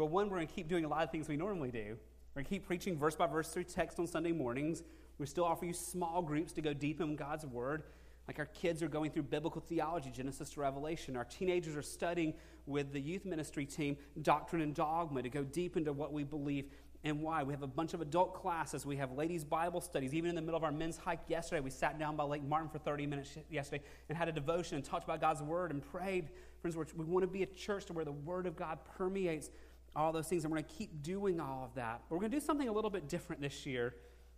Well, 0.00 0.08
one, 0.08 0.30
we're 0.30 0.38
going 0.38 0.48
to 0.48 0.54
keep 0.54 0.66
doing 0.66 0.86
a 0.86 0.88
lot 0.88 1.02
of 1.02 1.10
things 1.10 1.28
we 1.28 1.36
normally 1.36 1.70
do. 1.70 1.98
We're 2.34 2.40
going 2.40 2.44
to 2.46 2.48
keep 2.48 2.66
preaching 2.66 2.98
verse 2.98 3.14
by 3.16 3.26
verse 3.26 3.50
through 3.50 3.64
text 3.64 3.98
on 3.98 4.06
Sunday 4.06 4.32
mornings. 4.32 4.82
We 5.18 5.26
still 5.26 5.44
offer 5.44 5.66
you 5.66 5.74
small 5.74 6.22
groups 6.22 6.54
to 6.54 6.62
go 6.62 6.72
deep 6.72 7.02
in 7.02 7.16
God's 7.16 7.44
Word. 7.44 7.82
Like 8.26 8.38
our 8.38 8.46
kids 8.46 8.82
are 8.82 8.88
going 8.88 9.10
through 9.10 9.24
biblical 9.24 9.60
theology, 9.60 10.10
Genesis 10.10 10.48
to 10.52 10.60
Revelation. 10.60 11.18
Our 11.18 11.26
teenagers 11.26 11.76
are 11.76 11.82
studying 11.82 12.32
with 12.64 12.94
the 12.94 12.98
youth 12.98 13.26
ministry 13.26 13.66
team 13.66 13.98
doctrine 14.22 14.62
and 14.62 14.74
dogma 14.74 15.22
to 15.22 15.28
go 15.28 15.44
deep 15.44 15.76
into 15.76 15.92
what 15.92 16.14
we 16.14 16.24
believe 16.24 16.70
and 17.04 17.20
why. 17.20 17.42
We 17.42 17.52
have 17.52 17.62
a 17.62 17.66
bunch 17.66 17.92
of 17.92 18.00
adult 18.00 18.34
classes. 18.34 18.86
We 18.86 18.96
have 18.96 19.12
ladies' 19.12 19.44
Bible 19.44 19.82
studies. 19.82 20.14
Even 20.14 20.30
in 20.30 20.34
the 20.34 20.40
middle 20.40 20.56
of 20.56 20.64
our 20.64 20.72
men's 20.72 20.96
hike 20.96 21.20
yesterday, 21.28 21.60
we 21.60 21.70
sat 21.70 21.98
down 21.98 22.16
by 22.16 22.24
Lake 22.24 22.42
Martin 22.42 22.70
for 22.70 22.78
30 22.78 23.06
minutes 23.06 23.36
yesterday 23.50 23.82
and 24.08 24.16
had 24.16 24.28
a 24.28 24.32
devotion 24.32 24.76
and 24.76 24.84
talked 24.84 25.04
about 25.04 25.20
God's 25.20 25.42
Word 25.42 25.70
and 25.70 25.82
prayed. 25.82 26.30
Friends, 26.62 26.74
we 26.76 27.04
want 27.04 27.22
to 27.22 27.26
be 27.26 27.42
a 27.42 27.46
church 27.46 27.84
to 27.86 27.92
where 27.92 28.04
the 28.06 28.12
Word 28.12 28.46
of 28.46 28.56
God 28.56 28.78
permeates 28.96 29.50
all 29.96 30.12
those 30.12 30.28
things, 30.28 30.44
and 30.44 30.52
we're 30.52 30.58
going 30.58 30.68
to 30.68 30.74
keep 30.74 31.02
doing 31.02 31.40
all 31.40 31.64
of 31.64 31.74
that. 31.74 32.02
But 32.08 32.14
we're 32.14 32.20
going 32.20 32.30
to 32.32 32.38
do 32.38 32.44
something 32.44 32.68
a 32.68 32.72
little 32.72 32.90
bit 32.90 33.08
different 33.08 33.42
this 33.42 33.66
year 33.66 33.94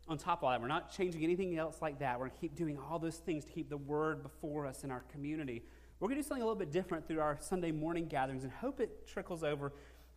on 0.09 0.19
top 0.19 0.41
of 0.41 0.45
all 0.45 0.51
that. 0.51 0.61
We're 0.61 0.69
not 0.69 0.93
changing 0.93 1.23
anything 1.23 1.57
else 1.57 1.81
like 1.81 1.99
that. 2.01 2.19
We're 2.19 2.27
going 2.27 2.37
to 2.37 2.41
keep 2.41 2.57
doing 2.57 2.79
all 2.79 2.99
those 2.99 3.17
things 3.17 3.45
to 3.45 3.53
keep 3.53 3.69
the 3.69 3.77
Word 3.77 4.23
before 4.23 4.67
us 4.67 4.85
in 4.85 4.91
our 4.91 5.05
community. 5.13 5.63
We're 6.01 6.09
going 6.09 6.17
to 6.17 6.23
do 6.23 6.29
something 6.29 6.43
a 6.43 6.47
little 6.47 6.59
bit 6.59 6.73
different 6.73 7.07
through 7.07 7.21
our 7.21 7.37
Sunday 7.41 7.71
morning 7.71 8.07
gatherings 8.07 8.43
and 8.45 8.53
hope 8.53 8.81
it 8.81 9.07
trickles 9.07 9.45
over 9.45 9.73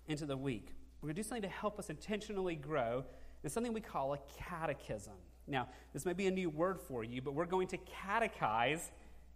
into 0.08 0.26
the 0.26 0.38
week. 0.38 0.74
We're 1.02 1.08
going 1.08 1.16
to 1.16 1.22
do 1.22 1.28
something 1.28 1.44
to 1.44 1.56
help 1.56 1.78
us 1.78 1.90
intentionally 1.90 2.56
grow 2.56 3.06
in 3.44 3.50
something 3.50 3.74
we 3.74 3.82
call 3.82 4.14
a 4.14 4.20
catechism. 4.38 5.14
Now, 5.48 5.68
this 5.94 6.06
may 6.06 6.14
be 6.14 6.26
a 6.26 6.32
new 6.32 6.50
word 6.50 6.80
for 6.80 7.04
you, 7.04 7.22
but 7.22 7.36
we're 7.36 7.46
going 7.46 7.68
to 7.68 7.78
catechize 7.78 8.90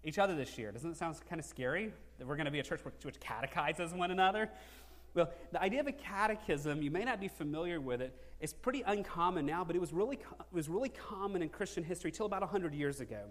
each 0.04 0.18
other 0.18 0.36
this 0.36 0.58
year. 0.58 0.72
Doesn't 0.72 0.92
it 0.92 0.98
sound 0.98 1.16
kind 1.30 1.40
of 1.40 1.46
scary 1.46 1.94
that 2.18 2.28
we're 2.28 2.36
going 2.36 2.46
to 2.46 2.52
be 2.52 2.60
a 2.60 2.64
church 2.64 2.82
which 3.04 3.20
catechizes 3.20 3.94
one 3.94 4.12
another? 4.12 4.50
Well, 5.14 5.32
the 5.52 5.62
idea 5.62 5.80
of 5.80 5.88
a 5.88 5.92
catechism, 5.92 6.82
you 6.82 6.92
may 6.92 7.04
not 7.04 7.20
be 7.20 7.28
familiar 7.28 7.82
with 7.82 8.02
it. 8.02 8.16
It's 8.40 8.54
pretty 8.54 8.84
uncommon 8.86 9.46
now, 9.46 9.64
but 9.64 9.76
it 9.76 9.80
was 9.80 9.92
really, 9.92 10.18
it 10.18 10.54
was 10.54 10.70
really 10.70 10.90
common 10.90 11.42
in 11.42 11.50
Christian 11.50 11.84
history 11.84 12.12
till 12.12 12.26
about 12.26 12.42
100 12.42 12.74
years 12.74 13.02
ago. 13.02 13.22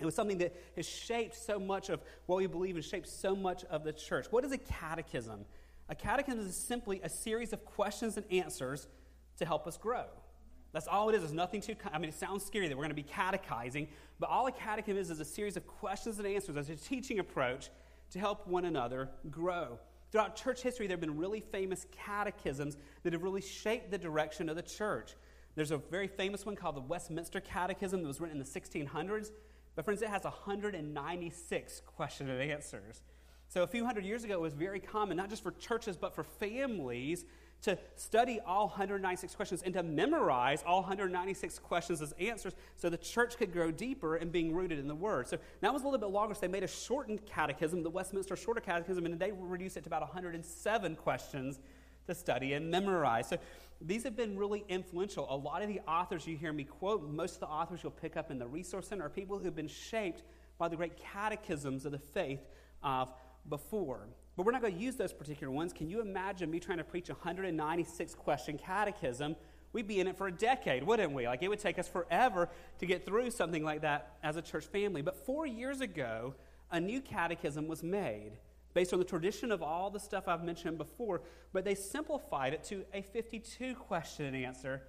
It 0.00 0.04
was 0.04 0.14
something 0.14 0.38
that 0.38 0.54
has 0.76 0.86
shaped 0.86 1.36
so 1.36 1.58
much 1.58 1.90
of 1.90 2.00
what 2.26 2.36
we 2.36 2.46
believe 2.46 2.76
and 2.76 2.84
shaped 2.84 3.08
so 3.08 3.34
much 3.34 3.64
of 3.64 3.84
the 3.84 3.92
church. 3.92 4.26
What 4.30 4.44
is 4.44 4.52
a 4.52 4.58
catechism? 4.58 5.44
A 5.88 5.94
catechism 5.94 6.40
is 6.40 6.56
simply 6.56 7.00
a 7.02 7.08
series 7.08 7.52
of 7.52 7.64
questions 7.64 8.16
and 8.16 8.24
answers 8.30 8.86
to 9.38 9.44
help 9.44 9.66
us 9.66 9.76
grow. 9.76 10.04
That's 10.72 10.86
all 10.86 11.08
it 11.08 11.14
is. 11.14 11.22
There's 11.22 11.32
nothing 11.32 11.60
too, 11.60 11.74
I 11.92 11.98
mean, 11.98 12.10
it 12.10 12.14
sounds 12.14 12.44
scary 12.44 12.68
that 12.68 12.76
we're 12.76 12.84
going 12.84 12.90
to 12.90 12.94
be 12.94 13.02
catechizing, 13.02 13.88
but 14.20 14.28
all 14.28 14.46
a 14.46 14.52
catechism 14.52 14.98
is 14.98 15.10
is 15.10 15.20
a 15.20 15.24
series 15.24 15.56
of 15.56 15.66
questions 15.66 16.18
and 16.18 16.26
answers 16.26 16.56
as 16.56 16.68
a 16.68 16.76
teaching 16.76 17.18
approach 17.18 17.70
to 18.10 18.18
help 18.18 18.46
one 18.46 18.64
another 18.64 19.08
grow. 19.30 19.78
Throughout 20.10 20.36
church 20.36 20.62
history, 20.62 20.86
there 20.86 20.94
have 20.94 21.00
been 21.00 21.18
really 21.18 21.40
famous 21.40 21.86
catechisms 21.92 22.76
that 23.02 23.12
have 23.12 23.22
really 23.22 23.42
shaped 23.42 23.90
the 23.90 23.98
direction 23.98 24.48
of 24.48 24.56
the 24.56 24.62
church. 24.62 25.14
There's 25.54 25.70
a 25.70 25.78
very 25.78 26.06
famous 26.06 26.46
one 26.46 26.56
called 26.56 26.76
the 26.76 26.80
Westminster 26.80 27.40
Catechism 27.40 28.00
that 28.00 28.08
was 28.08 28.20
written 28.20 28.38
in 28.38 28.44
the 28.44 28.48
1600s. 28.60 29.32
But, 29.74 29.84
friends, 29.84 30.02
it 30.02 30.08
has 30.08 30.24
196 30.24 31.82
questions 31.86 32.30
and 32.30 32.40
answers. 32.40 33.02
So, 33.48 33.62
a 33.62 33.66
few 33.66 33.84
hundred 33.84 34.04
years 34.04 34.24
ago, 34.24 34.34
it 34.34 34.40
was 34.40 34.54
very 34.54 34.80
common, 34.80 35.16
not 35.16 35.30
just 35.30 35.42
for 35.42 35.52
churches, 35.52 35.96
but 35.96 36.14
for 36.14 36.24
families 36.24 37.24
to 37.62 37.76
study 37.96 38.40
all 38.46 38.68
196 38.68 39.34
questions 39.34 39.62
and 39.62 39.74
to 39.74 39.82
memorize 39.82 40.62
all 40.66 40.80
196 40.80 41.58
questions 41.58 42.00
as 42.00 42.12
answers 42.12 42.54
so 42.76 42.88
the 42.88 42.96
church 42.96 43.36
could 43.36 43.52
grow 43.52 43.70
deeper 43.70 44.16
in 44.16 44.30
being 44.30 44.54
rooted 44.54 44.78
in 44.78 44.86
the 44.86 44.94
Word. 44.94 45.26
So 45.26 45.38
that 45.60 45.72
was 45.72 45.82
a 45.82 45.84
little 45.84 45.98
bit 45.98 46.10
longer, 46.10 46.34
so 46.34 46.40
they 46.42 46.48
made 46.48 46.62
a 46.62 46.68
shortened 46.68 47.26
catechism, 47.26 47.82
the 47.82 47.90
Westminster 47.90 48.36
Shorter 48.36 48.60
Catechism, 48.60 49.04
and 49.04 49.18
they 49.18 49.32
reduced 49.32 49.76
it 49.76 49.82
to 49.84 49.88
about 49.88 50.02
107 50.02 50.96
questions 50.96 51.58
to 52.06 52.14
study 52.14 52.52
and 52.54 52.70
memorize. 52.70 53.28
So 53.28 53.38
these 53.80 54.04
have 54.04 54.16
been 54.16 54.38
really 54.38 54.64
influential. 54.68 55.26
A 55.28 55.36
lot 55.36 55.62
of 55.62 55.68
the 55.68 55.80
authors 55.80 56.26
you 56.26 56.36
hear 56.36 56.52
me 56.52 56.64
quote, 56.64 57.08
most 57.08 57.34
of 57.34 57.40
the 57.40 57.46
authors 57.46 57.80
you'll 57.82 57.92
pick 57.92 58.16
up 58.16 58.30
in 58.30 58.38
the 58.38 58.46
Resource 58.46 58.88
Center 58.88 59.06
are 59.06 59.10
people 59.10 59.38
who've 59.38 59.54
been 59.54 59.68
shaped 59.68 60.22
by 60.58 60.68
the 60.68 60.76
great 60.76 60.96
catechisms 60.96 61.84
of 61.84 61.92
the 61.92 61.98
faith 61.98 62.40
of 62.82 63.12
before. 63.48 64.08
But 64.38 64.46
we're 64.46 64.52
not 64.52 64.62
going 64.62 64.74
to 64.74 64.80
use 64.80 64.94
those 64.94 65.12
particular 65.12 65.52
ones. 65.52 65.72
Can 65.72 65.90
you 65.90 66.00
imagine 66.00 66.48
me 66.48 66.60
trying 66.60 66.78
to 66.78 66.84
preach 66.84 67.08
a 67.08 67.12
196 67.12 68.14
question 68.14 68.56
catechism? 68.56 69.34
We'd 69.72 69.88
be 69.88 69.98
in 69.98 70.06
it 70.06 70.16
for 70.16 70.28
a 70.28 70.32
decade, 70.32 70.84
wouldn't 70.84 71.12
we? 71.12 71.26
Like 71.26 71.42
it 71.42 71.48
would 71.48 71.58
take 71.58 71.76
us 71.76 71.88
forever 71.88 72.48
to 72.78 72.86
get 72.86 73.04
through 73.04 73.32
something 73.32 73.64
like 73.64 73.80
that 73.80 74.16
as 74.22 74.36
a 74.36 74.42
church 74.42 74.66
family. 74.66 75.02
But 75.02 75.26
four 75.26 75.44
years 75.44 75.80
ago, 75.80 76.36
a 76.70 76.78
new 76.78 77.00
catechism 77.00 77.66
was 77.66 77.82
made 77.82 78.38
based 78.74 78.92
on 78.92 79.00
the 79.00 79.04
tradition 79.04 79.50
of 79.50 79.60
all 79.60 79.90
the 79.90 79.98
stuff 79.98 80.28
I've 80.28 80.44
mentioned 80.44 80.78
before, 80.78 81.22
but 81.52 81.64
they 81.64 81.74
simplified 81.74 82.52
it 82.52 82.62
to 82.66 82.84
a 82.94 83.02
52 83.02 83.74
question 83.74 84.26
and 84.26 84.36
answer 84.36 84.82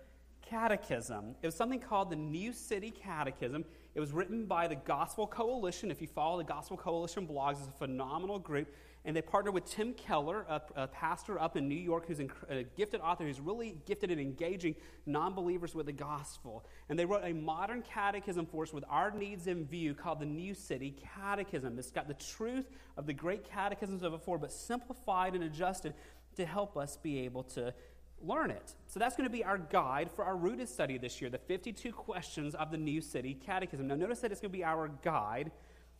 catechism. 0.43 1.35
It 1.41 1.47
was 1.47 1.55
something 1.55 1.79
called 1.79 2.11
the 2.11 2.15
New 2.15 2.53
City 2.53 2.91
Catechism. 2.91 3.65
It 3.95 3.99
was 3.99 4.11
written 4.11 4.45
by 4.45 4.67
the 4.67 4.75
Gospel 4.75 5.25
Coalition. 5.25 5.89
If 5.89 6.01
you 6.01 6.07
follow 6.07 6.37
the 6.37 6.43
Gospel 6.43 6.77
Coalition 6.77 7.27
blogs, 7.27 7.57
it's 7.57 7.67
a 7.67 7.71
phenomenal 7.71 8.37
group 8.37 8.67
and 9.05 9.15
they 9.15 9.21
partnered 9.21 9.53
with 9.53 9.65
Tim 9.65 9.93
Keller, 9.93 10.45
a, 10.49 10.61
a 10.75 10.87
pastor 10.87 11.39
up 11.39 11.55
in 11.55 11.69
New 11.69 11.75
York 11.75 12.05
who's 12.07 12.19
a 12.19 12.63
gifted 12.75 12.99
author 12.99 13.23
who's 13.23 13.39
really 13.39 13.77
gifted 13.85 14.11
at 14.11 14.19
engaging 14.19 14.75
non 15.05 15.33
believers 15.33 15.73
with 15.73 15.85
the 15.85 15.93
gospel. 15.93 16.65
And 16.89 16.99
they 16.99 17.05
wrote 17.05 17.23
a 17.23 17.33
modern 17.33 17.81
catechism 17.81 18.45
for 18.45 18.63
us 18.63 18.73
with 18.73 18.83
our 18.89 19.11
needs 19.11 19.47
in 19.47 19.65
view 19.65 19.93
called 19.93 20.19
the 20.19 20.25
New 20.25 20.53
City 20.53 20.95
Catechism. 21.15 21.79
It's 21.79 21.91
got 21.91 22.07
the 22.07 22.13
truth 22.13 22.69
of 22.97 23.05
the 23.05 23.13
great 23.13 23.49
catechisms 23.49 24.03
of 24.03 24.11
before, 24.11 24.37
but 24.37 24.51
simplified 24.51 25.33
and 25.33 25.45
adjusted 25.45 25.93
to 26.35 26.45
help 26.45 26.75
us 26.75 26.97
be 26.97 27.19
able 27.19 27.43
to 27.43 27.73
learn 28.21 28.51
it. 28.51 28.75
So 28.87 28.99
that's 28.99 29.15
going 29.15 29.29
to 29.29 29.33
be 29.33 29.43
our 29.43 29.57
guide 29.57 30.09
for 30.11 30.25
our 30.25 30.35
rooted 30.35 30.67
study 30.67 30.97
this 30.97 31.21
year 31.21 31.29
the 31.29 31.37
52 31.37 31.91
questions 31.93 32.53
of 32.53 32.69
the 32.69 32.77
New 32.77 33.01
City 33.01 33.33
Catechism. 33.33 33.87
Now, 33.87 33.95
notice 33.95 34.19
that 34.19 34.31
it's 34.31 34.41
going 34.41 34.51
to 34.51 34.57
be 34.57 34.63
our 34.63 34.89
guide. 35.03 35.51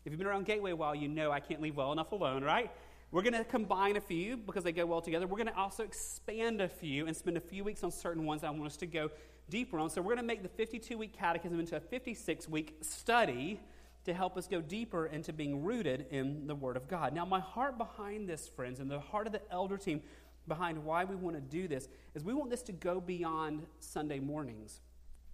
If 0.06 0.12
you've 0.12 0.18
been 0.18 0.28
around 0.28 0.46
Gateway 0.46 0.72
a 0.72 0.76
while, 0.76 0.96
you 0.96 1.08
know 1.08 1.32
I 1.32 1.40
can't 1.40 1.62
leave 1.62 1.76
well 1.76 1.92
enough 1.92 2.12
alone, 2.12 2.44
right? 2.44 2.72
We're 3.12 3.24
going 3.24 3.34
to 3.34 3.44
combine 3.44 3.98
a 3.98 4.02
few 4.02 4.38
because 4.38 4.64
they 4.64 4.72
go 4.72 4.86
well 4.86 5.02
together. 5.02 5.26
We're 5.26 5.38
going 5.38 5.48
to 5.48 5.58
also 5.58 5.84
expand 5.84 6.62
a 6.62 6.70
few 6.70 7.08
and 7.08 7.18
spend 7.18 7.38
a 7.38 7.42
few 7.42 7.64
weeks 7.64 7.84
on 7.84 7.90
certain 7.90 8.24
ones 8.24 8.44
I 8.44 8.52
want 8.52 8.68
us 8.68 8.78
to 8.78 8.86
go 8.86 9.10
deeper 9.50 9.80
on. 9.80 9.90
So 9.90 10.00
we're 10.00 10.14
going 10.14 10.18
to 10.18 10.24
make 10.24 10.44
the 10.44 10.50
52 10.50 10.96
week 10.96 11.18
catechism 11.18 11.60
into 11.60 11.76
a 11.76 11.80
56 11.80 12.48
week 12.48 12.78
study 12.82 13.60
to 14.06 14.14
help 14.14 14.38
us 14.38 14.48
go 14.48 14.62
deeper 14.62 15.08
into 15.08 15.34
being 15.34 15.64
rooted 15.64 16.06
in 16.12 16.46
the 16.46 16.54
Word 16.54 16.78
of 16.78 16.88
God. 16.88 17.14
Now, 17.16 17.26
my 17.26 17.40
heart 17.40 17.80
behind 17.80 18.30
this, 18.30 18.48
friends, 18.48 18.80
and 18.80 18.92
the 18.92 19.00
heart 19.00 19.26
of 19.26 19.34
the 19.34 19.42
elder 19.52 19.78
team 19.78 20.02
behind 20.48 20.84
why 20.86 21.04
we 21.04 21.16
want 21.16 21.36
to 21.36 21.42
do 21.42 21.68
this 21.68 21.90
is 22.14 22.24
we 22.24 22.36
want 22.36 22.52
this 22.52 22.62
to 22.64 22.72
go 22.72 23.02
beyond 23.02 23.66
Sunday 23.80 24.20
mornings. 24.20 24.82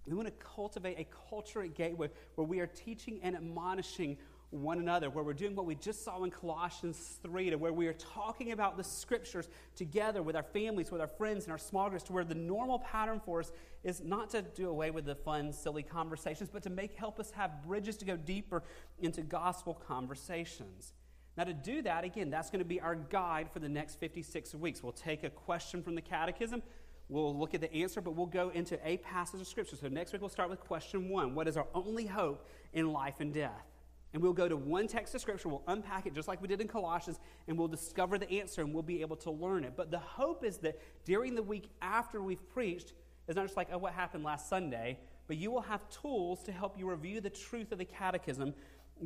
We 0.06 0.14
want 0.14 0.28
to 0.28 0.44
cultivate 0.44 0.98
a 0.98 1.06
culture 1.28 1.62
at 1.62 1.74
Gateway 1.74 2.08
where 2.36 2.46
we 2.46 2.60
are 2.60 2.66
teaching 2.66 3.20
and 3.22 3.36
admonishing 3.36 4.16
one 4.62 4.78
another, 4.78 5.10
where 5.10 5.24
we're 5.24 5.32
doing 5.32 5.54
what 5.54 5.66
we 5.66 5.74
just 5.74 6.04
saw 6.04 6.22
in 6.24 6.30
Colossians 6.30 7.18
3, 7.22 7.50
to 7.50 7.56
where 7.56 7.72
we 7.72 7.86
are 7.86 7.94
talking 7.94 8.52
about 8.52 8.76
the 8.76 8.84
scriptures 8.84 9.48
together 9.74 10.22
with 10.22 10.36
our 10.36 10.42
families, 10.42 10.90
with 10.90 11.00
our 11.00 11.06
friends, 11.06 11.44
and 11.44 11.52
our 11.52 11.58
small 11.58 11.88
groups, 11.88 12.04
to 12.04 12.12
where 12.12 12.24
the 12.24 12.34
normal 12.34 12.78
pattern 12.78 13.20
for 13.24 13.40
us 13.40 13.52
is 13.84 14.02
not 14.02 14.30
to 14.30 14.42
do 14.42 14.68
away 14.68 14.90
with 14.90 15.04
the 15.04 15.14
fun, 15.14 15.52
silly 15.52 15.82
conversations, 15.82 16.48
but 16.52 16.62
to 16.62 16.70
make 16.70 16.94
help 16.94 17.20
us 17.20 17.30
have 17.30 17.62
bridges 17.64 17.96
to 17.96 18.04
go 18.04 18.16
deeper 18.16 18.62
into 18.98 19.22
gospel 19.22 19.74
conversations. 19.74 20.92
Now, 21.36 21.44
to 21.44 21.52
do 21.52 21.82
that, 21.82 22.04
again, 22.04 22.30
that's 22.30 22.50
going 22.50 22.60
to 22.60 22.64
be 22.64 22.80
our 22.80 22.94
guide 22.94 23.50
for 23.52 23.58
the 23.58 23.68
next 23.68 24.00
56 24.00 24.54
weeks. 24.54 24.82
We'll 24.82 24.92
take 24.92 25.22
a 25.22 25.30
question 25.30 25.82
from 25.82 25.94
the 25.94 26.00
catechism, 26.00 26.62
we'll 27.08 27.36
look 27.36 27.54
at 27.54 27.60
the 27.60 27.72
answer, 27.72 28.00
but 28.00 28.12
we'll 28.12 28.26
go 28.26 28.48
into 28.50 28.78
a 28.86 28.96
passage 28.98 29.40
of 29.40 29.46
scripture. 29.46 29.76
So 29.76 29.88
next 29.88 30.12
week 30.12 30.22
we'll 30.22 30.30
start 30.30 30.50
with 30.50 30.60
question 30.60 31.08
one 31.08 31.34
What 31.34 31.48
is 31.48 31.56
our 31.56 31.66
only 31.74 32.06
hope 32.06 32.48
in 32.72 32.92
life 32.92 33.20
and 33.20 33.32
death? 33.32 33.75
And 34.16 34.22
we'll 34.22 34.32
go 34.32 34.48
to 34.48 34.56
one 34.56 34.88
text 34.88 35.14
of 35.14 35.20
Scripture, 35.20 35.50
we'll 35.50 35.62
unpack 35.68 36.06
it 36.06 36.14
just 36.14 36.26
like 36.26 36.40
we 36.40 36.48
did 36.48 36.62
in 36.62 36.68
Colossians, 36.68 37.20
and 37.48 37.58
we'll 37.58 37.68
discover 37.68 38.16
the 38.16 38.40
answer 38.40 38.62
and 38.62 38.72
we'll 38.72 38.82
be 38.82 39.02
able 39.02 39.16
to 39.16 39.30
learn 39.30 39.62
it. 39.62 39.74
But 39.76 39.90
the 39.90 39.98
hope 39.98 40.42
is 40.42 40.56
that 40.60 40.80
during 41.04 41.34
the 41.34 41.42
week 41.42 41.68
after 41.82 42.22
we've 42.22 42.48
preached, 42.48 42.94
it's 43.28 43.36
not 43.36 43.44
just 43.44 43.58
like, 43.58 43.68
oh, 43.70 43.76
what 43.76 43.92
happened 43.92 44.24
last 44.24 44.48
Sunday, 44.48 44.98
but 45.26 45.36
you 45.36 45.50
will 45.50 45.60
have 45.60 45.86
tools 45.90 46.42
to 46.44 46.52
help 46.52 46.78
you 46.78 46.88
review 46.88 47.20
the 47.20 47.28
truth 47.28 47.72
of 47.72 47.78
the 47.78 47.84
catechism 47.84 48.54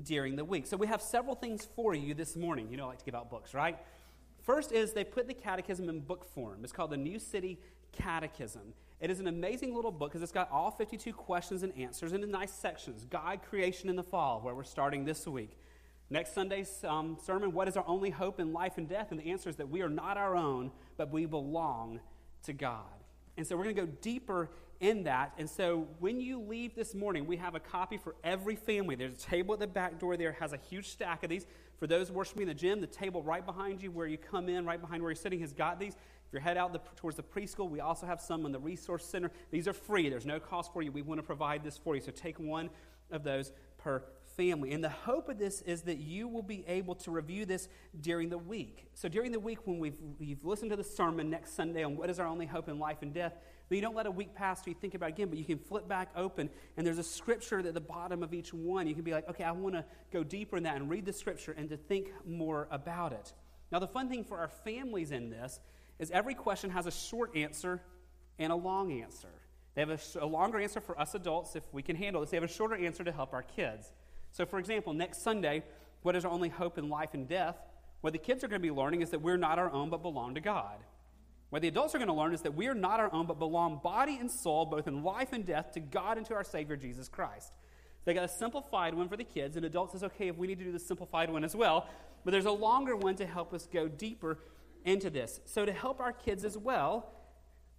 during 0.04 0.36
the 0.36 0.44
week. 0.44 0.64
So 0.64 0.76
we 0.76 0.86
have 0.86 1.02
several 1.02 1.34
things 1.34 1.66
for 1.74 1.92
you 1.92 2.14
this 2.14 2.36
morning. 2.36 2.68
You 2.70 2.76
know, 2.76 2.84
I 2.84 2.90
like 2.90 2.98
to 3.00 3.04
give 3.04 3.16
out 3.16 3.30
books, 3.30 3.52
right? 3.52 3.80
First 4.44 4.70
is 4.70 4.92
they 4.92 5.02
put 5.02 5.26
the 5.26 5.34
catechism 5.34 5.88
in 5.88 6.02
book 6.02 6.24
form. 6.24 6.61
It's 6.62 6.72
called 6.72 6.92
the 6.92 6.96
New 6.96 7.18
City 7.18 7.58
Catechism. 7.90 8.74
It 9.01 9.11
is 9.11 9.18
an 9.18 9.26
amazing 9.26 9.74
little 9.74 9.90
book 9.90 10.11
because 10.11 10.22
it's 10.22 10.32
got 10.32 10.51
all 10.53 10.70
52 10.70 11.12
questions 11.14 11.62
and 11.62 11.76
answers 11.78 12.12
in 12.12 12.30
nice 12.30 12.53
sections. 12.53 13.07
God, 13.09 13.40
creation, 13.42 13.88
in 13.88 13.96
the 13.96 14.03
fall, 14.03 14.40
where 14.40 14.55
we're 14.55 14.62
starting 14.62 15.07
this 15.07 15.26
week. 15.26 15.57
Next 16.11 16.34
Sunday's 16.34 16.84
um, 16.84 17.16
sermon, 17.24 17.53
What 17.53 17.66
is 17.66 17.76
our 17.76 17.84
only 17.86 18.11
hope 18.11 18.40
in 18.40 18.53
life 18.53 18.76
and 18.76 18.88
death? 18.88 19.09
And 19.11 19.18
the 19.18 19.30
answer 19.30 19.48
is 19.48 19.57
that 19.57 19.70
we 19.70 19.80
are 19.80 19.88
not 19.88 20.18
our 20.18 20.36
own, 20.36 20.70
but 20.98 21.11
we 21.11 21.24
belong 21.24 22.01
to 22.42 22.53
God. 22.53 22.84
And 23.38 23.46
so 23.46 23.57
we're 23.57 23.64
going 23.64 23.76
to 23.76 23.86
go 23.86 23.92
deeper 24.03 24.51
in 24.80 25.05
that. 25.05 25.32
And 25.38 25.48
so 25.48 25.86
when 25.98 26.20
you 26.20 26.40
leave 26.40 26.74
this 26.74 26.94
morning, 26.94 27.26
we 27.26 27.36
have 27.36 27.55
a 27.55 27.61
copy 27.61 27.96
for 27.96 28.16
every 28.24 28.57
family. 28.57 28.96
There's 28.96 29.14
a 29.14 29.16
table 29.16 29.55
at 29.55 29.61
the 29.61 29.66
back 29.66 29.98
door 29.98 30.16
there, 30.16 30.32
has 30.32 30.53
a 30.53 30.59
huge 30.68 30.88
stack 30.88 31.22
of 31.22 31.30
these. 31.30 31.46
For 31.78 31.86
those 31.86 32.11
worshiping 32.11 32.42
in 32.42 32.48
the 32.48 32.55
gym, 32.55 32.80
the 32.80 32.86
table 32.86 33.22
right 33.22 33.44
behind 33.44 33.82
you, 33.82 33.90
where 33.90 34.07
you 34.07 34.18
come 34.18 34.51
in, 34.51 34.66
right 34.66 34.80
behind 34.80 35.03
where 35.03 35.11
you're 35.11 35.16
sitting, 35.16 35.40
has 35.40 35.53
got 35.55 35.80
these. 35.80 35.96
If 36.30 36.34
you're 36.34 36.42
head 36.42 36.56
out 36.56 36.72
the, 36.72 36.78
towards 36.94 37.16
the 37.16 37.24
preschool, 37.24 37.68
we 37.68 37.80
also 37.80 38.06
have 38.06 38.20
some 38.20 38.46
in 38.46 38.52
the 38.52 38.60
resource 38.60 39.04
center. 39.04 39.32
These 39.50 39.66
are 39.66 39.72
free. 39.72 40.08
There's 40.08 40.24
no 40.24 40.38
cost 40.38 40.72
for 40.72 40.80
you. 40.80 40.92
We 40.92 41.02
want 41.02 41.18
to 41.18 41.24
provide 41.24 41.64
this 41.64 41.76
for 41.76 41.96
you. 41.96 42.00
So 42.00 42.12
take 42.12 42.38
one 42.38 42.70
of 43.10 43.24
those 43.24 43.50
per 43.78 44.04
family. 44.36 44.70
And 44.70 44.84
the 44.84 44.90
hope 44.90 45.28
of 45.28 45.40
this 45.40 45.60
is 45.62 45.82
that 45.82 45.98
you 45.98 46.28
will 46.28 46.44
be 46.44 46.64
able 46.68 46.94
to 46.94 47.10
review 47.10 47.46
this 47.46 47.68
during 48.00 48.28
the 48.28 48.38
week. 48.38 48.86
So 48.94 49.08
during 49.08 49.32
the 49.32 49.40
week, 49.40 49.66
when 49.66 49.80
we've, 49.80 49.98
we've 50.20 50.44
listened 50.44 50.70
to 50.70 50.76
the 50.76 50.84
sermon 50.84 51.30
next 51.30 51.56
Sunday 51.56 51.82
on 51.82 51.96
what 51.96 52.08
is 52.08 52.20
our 52.20 52.28
only 52.28 52.46
hope 52.46 52.68
in 52.68 52.78
life 52.78 52.98
and 53.02 53.12
death, 53.12 53.34
but 53.68 53.74
you 53.74 53.82
don't 53.82 53.96
let 53.96 54.06
a 54.06 54.10
week 54.12 54.32
pass 54.32 54.62
till 54.62 54.72
you 54.72 54.78
think 54.80 54.94
about 54.94 55.08
it 55.08 55.14
again, 55.14 55.30
but 55.30 55.36
you 55.38 55.44
can 55.44 55.58
flip 55.58 55.88
back 55.88 56.10
open, 56.14 56.48
and 56.76 56.86
there's 56.86 56.98
a 56.98 57.02
scripture 57.02 57.58
at 57.58 57.74
the 57.74 57.80
bottom 57.80 58.22
of 58.22 58.32
each 58.32 58.54
one. 58.54 58.86
You 58.86 58.94
can 58.94 59.02
be 59.02 59.12
like, 59.12 59.28
okay, 59.28 59.42
I 59.42 59.50
want 59.50 59.74
to 59.74 59.84
go 60.12 60.22
deeper 60.22 60.56
in 60.56 60.62
that 60.62 60.76
and 60.76 60.88
read 60.88 61.04
the 61.04 61.12
scripture 61.12 61.56
and 61.58 61.68
to 61.70 61.76
think 61.76 62.12
more 62.24 62.68
about 62.70 63.12
it. 63.12 63.32
Now, 63.72 63.80
the 63.80 63.88
fun 63.88 64.08
thing 64.08 64.24
for 64.24 64.38
our 64.38 64.48
families 64.48 65.10
in 65.10 65.30
this 65.30 65.60
is 66.01 66.11
every 66.11 66.34
question 66.34 66.70
has 66.70 66.86
a 66.86 66.90
short 66.90 67.36
answer 67.36 67.80
and 68.38 68.51
a 68.51 68.57
long 68.57 68.90
answer. 68.90 69.28
They 69.74 69.83
have 69.83 69.91
a, 69.91 70.24
a, 70.24 70.26
longer 70.26 70.58
answer 70.58 70.80
for 70.80 70.99
us 70.99 71.14
adults 71.14 71.54
if 71.54 71.62
we 71.72 71.83
can 71.83 71.95
handle 71.95 72.22
this. 72.22 72.30
They 72.30 72.38
have 72.38 72.45
a 72.45 72.49
shorter 72.49 72.74
answer 72.74 73.04
to 73.04 73.12
help 73.12 73.33
our 73.34 73.42
kids. 73.42 73.92
So, 74.33 74.46
for 74.46 74.58
example, 74.58 74.95
next 74.95 75.22
Sunday, 75.22 75.62
what 76.03 76.16
is 76.16 76.24
our 76.24 76.30
only 76.30 76.49
hope 76.49 76.79
in 76.79 76.88
life 76.88 77.11
and 77.12 77.29
death? 77.29 77.57
What 78.00 78.14
the 78.14 78.18
kids 78.18 78.42
are 78.42 78.49
going 78.49 78.61
to 78.61 78.66
be 78.66 78.74
learning 78.74 79.03
is 79.03 79.11
that 79.11 79.20
we're 79.20 79.37
not 79.37 79.58
our 79.58 79.70
own 79.70 79.91
but 79.91 80.03
belong 80.03 80.34
to 80.34 80.41
God. 80.41 80.79
What 81.50 81.62
the 81.62 81.68
adults 81.68 81.95
are 81.95 81.99
going 81.99 82.08
to 82.08 82.14
learn 82.14 82.33
is 82.33 82.42
that 82.42 82.54
we 82.54 82.68
are 82.68 82.74
not 82.74 82.99
our 82.99 83.12
own 83.12 83.26
but 83.26 83.38
belong 83.38 83.80
body 83.83 84.16
and 84.18 84.30
soul, 84.30 84.64
both 84.64 84.88
in 84.88 85.03
life 85.03 85.33
and 85.33 85.45
death, 85.45 85.72
to 85.72 85.80
God 85.80 86.16
and 86.16 86.24
to 86.26 86.34
our 86.34 86.45
Savior 86.45 86.76
Jesus 86.76 87.08
Christ. 87.08 87.53
They 88.04 88.14
got 88.14 88.24
a 88.24 88.29
simplified 88.29 88.95
one 88.95 89.08
for 89.08 89.16
the 89.16 89.24
kids, 89.24 89.57
and 89.57 89.66
adults 89.66 89.95
is 89.95 90.03
okay 90.04 90.29
if 90.29 90.38
we 90.38 90.46
need 90.46 90.58
to 90.61 90.64
do 90.64 90.72
the 90.72 90.79
simplified 90.79 91.30
one 91.30 91.45
as 91.45 91.54
well. 91.54 91.87
But 92.24 92.30
there's 92.30 92.46
a 92.46 92.53
longer 92.53 92.96
one 92.96 93.16
to 93.16 93.26
help 93.26 93.53
us 93.53 93.68
go 93.70 93.88
deeper 93.88 94.38
into 94.84 95.11
this. 95.11 95.40
So, 95.44 95.64
to 95.64 95.72
help 95.72 96.00
our 96.00 96.12
kids 96.12 96.44
as 96.44 96.57
well, 96.57 97.12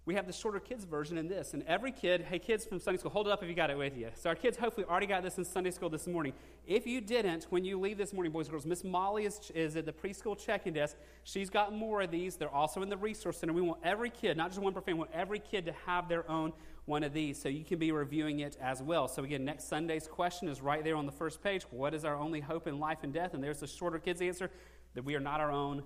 we 0.04 0.14
have 0.16 0.26
the 0.26 0.32
shorter 0.32 0.58
kids 0.58 0.84
version 0.84 1.16
in 1.16 1.28
this. 1.28 1.54
And 1.54 1.62
every 1.68 1.92
kid, 1.92 2.22
hey, 2.22 2.40
kids 2.40 2.64
from 2.64 2.80
Sunday 2.80 2.98
school, 2.98 3.12
hold 3.12 3.28
it 3.28 3.32
up 3.32 3.42
if 3.42 3.48
you 3.48 3.54
got 3.54 3.70
it 3.70 3.78
with 3.78 3.96
you. 3.96 4.08
So, 4.14 4.30
our 4.30 4.34
kids 4.34 4.56
hopefully 4.56 4.86
already 4.88 5.06
got 5.06 5.22
this 5.22 5.38
in 5.38 5.44
Sunday 5.44 5.70
school 5.70 5.88
this 5.88 6.06
morning. 6.06 6.32
If 6.66 6.86
you 6.86 7.00
didn't, 7.00 7.46
when 7.50 7.64
you 7.64 7.78
leave 7.78 7.98
this 7.98 8.12
morning, 8.12 8.32
boys 8.32 8.46
and 8.46 8.52
girls, 8.52 8.66
Miss 8.66 8.84
Molly 8.84 9.24
is, 9.24 9.50
is 9.54 9.76
at 9.76 9.86
the 9.86 9.92
preschool 9.92 10.38
check-in 10.38 10.74
desk. 10.74 10.96
She's 11.24 11.50
got 11.50 11.72
more 11.72 12.02
of 12.02 12.10
these. 12.10 12.36
They're 12.36 12.48
also 12.48 12.82
in 12.82 12.88
the 12.88 12.96
resource 12.96 13.38
center. 13.38 13.52
We 13.52 13.62
want 13.62 13.80
every 13.84 14.10
kid, 14.10 14.36
not 14.36 14.50
just 14.50 14.60
one 14.60 14.72
per 14.72 14.80
family, 14.80 14.94
we 14.94 14.98
want 15.00 15.10
every 15.12 15.38
kid 15.38 15.66
to 15.66 15.72
have 15.86 16.08
their 16.08 16.28
own 16.30 16.52
one 16.84 17.04
of 17.04 17.12
these 17.12 17.40
so 17.40 17.48
you 17.48 17.64
can 17.64 17.78
be 17.78 17.92
reviewing 17.92 18.40
it 18.40 18.56
as 18.60 18.82
well. 18.82 19.06
So, 19.06 19.22
again, 19.22 19.44
next 19.44 19.68
Sunday's 19.68 20.08
question 20.08 20.48
is 20.48 20.60
right 20.60 20.82
there 20.82 20.96
on 20.96 21.06
the 21.06 21.12
first 21.12 21.42
page. 21.42 21.62
What 21.70 21.94
is 21.94 22.04
our 22.04 22.16
only 22.16 22.40
hope 22.40 22.66
in 22.66 22.80
life 22.80 22.98
and 23.02 23.12
death? 23.12 23.34
And 23.34 23.42
there's 23.42 23.60
the 23.60 23.66
shorter 23.66 23.98
kids' 23.98 24.20
answer 24.20 24.50
that 24.94 25.04
we 25.04 25.14
are 25.14 25.20
not 25.20 25.40
our 25.40 25.50
own, 25.50 25.82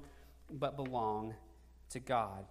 but 0.51 0.77
belong 0.77 1.35
to 1.91 2.01
God. 2.01 2.45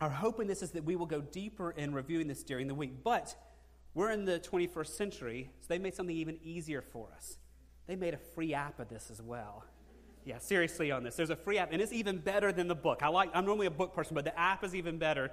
Our 0.00 0.10
hope 0.10 0.40
in 0.40 0.46
this 0.46 0.62
is 0.62 0.70
that 0.72 0.84
we 0.84 0.96
will 0.96 1.06
go 1.06 1.20
deeper 1.20 1.72
in 1.72 1.92
reviewing 1.94 2.26
this 2.26 2.42
during 2.42 2.68
the 2.68 2.74
week. 2.74 3.02
But 3.04 3.34
we're 3.94 4.10
in 4.10 4.24
the 4.24 4.38
21st 4.38 4.86
century, 4.86 5.50
so 5.60 5.66
they 5.68 5.78
made 5.78 5.94
something 5.94 6.16
even 6.16 6.38
easier 6.42 6.80
for 6.80 7.08
us. 7.14 7.38
They 7.86 7.96
made 7.96 8.14
a 8.14 8.18
free 8.18 8.54
app 8.54 8.78
of 8.78 8.88
this 8.88 9.10
as 9.10 9.20
well. 9.20 9.64
Yeah, 10.24 10.38
seriously 10.38 10.90
on 10.90 11.02
this. 11.02 11.16
There's 11.16 11.30
a 11.30 11.36
free 11.36 11.58
app, 11.58 11.72
and 11.72 11.82
it's 11.82 11.92
even 11.92 12.18
better 12.18 12.52
than 12.52 12.68
the 12.68 12.74
book. 12.74 13.02
I 13.02 13.08
like, 13.08 13.30
I'm 13.34 13.44
normally 13.44 13.66
a 13.66 13.70
book 13.70 13.94
person, 13.94 14.14
but 14.14 14.24
the 14.24 14.38
app 14.38 14.64
is 14.64 14.74
even 14.74 14.98
better 14.98 15.30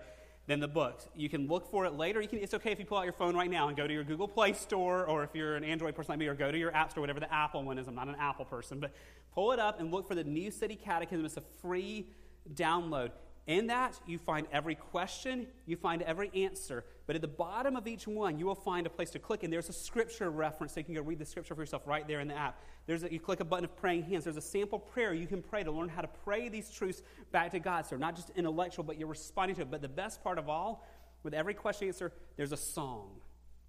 than 0.47 0.61
the 0.61 0.67
book. 0.67 1.01
You 1.15 1.29
can 1.29 1.47
look 1.47 1.69
for 1.69 1.85
it 1.85 1.93
later. 1.93 2.21
Can, 2.23 2.39
it's 2.39 2.53
okay 2.53 2.71
if 2.71 2.79
you 2.79 2.85
pull 2.85 2.97
out 2.97 3.03
your 3.03 3.13
phone 3.13 3.35
right 3.35 3.49
now 3.49 3.67
and 3.67 3.75
go 3.75 3.85
to 3.85 3.93
your 3.93 4.03
Google 4.03 4.27
Play 4.27 4.53
Store, 4.53 5.05
or 5.05 5.23
if 5.23 5.29
you're 5.35 5.55
an 5.55 5.63
Android 5.63 5.93
person 5.93 6.13
like 6.13 6.19
me, 6.19 6.27
or 6.27 6.33
go 6.33 6.51
to 6.51 6.57
your 6.57 6.73
App 6.73 6.91
Store, 6.91 7.01
whatever 7.01 7.19
the 7.19 7.31
Apple 7.31 7.63
one 7.63 7.77
is. 7.77 7.87
I'm 7.87 7.95
not 7.95 8.07
an 8.07 8.15
Apple 8.17 8.45
person, 8.45 8.79
but 8.79 8.93
pull 9.37 9.51
it 9.51 9.59
up 9.59 9.79
and 9.79 9.91
look 9.91 10.07
for 10.07 10.15
the 10.15 10.23
New 10.23 10.49
City 10.49 10.75
Catechism. 10.75 11.23
It's 11.23 11.37
a 11.37 11.43
free 11.61 12.07
download. 12.55 13.11
In 13.45 13.67
that, 13.67 13.99
you 14.07 14.17
find 14.17 14.47
every 14.51 14.73
question, 14.73 15.45
you 15.67 15.75
find 15.75 16.01
every 16.01 16.31
answer. 16.33 16.83
But 17.05 17.15
at 17.15 17.21
the 17.21 17.27
bottom 17.27 17.75
of 17.75 17.87
each 17.87 18.07
one, 18.07 18.39
you 18.39 18.47
will 18.47 18.55
find 18.55 18.87
a 18.87 18.89
place 18.89 19.11
to 19.11 19.19
click, 19.19 19.43
and 19.43 19.53
there's 19.53 19.69
a 19.69 19.73
scripture 19.73 20.31
reference, 20.31 20.73
so 20.73 20.79
you 20.79 20.85
can 20.85 20.95
go 20.95 21.03
read 21.03 21.19
the 21.19 21.25
scripture 21.25 21.53
for 21.53 21.61
yourself 21.61 21.83
right 21.85 22.07
there 22.07 22.19
in 22.19 22.27
the 22.27 22.33
app. 22.33 22.59
There's 22.87 23.03
a, 23.03 23.13
you 23.13 23.19
click 23.19 23.39
a 23.39 23.45
button 23.45 23.65
of 23.65 23.77
praying 23.77 24.05
hands. 24.05 24.23
There's 24.23 24.37
a 24.37 24.41
sample 24.41 24.79
prayer 24.79 25.13
you 25.13 25.27
can 25.27 25.43
pray 25.43 25.63
to 25.63 25.71
learn 25.71 25.87
how 25.87 26.01
to 26.01 26.09
pray 26.25 26.49
these 26.49 26.71
truths 26.71 27.03
back 27.31 27.51
to 27.51 27.59
God. 27.59 27.85
So 27.85 27.95
not 27.95 28.15
just 28.15 28.31
intellectual, 28.31 28.85
but 28.85 28.97
you're 28.97 29.07
responding 29.07 29.55
to 29.57 29.61
it. 29.61 29.69
But 29.69 29.83
the 29.83 29.87
best 29.87 30.23
part 30.23 30.39
of 30.39 30.49
all, 30.49 30.83
with 31.21 31.35
every 31.35 31.53
question 31.53 31.89
answer, 31.89 32.11
there's 32.37 32.53
a 32.53 32.57
song. 32.57 33.11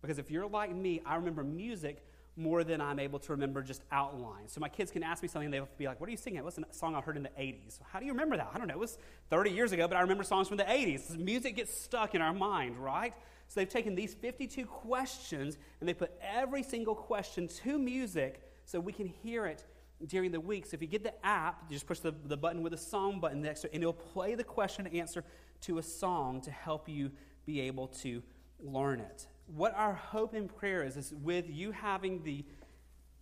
Because 0.00 0.18
if 0.18 0.30
you're 0.30 0.48
like 0.48 0.74
me, 0.74 1.02
I 1.04 1.16
remember 1.16 1.44
music 1.44 2.02
more 2.38 2.62
than 2.62 2.80
I'm 2.80 3.00
able 3.00 3.18
to 3.18 3.32
remember 3.32 3.62
just 3.62 3.82
outlines. 3.90 4.52
So 4.52 4.60
my 4.60 4.68
kids 4.68 4.92
can 4.92 5.02
ask 5.02 5.22
me 5.22 5.28
something, 5.28 5.50
they'll 5.50 5.68
be 5.76 5.86
like, 5.86 6.00
What 6.00 6.08
are 6.08 6.12
you 6.12 6.16
singing? 6.16 6.42
What's 6.44 6.56
a 6.56 6.64
song 6.70 6.94
I 6.94 7.00
heard 7.00 7.16
in 7.16 7.24
the 7.24 7.30
80s? 7.30 7.80
How 7.92 7.98
do 7.98 8.06
you 8.06 8.12
remember 8.12 8.36
that? 8.36 8.50
I 8.54 8.58
don't 8.58 8.68
know. 8.68 8.74
It 8.74 8.80
was 8.80 8.96
30 9.30 9.50
years 9.50 9.72
ago, 9.72 9.88
but 9.88 9.96
I 9.96 10.00
remember 10.00 10.22
songs 10.22 10.46
from 10.46 10.56
the 10.56 10.64
80s. 10.64 11.18
Music 11.18 11.56
gets 11.56 11.78
stuck 11.78 12.14
in 12.14 12.22
our 12.22 12.32
mind, 12.32 12.78
right? 12.78 13.12
So 13.48 13.60
they've 13.60 13.68
taken 13.68 13.94
these 13.94 14.14
52 14.14 14.66
questions 14.66 15.58
and 15.80 15.88
they 15.88 15.94
put 15.94 16.12
every 16.22 16.62
single 16.62 16.94
question 16.94 17.48
to 17.48 17.78
music 17.78 18.42
so 18.64 18.78
we 18.78 18.92
can 18.92 19.06
hear 19.06 19.46
it 19.46 19.64
during 20.06 20.30
the 20.30 20.40
week. 20.40 20.66
So 20.66 20.74
if 20.74 20.82
you 20.82 20.86
get 20.86 21.02
the 21.02 21.26
app, 21.26 21.64
you 21.68 21.74
just 21.74 21.86
push 21.86 21.98
the, 21.98 22.14
the 22.26 22.36
button 22.36 22.62
with 22.62 22.72
the 22.72 22.78
song 22.78 23.18
button 23.18 23.42
next 23.42 23.62
to 23.62 23.66
it, 23.66 23.74
and 23.74 23.82
it'll 23.82 23.92
play 23.92 24.36
the 24.36 24.44
question 24.44 24.86
and 24.86 24.94
answer 24.94 25.24
to 25.62 25.78
a 25.78 25.82
song 25.82 26.40
to 26.42 26.50
help 26.52 26.88
you 26.88 27.10
be 27.46 27.62
able 27.62 27.88
to 27.88 28.22
learn 28.60 29.00
it 29.00 29.26
what 29.54 29.74
our 29.74 29.94
hope 29.94 30.34
and 30.34 30.54
prayer 30.54 30.84
is, 30.84 30.96
is 30.96 31.12
with 31.22 31.46
you 31.48 31.72
having 31.72 32.22
the 32.22 32.44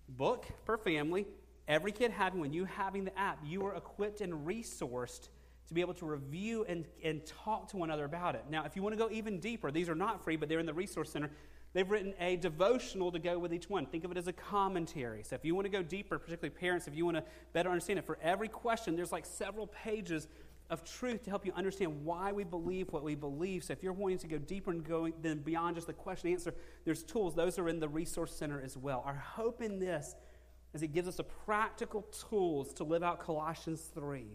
book 0.08 0.46
per 0.64 0.76
family, 0.76 1.26
every 1.68 1.92
kid 1.92 2.10
having 2.10 2.40
one, 2.40 2.52
you 2.52 2.64
having 2.64 3.04
the 3.04 3.18
app, 3.18 3.38
you 3.44 3.64
are 3.64 3.74
equipped 3.74 4.20
and 4.20 4.46
resourced 4.46 5.28
to 5.68 5.74
be 5.74 5.80
able 5.80 5.94
to 5.94 6.06
review 6.06 6.64
and, 6.68 6.84
and 7.02 7.26
talk 7.26 7.68
to 7.68 7.76
one 7.76 7.90
another 7.90 8.04
about 8.04 8.34
it. 8.34 8.44
Now, 8.48 8.64
if 8.64 8.76
you 8.76 8.82
want 8.82 8.92
to 8.92 8.98
go 8.98 9.10
even 9.10 9.40
deeper, 9.40 9.70
these 9.70 9.88
are 9.88 9.94
not 9.94 10.22
free, 10.22 10.36
but 10.36 10.48
they're 10.48 10.60
in 10.60 10.66
the 10.66 10.74
Resource 10.74 11.10
Center. 11.10 11.30
They've 11.72 11.90
written 11.90 12.14
a 12.20 12.36
devotional 12.36 13.10
to 13.12 13.18
go 13.18 13.38
with 13.38 13.52
each 13.52 13.68
one. 13.68 13.84
Think 13.84 14.04
of 14.04 14.10
it 14.10 14.16
as 14.16 14.28
a 14.28 14.32
commentary. 14.32 15.22
So 15.24 15.34
if 15.34 15.44
you 15.44 15.54
want 15.54 15.66
to 15.66 15.70
go 15.70 15.82
deeper, 15.82 16.18
particularly 16.18 16.54
parents, 16.54 16.86
if 16.86 16.94
you 16.94 17.04
want 17.04 17.18
to 17.18 17.24
better 17.52 17.68
understand 17.68 17.98
it, 17.98 18.06
for 18.06 18.18
every 18.22 18.48
question, 18.48 18.96
there's 18.96 19.12
like 19.12 19.26
several 19.26 19.66
pages 19.66 20.28
of 20.70 20.84
truth 20.84 21.22
to 21.24 21.30
help 21.30 21.46
you 21.46 21.52
understand 21.54 22.04
why 22.04 22.32
we 22.32 22.44
believe 22.44 22.92
what 22.92 23.02
we 23.02 23.14
believe. 23.14 23.64
So 23.64 23.72
if 23.72 23.82
you're 23.82 23.92
wanting 23.92 24.18
to 24.18 24.26
go 24.26 24.38
deeper 24.38 24.70
and 24.70 24.84
go 24.84 25.08
then 25.22 25.38
beyond 25.38 25.76
just 25.76 25.86
the 25.86 25.92
question 25.92 26.30
answer, 26.32 26.54
there's 26.84 27.02
tools. 27.02 27.34
Those 27.34 27.58
are 27.58 27.68
in 27.68 27.78
the 27.78 27.88
resource 27.88 28.34
center 28.34 28.60
as 28.60 28.76
well. 28.76 29.02
Our 29.06 29.14
hope 29.14 29.62
in 29.62 29.78
this 29.78 30.14
is 30.74 30.82
it 30.82 30.88
gives 30.88 31.08
us 31.08 31.18
a 31.18 31.24
practical 31.24 32.02
tools 32.28 32.72
to 32.74 32.84
live 32.84 33.02
out 33.02 33.20
Colossians 33.20 33.90
3. 33.94 34.26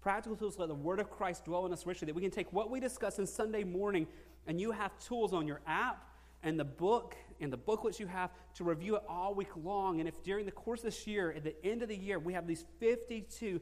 Practical 0.00 0.36
tools 0.36 0.54
to 0.54 0.62
let 0.62 0.68
the 0.68 0.74
word 0.74 1.00
of 1.00 1.10
Christ 1.10 1.44
dwell 1.44 1.66
in 1.66 1.72
us 1.72 1.84
richly, 1.84 2.06
that 2.06 2.14
we 2.14 2.22
can 2.22 2.30
take 2.30 2.52
what 2.52 2.70
we 2.70 2.80
discuss 2.80 3.18
in 3.18 3.26
Sunday 3.26 3.64
morning 3.64 4.06
and 4.46 4.60
you 4.60 4.70
have 4.70 4.98
tools 4.98 5.32
on 5.32 5.46
your 5.46 5.60
app 5.66 6.06
and 6.42 6.58
the 6.58 6.64
book 6.64 7.16
and 7.40 7.52
the 7.52 7.56
booklets 7.56 8.00
you 8.00 8.06
have 8.06 8.30
to 8.54 8.64
review 8.64 8.96
it 8.96 9.02
all 9.08 9.34
week 9.34 9.54
long. 9.62 10.00
And 10.00 10.08
if 10.08 10.22
during 10.22 10.46
the 10.46 10.52
course 10.52 10.80
of 10.80 10.86
this 10.86 11.06
year, 11.06 11.32
at 11.32 11.44
the 11.44 11.54
end 11.64 11.82
of 11.82 11.88
the 11.88 11.96
year, 11.96 12.18
we 12.18 12.32
have 12.32 12.46
these 12.46 12.64
52 12.78 13.60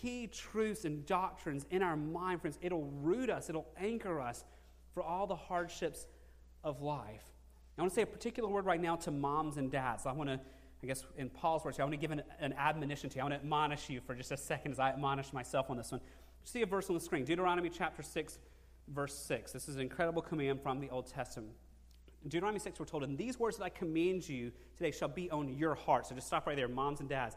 key 0.00 0.26
truths 0.26 0.84
and 0.84 1.04
doctrines 1.06 1.66
in 1.70 1.82
our 1.82 1.96
mind, 1.96 2.40
friends. 2.40 2.58
It'll 2.62 2.84
root 2.84 3.30
us, 3.30 3.48
it'll 3.48 3.68
anchor 3.78 4.20
us 4.20 4.44
for 4.94 5.02
all 5.02 5.26
the 5.26 5.36
hardships 5.36 6.06
of 6.64 6.82
life. 6.82 7.24
I 7.78 7.82
want 7.82 7.92
to 7.92 7.94
say 7.94 8.02
a 8.02 8.06
particular 8.06 8.48
word 8.48 8.66
right 8.66 8.80
now 8.80 8.96
to 8.96 9.10
moms 9.10 9.56
and 9.56 9.70
dads. 9.70 10.04
I 10.06 10.12
want 10.12 10.28
to, 10.28 10.40
I 10.82 10.86
guess, 10.86 11.06
in 11.16 11.30
Paul's 11.30 11.64
words, 11.64 11.78
I 11.78 11.84
want 11.84 11.92
to 11.92 11.98
give 11.98 12.10
an, 12.10 12.22
an 12.40 12.52
admonition 12.54 13.08
to 13.10 13.16
you. 13.16 13.20
I 13.20 13.24
want 13.24 13.34
to 13.34 13.40
admonish 13.40 13.88
you 13.88 14.00
for 14.00 14.14
just 14.16 14.32
a 14.32 14.36
second 14.36 14.72
as 14.72 14.80
I 14.80 14.90
admonish 14.90 15.32
myself 15.32 15.70
on 15.70 15.76
this 15.76 15.92
one. 15.92 16.00
See 16.42 16.62
a 16.62 16.66
verse 16.66 16.88
on 16.88 16.94
the 16.94 17.00
screen 17.00 17.24
Deuteronomy 17.24 17.68
chapter 17.68 18.02
6, 18.02 18.38
verse 18.88 19.14
6. 19.14 19.52
This 19.52 19.68
is 19.68 19.76
an 19.76 19.82
incredible 19.82 20.22
command 20.22 20.60
from 20.60 20.80
the 20.80 20.90
Old 20.90 21.06
Testament. 21.06 21.52
In 22.24 22.30
Deuteronomy 22.30 22.58
6, 22.58 22.80
we're 22.80 22.86
told, 22.86 23.04
And 23.04 23.16
these 23.16 23.38
words 23.38 23.58
that 23.58 23.64
I 23.64 23.68
command 23.68 24.28
you 24.28 24.50
today 24.76 24.90
shall 24.90 25.08
be 25.08 25.30
on 25.30 25.48
your 25.48 25.76
heart. 25.76 26.06
So 26.06 26.16
just 26.16 26.26
stop 26.26 26.48
right 26.48 26.56
there, 26.56 26.66
moms 26.66 26.98
and 26.98 27.08
dads 27.08 27.36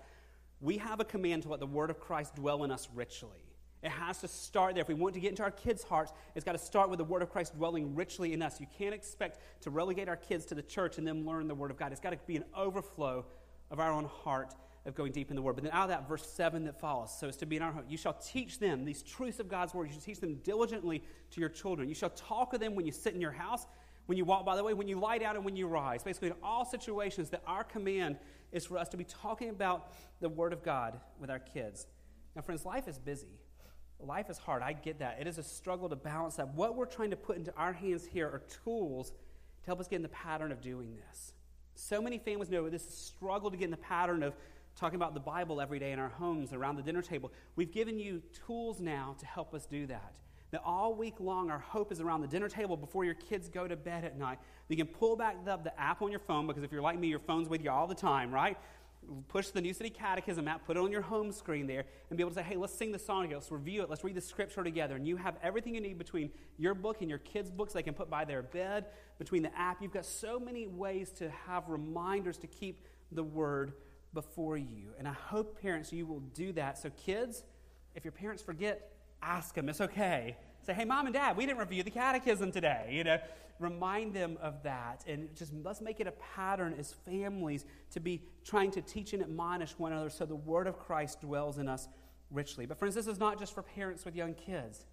we 0.61 0.77
have 0.77 0.99
a 0.99 1.05
command 1.05 1.43
to 1.43 1.49
let 1.49 1.59
the 1.59 1.67
word 1.67 1.89
of 1.89 1.99
Christ 1.99 2.35
dwell 2.35 2.63
in 2.63 2.71
us 2.71 2.87
richly. 2.93 3.43
It 3.83 3.89
has 3.89 4.19
to 4.19 4.27
start 4.27 4.75
there. 4.75 4.83
If 4.83 4.87
we 4.87 4.93
want 4.93 5.15
to 5.15 5.19
get 5.19 5.29
into 5.29 5.41
our 5.41 5.51
kids' 5.51 5.83
hearts, 5.83 6.13
it's 6.35 6.45
got 6.45 6.51
to 6.51 6.59
start 6.59 6.89
with 6.89 6.99
the 6.99 7.03
Word 7.03 7.23
of 7.23 7.31
Christ 7.31 7.55
dwelling 7.55 7.95
richly 7.95 8.31
in 8.31 8.41
us. 8.41 8.59
You 8.59 8.67
can't 8.77 8.93
expect 8.93 9.39
to 9.61 9.71
relegate 9.71 10.07
our 10.07 10.15
kids 10.15 10.45
to 10.47 10.55
the 10.55 10.61
church 10.61 10.99
and 10.99 11.07
then 11.07 11.25
learn 11.25 11.47
the 11.47 11.55
Word 11.55 11.71
of 11.71 11.77
God. 11.77 11.91
It's 11.91 12.01
got 12.01 12.11
to 12.11 12.19
be 12.27 12.35
an 12.35 12.45
overflow 12.55 13.25
of 13.71 13.79
our 13.79 13.91
own 13.91 14.05
heart 14.05 14.53
of 14.85 14.93
going 14.93 15.11
deep 15.11 15.31
in 15.31 15.35
the 15.35 15.41
Word. 15.41 15.55
But 15.55 15.63
then 15.63 15.73
out 15.73 15.83
of 15.83 15.89
that, 15.89 16.07
verse 16.07 16.25
7 16.27 16.63
that 16.65 16.79
follows. 16.79 17.11
So 17.19 17.27
it's 17.27 17.37
to 17.37 17.47
be 17.47 17.55
in 17.55 17.63
our 17.63 17.71
heart. 17.71 17.85
You 17.89 17.97
shall 17.97 18.13
teach 18.13 18.59
them 18.59 18.85
these 18.85 19.01
truths 19.01 19.39
of 19.39 19.49
God's 19.49 19.73
Word. 19.73 19.87
You 19.87 19.93
shall 19.93 20.01
teach 20.01 20.19
them 20.19 20.35
diligently 20.43 21.03
to 21.31 21.39
your 21.39 21.49
children. 21.49 21.89
You 21.89 21.95
shall 21.95 22.11
talk 22.11 22.53
of 22.53 22.59
them 22.59 22.75
when 22.75 22.85
you 22.85 22.91
sit 22.91 23.15
in 23.15 23.21
your 23.21 23.31
house, 23.31 23.65
when 24.05 24.17
you 24.17 24.25
walk 24.25 24.45
by 24.45 24.55
the 24.55 24.63
way, 24.63 24.75
when 24.75 24.87
you 24.87 24.99
lie 24.99 25.17
down, 25.17 25.35
and 25.35 25.43
when 25.43 25.55
you 25.55 25.67
rise. 25.67 26.03
Basically, 26.03 26.29
in 26.29 26.35
all 26.43 26.65
situations, 26.65 27.31
that 27.31 27.41
our 27.47 27.63
command 27.63 28.17
is 28.51 28.65
for 28.65 28.77
us 28.77 28.89
to 28.89 28.97
be 28.97 29.03
talking 29.03 29.49
about 29.49 29.93
the 30.19 30.29
Word 30.29 30.53
of 30.53 30.63
God 30.63 30.99
with 31.19 31.29
our 31.29 31.39
kids. 31.39 31.87
Now, 32.35 32.41
friends, 32.41 32.65
life 32.65 32.87
is 32.87 32.97
busy. 32.97 33.39
Life 33.99 34.29
is 34.29 34.37
hard. 34.37 34.63
I 34.63 34.73
get 34.73 34.99
that. 34.99 35.17
It 35.19 35.27
is 35.27 35.37
a 35.37 35.43
struggle 35.43 35.87
to 35.89 35.95
balance 35.95 36.35
that. 36.35 36.53
What 36.55 36.75
we're 36.75 36.85
trying 36.85 37.11
to 37.11 37.15
put 37.15 37.37
into 37.37 37.53
our 37.55 37.73
hands 37.73 38.05
here 38.05 38.27
are 38.27 38.41
tools 38.63 39.11
to 39.11 39.65
help 39.67 39.79
us 39.79 39.87
get 39.87 39.97
in 39.97 40.01
the 40.01 40.09
pattern 40.09 40.51
of 40.51 40.61
doing 40.61 40.95
this. 40.95 41.33
So 41.75 42.01
many 42.01 42.17
families 42.17 42.49
know 42.49 42.69
this 42.69 42.87
struggle 42.89 43.51
to 43.51 43.57
get 43.57 43.65
in 43.65 43.71
the 43.71 43.77
pattern 43.77 44.23
of 44.23 44.33
talking 44.75 44.95
about 44.95 45.13
the 45.13 45.19
Bible 45.19 45.61
every 45.61 45.79
day 45.79 45.91
in 45.91 45.99
our 45.99 46.09
homes, 46.09 46.53
around 46.53 46.77
the 46.77 46.81
dinner 46.81 47.01
table. 47.01 47.31
We've 47.55 47.71
given 47.71 47.99
you 47.99 48.21
tools 48.45 48.79
now 48.79 49.15
to 49.19 49.25
help 49.25 49.53
us 49.53 49.65
do 49.65 49.85
that. 49.87 50.13
That 50.51 50.61
all 50.65 50.93
week 50.93 51.15
long, 51.19 51.49
our 51.49 51.59
hope 51.59 51.91
is 51.91 52.01
around 52.01 52.21
the 52.21 52.27
dinner 52.27 52.49
table 52.49 52.75
before 52.75 53.05
your 53.05 53.13
kids 53.13 53.47
go 53.47 53.67
to 53.67 53.75
bed 53.75 54.03
at 54.03 54.17
night. 54.17 54.37
You 54.67 54.77
can 54.77 54.87
pull 54.87 55.15
back 55.15 55.45
the, 55.45 55.57
the 55.57 55.79
app 55.79 56.01
on 56.01 56.11
your 56.11 56.19
phone 56.19 56.47
because 56.47 56.63
if 56.63 56.71
you're 56.71 56.81
like 56.81 56.99
me, 56.99 57.07
your 57.07 57.19
phone's 57.19 57.47
with 57.47 57.63
you 57.63 57.71
all 57.71 57.87
the 57.87 57.95
time, 57.95 58.33
right? 58.33 58.57
push 59.27 59.49
the 59.49 59.61
New 59.61 59.73
City 59.73 59.89
Catechism 59.89 60.47
app, 60.47 60.65
put 60.65 60.77
it 60.77 60.79
on 60.79 60.91
your 60.91 61.01
home 61.01 61.31
screen 61.31 61.67
there, 61.67 61.85
and 62.09 62.17
be 62.17 62.23
able 62.23 62.31
to 62.31 62.35
say, 62.35 62.43
hey, 62.43 62.55
let's 62.55 62.73
sing 62.73 62.91
the 62.91 62.99
song 62.99 63.23
together, 63.23 63.39
let's 63.39 63.51
review 63.51 63.81
it, 63.81 63.89
let's 63.89 64.03
read 64.03 64.15
the 64.15 64.21
scripture 64.21 64.63
together. 64.63 64.95
And 64.95 65.07
you 65.07 65.17
have 65.17 65.35
everything 65.41 65.75
you 65.75 65.81
need 65.81 65.97
between 65.97 66.29
your 66.57 66.73
book 66.73 66.97
and 67.01 67.09
your 67.09 67.19
kids' 67.19 67.49
books 67.49 67.73
they 67.73 67.83
can 67.83 67.93
put 67.93 68.09
by 68.09 68.25
their 68.25 68.41
bed, 68.41 68.85
between 69.17 69.43
the 69.43 69.57
app. 69.57 69.81
You've 69.81 69.93
got 69.93 70.05
so 70.05 70.39
many 70.39 70.67
ways 70.67 71.11
to 71.13 71.29
have 71.47 71.67
reminders 71.67 72.37
to 72.39 72.47
keep 72.47 72.85
the 73.11 73.23
word 73.23 73.73
before 74.13 74.57
you. 74.57 74.93
And 74.99 75.07
I 75.07 75.13
hope, 75.13 75.61
parents, 75.61 75.91
you 75.91 76.05
will 76.05 76.19
do 76.19 76.53
that. 76.53 76.77
So, 76.77 76.89
kids, 76.91 77.43
if 77.95 78.05
your 78.05 78.11
parents 78.11 78.43
forget, 78.43 78.91
ask 79.21 79.55
them. 79.55 79.69
It's 79.69 79.81
okay. 79.81 80.37
Say, 80.65 80.73
hey, 80.73 80.85
mom 80.85 81.07
and 81.07 81.13
dad, 81.13 81.37
we 81.37 81.45
didn't 81.45 81.59
review 81.59 81.83
the 81.83 81.91
catechism 81.91 82.51
today. 82.51 82.89
You 82.91 83.03
know, 83.03 83.17
remind 83.59 84.13
them 84.13 84.37
of 84.41 84.61
that. 84.63 85.03
And 85.07 85.35
just 85.35 85.53
let's 85.63 85.81
make 85.81 85.99
it 85.99 86.07
a 86.07 86.13
pattern 86.35 86.75
as 86.77 86.93
families 86.93 87.65
to 87.91 87.99
be 87.99 88.23
trying 88.43 88.71
to 88.71 88.81
teach 88.81 89.13
and 89.13 89.23
admonish 89.23 89.73
one 89.77 89.91
another 89.91 90.09
so 90.09 90.25
the 90.25 90.35
word 90.35 90.67
of 90.67 90.77
Christ 90.77 91.21
dwells 91.21 91.57
in 91.57 91.67
us 91.67 91.87
richly. 92.29 92.65
But, 92.65 92.77
friends, 92.77 92.95
this 92.95 93.07
is 93.07 93.19
not 93.19 93.39
just 93.39 93.53
for 93.53 93.63
parents 93.63 94.05
with 94.05 94.15
young 94.15 94.33
kids. 94.33 94.85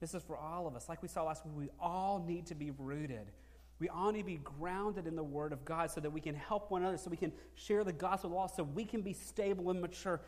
This 0.00 0.14
is 0.14 0.22
for 0.22 0.36
all 0.36 0.66
of 0.66 0.74
us. 0.74 0.88
Like 0.88 1.02
we 1.02 1.08
saw 1.08 1.24
last 1.24 1.44
week, 1.46 1.54
we 1.56 1.70
all 1.80 2.24
need 2.26 2.46
to 2.46 2.54
be 2.54 2.70
rooted. 2.72 3.30
We 3.78 3.88
all 3.88 4.12
need 4.12 4.20
to 4.20 4.24
be 4.24 4.36
grounded 4.36 5.06
in 5.06 5.16
the 5.16 5.24
Word 5.24 5.52
of 5.52 5.64
God 5.64 5.90
so 5.90 6.00
that 6.00 6.10
we 6.10 6.20
can 6.20 6.34
help 6.34 6.70
one 6.70 6.82
another, 6.82 6.96
so 6.96 7.10
we 7.10 7.16
can 7.16 7.32
share 7.54 7.84
the 7.84 7.92
gospel 7.92 8.30
of 8.30 8.36
all, 8.36 8.48
so 8.48 8.62
we 8.62 8.84
can 8.84 9.02
be 9.02 9.12
stable 9.12 9.70
and 9.70 9.80
mature 9.80 10.20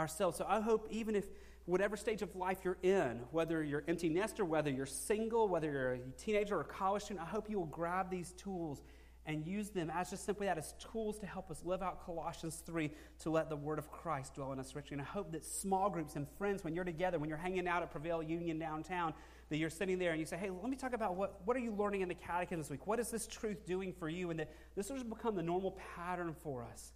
ourselves. 0.00 0.38
So 0.38 0.46
I 0.48 0.60
hope 0.60 0.88
even 0.90 1.14
if 1.14 1.26
whatever 1.66 1.96
stage 1.96 2.22
of 2.22 2.34
life 2.34 2.58
you're 2.64 2.78
in, 2.82 3.20
whether 3.30 3.62
you're 3.62 3.84
empty 3.86 4.08
nester, 4.08 4.44
whether 4.44 4.70
you're 4.70 4.86
single, 4.86 5.48
whether 5.48 5.70
you're 5.70 5.92
a 5.92 5.98
teenager 6.18 6.56
or 6.56 6.62
a 6.62 6.64
college 6.64 7.04
student, 7.04 7.24
I 7.24 7.28
hope 7.28 7.48
you 7.48 7.58
will 7.58 7.66
grab 7.66 8.10
these 8.10 8.32
tools 8.32 8.82
and 9.26 9.46
use 9.46 9.68
them 9.70 9.90
as 9.94 10.10
just 10.10 10.24
simply 10.24 10.46
that 10.46 10.58
as 10.58 10.74
tools 10.92 11.18
to 11.18 11.26
help 11.26 11.50
us 11.50 11.62
live 11.64 11.82
out 11.82 12.04
Colossians 12.04 12.62
3 12.66 12.90
to 13.20 13.30
let 13.30 13.50
the 13.50 13.56
word 13.56 13.78
of 13.78 13.90
Christ 13.90 14.34
dwell 14.34 14.50
in 14.52 14.58
us 14.58 14.74
richly. 14.74 14.94
And 14.94 15.02
I 15.02 15.04
hope 15.04 15.30
that 15.32 15.44
small 15.44 15.90
groups 15.90 16.16
and 16.16 16.26
friends, 16.38 16.64
when 16.64 16.74
you're 16.74 16.84
together, 16.84 17.18
when 17.18 17.28
you're 17.28 17.38
hanging 17.38 17.68
out 17.68 17.82
at 17.82 17.90
Prevail 17.90 18.22
Union 18.22 18.58
downtown, 18.58 19.12
that 19.50 19.58
you're 19.58 19.70
sitting 19.70 19.98
there 19.98 20.12
and 20.12 20.20
you 20.20 20.26
say, 20.26 20.36
hey, 20.36 20.50
let 20.50 20.70
me 20.70 20.76
talk 20.76 20.94
about 20.94 21.16
what, 21.16 21.40
what 21.44 21.56
are 21.56 21.60
you 21.60 21.72
learning 21.72 22.00
in 22.00 22.08
the 22.08 22.14
catechism 22.14 22.60
this 22.60 22.70
week? 22.70 22.86
What 22.86 22.98
is 22.98 23.10
this 23.10 23.26
truth 23.26 23.66
doing 23.66 23.92
for 23.92 24.08
you? 24.08 24.30
And 24.30 24.40
that 24.40 24.50
this 24.74 24.88
will 24.88 24.96
just 24.96 25.08
become 25.08 25.36
the 25.36 25.42
normal 25.42 25.78
pattern 25.94 26.34
for 26.42 26.64
us 26.64 26.92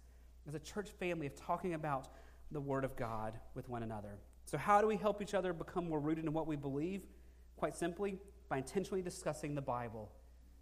as 0.47 0.55
a 0.55 0.59
church 0.59 0.89
family 0.99 1.27
of 1.27 1.35
talking 1.35 1.73
about 1.73 2.07
the 2.51 2.61
word 2.61 2.83
of 2.83 2.95
God 2.95 3.39
with 3.53 3.69
one 3.69 3.83
another. 3.83 4.19
So, 4.45 4.57
how 4.57 4.81
do 4.81 4.87
we 4.87 4.95
help 4.95 5.21
each 5.21 5.33
other 5.33 5.53
become 5.53 5.89
more 5.89 5.99
rooted 5.99 6.25
in 6.25 6.33
what 6.33 6.47
we 6.47 6.55
believe? 6.55 7.01
Quite 7.57 7.75
simply, 7.75 8.19
by 8.49 8.57
intentionally 8.57 9.01
discussing 9.01 9.55
the 9.55 9.61
Bible 9.61 10.11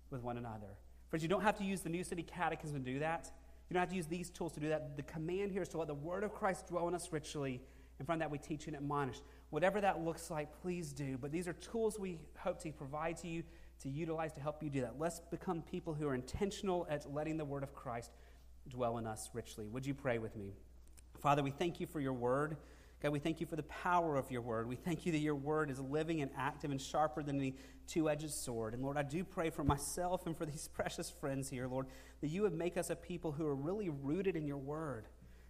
with 0.10 0.23
one 0.23 0.38
another. 0.38 0.77
Friends, 1.10 1.23
you 1.23 1.30
don't 1.30 1.41
have 1.41 1.57
to 1.57 1.64
use 1.64 1.81
the 1.81 1.89
New 1.89 2.03
City 2.03 2.23
Catechism 2.23 2.84
to 2.84 2.91
do 2.91 2.99
that. 2.99 3.31
You 3.69 3.73
don't 3.73 3.81
have 3.81 3.89
to 3.89 3.95
use 3.95 4.07
these 4.07 4.30
tools 4.30 4.53
to 4.53 4.60
do 4.60 4.69
that. 4.69 4.95
The 4.95 5.03
command 5.03 5.51
here 5.51 5.61
is 5.61 5.69
to 5.69 5.77
let 5.77 5.88
the 5.88 5.93
Word 5.93 6.23
of 6.23 6.34
Christ 6.34 6.68
dwell 6.68 6.88
in 6.88 6.95
us 6.95 7.11
richly. 7.11 7.61
And 7.99 8.05
from 8.05 8.19
that, 8.19 8.31
we 8.31 8.38
teach 8.38 8.68
and 8.68 8.76
admonish. 8.76 9.18
Whatever 9.49 9.81
that 9.81 10.01
looks 10.01 10.31
like, 10.31 10.49
please 10.61 10.93
do. 10.93 11.18
But 11.18 11.31
these 11.31 11.47
are 11.47 11.53
tools 11.53 11.99
we 11.99 12.19
hope 12.38 12.61
to 12.64 12.72
provide 12.72 13.18
to 13.18 13.27
you 13.27 13.43
to 13.81 13.89
utilize 13.89 14.31
to 14.34 14.41
help 14.41 14.64
you 14.64 14.69
do 14.69 14.81
that. 14.81 14.95
Let's 14.97 15.19
become 15.19 15.61
people 15.61 15.93
who 15.93 16.07
are 16.07 16.15
intentional 16.15 16.88
at 16.89 17.11
letting 17.14 17.38
the 17.38 17.45
Word 17.45 17.64
of 17.64 17.73
Christ 17.73 18.11
dwell 18.69 18.97
in 18.97 19.05
us 19.05 19.30
richly. 19.34 19.68
Would 19.68 19.85
you 19.85 19.93
pray 19.93 20.18
with 20.18 20.35
me? 20.35 20.53
Father, 21.23 21.41
we 21.41 21.51
thank 21.51 21.79
you 21.79 21.87
for 21.87 21.99
your 22.01 22.13
Word. 22.13 22.57
God, 23.01 23.11
we 23.11 23.19
thank 23.19 23.41
you 23.41 23.47
for 23.47 23.57
the 23.57 23.63
power 23.63 24.15
of 24.15 24.31
your 24.31 24.41
word. 24.41 24.65
We 24.65 24.77
thank 24.77 25.05
you 25.05 25.11
that 25.11 25.17
your 25.17 25.35
word 25.35 25.69
is 25.69 25.77
living 25.77 26.21
and 26.21 26.31
active 26.37 26.71
and 26.71 26.81
sharper 26.81 27.21
than 27.21 27.35
any 27.35 27.55
two 27.85 28.09
edged 28.09 28.31
sword. 28.31 28.73
And 28.73 28.81
Lord, 28.81 28.95
I 28.95 29.03
do 29.03 29.25
pray 29.25 29.49
for 29.49 29.65
myself 29.65 30.25
and 30.25 30.37
for 30.37 30.45
these 30.45 30.69
precious 30.73 31.09
friends 31.09 31.49
here, 31.49 31.67
Lord, 31.67 31.87
that 32.21 32.29
you 32.29 32.43
would 32.43 32.53
make 32.53 32.77
us 32.77 32.89
a 32.89 32.95
people 32.95 33.33
who 33.33 33.45
are 33.45 33.55
really 33.55 33.89
rooted 33.89 34.37
in 34.37 34.47
your 34.47 34.57
word. 34.57 35.07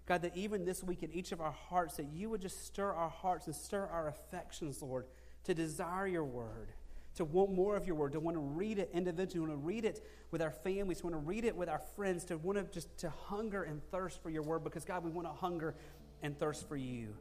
God, 0.08 0.24
that 0.24 0.36
even 0.36 0.66
this 0.66 0.84
week 0.84 1.04
in 1.04 1.14
each 1.14 1.32
of 1.32 1.42
our 1.42 1.52
hearts, 1.52 1.98
that 1.98 2.08
you 2.08 2.32
would 2.32 2.42
just 2.42 2.66
stir 2.66 2.92
our 2.92 3.10
hearts 3.10 3.46
and 3.46 3.56
stir 3.56 3.86
our 3.86 4.08
affections, 4.08 4.82
Lord, 4.82 5.06
to 5.44 5.54
desire 5.54 6.08
your 6.08 6.26
word, 6.26 6.70
to 7.16 7.26
want 7.26 7.52
more 7.52 7.76
of 7.76 7.86
your 7.86 7.96
word, 7.96 8.14
to 8.14 8.20
want 8.20 8.36
to 8.36 8.42
read 8.42 8.80
it 8.80 8.90
individually, 8.94 9.46
to 9.46 9.52
want 9.52 9.62
to 9.62 9.68
read 9.68 9.86
it 9.86 10.04
with 10.32 10.42
our 10.42 10.52
families, 10.52 11.00
to 11.00 11.06
want 11.06 11.16
to 11.16 11.20
read 11.20 11.46
it 11.46 11.56
with 11.56 11.70
our 11.70 11.82
friends, 11.96 12.26
to 12.26 12.38
want 12.38 12.58
to 12.58 12.64
just 12.74 12.98
to 13.00 13.10
hunger 13.10 13.64
and 13.64 13.82
thirst 13.92 14.22
for 14.24 14.30
your 14.30 14.42
word, 14.42 14.64
because 14.64 14.84
God, 14.84 15.04
we 15.04 15.12
want 15.12 15.28
to 15.28 15.34
hunger 15.34 15.76
and 16.22 16.38
thirst 16.38 16.68
for 16.68 16.76
you. 16.76 17.16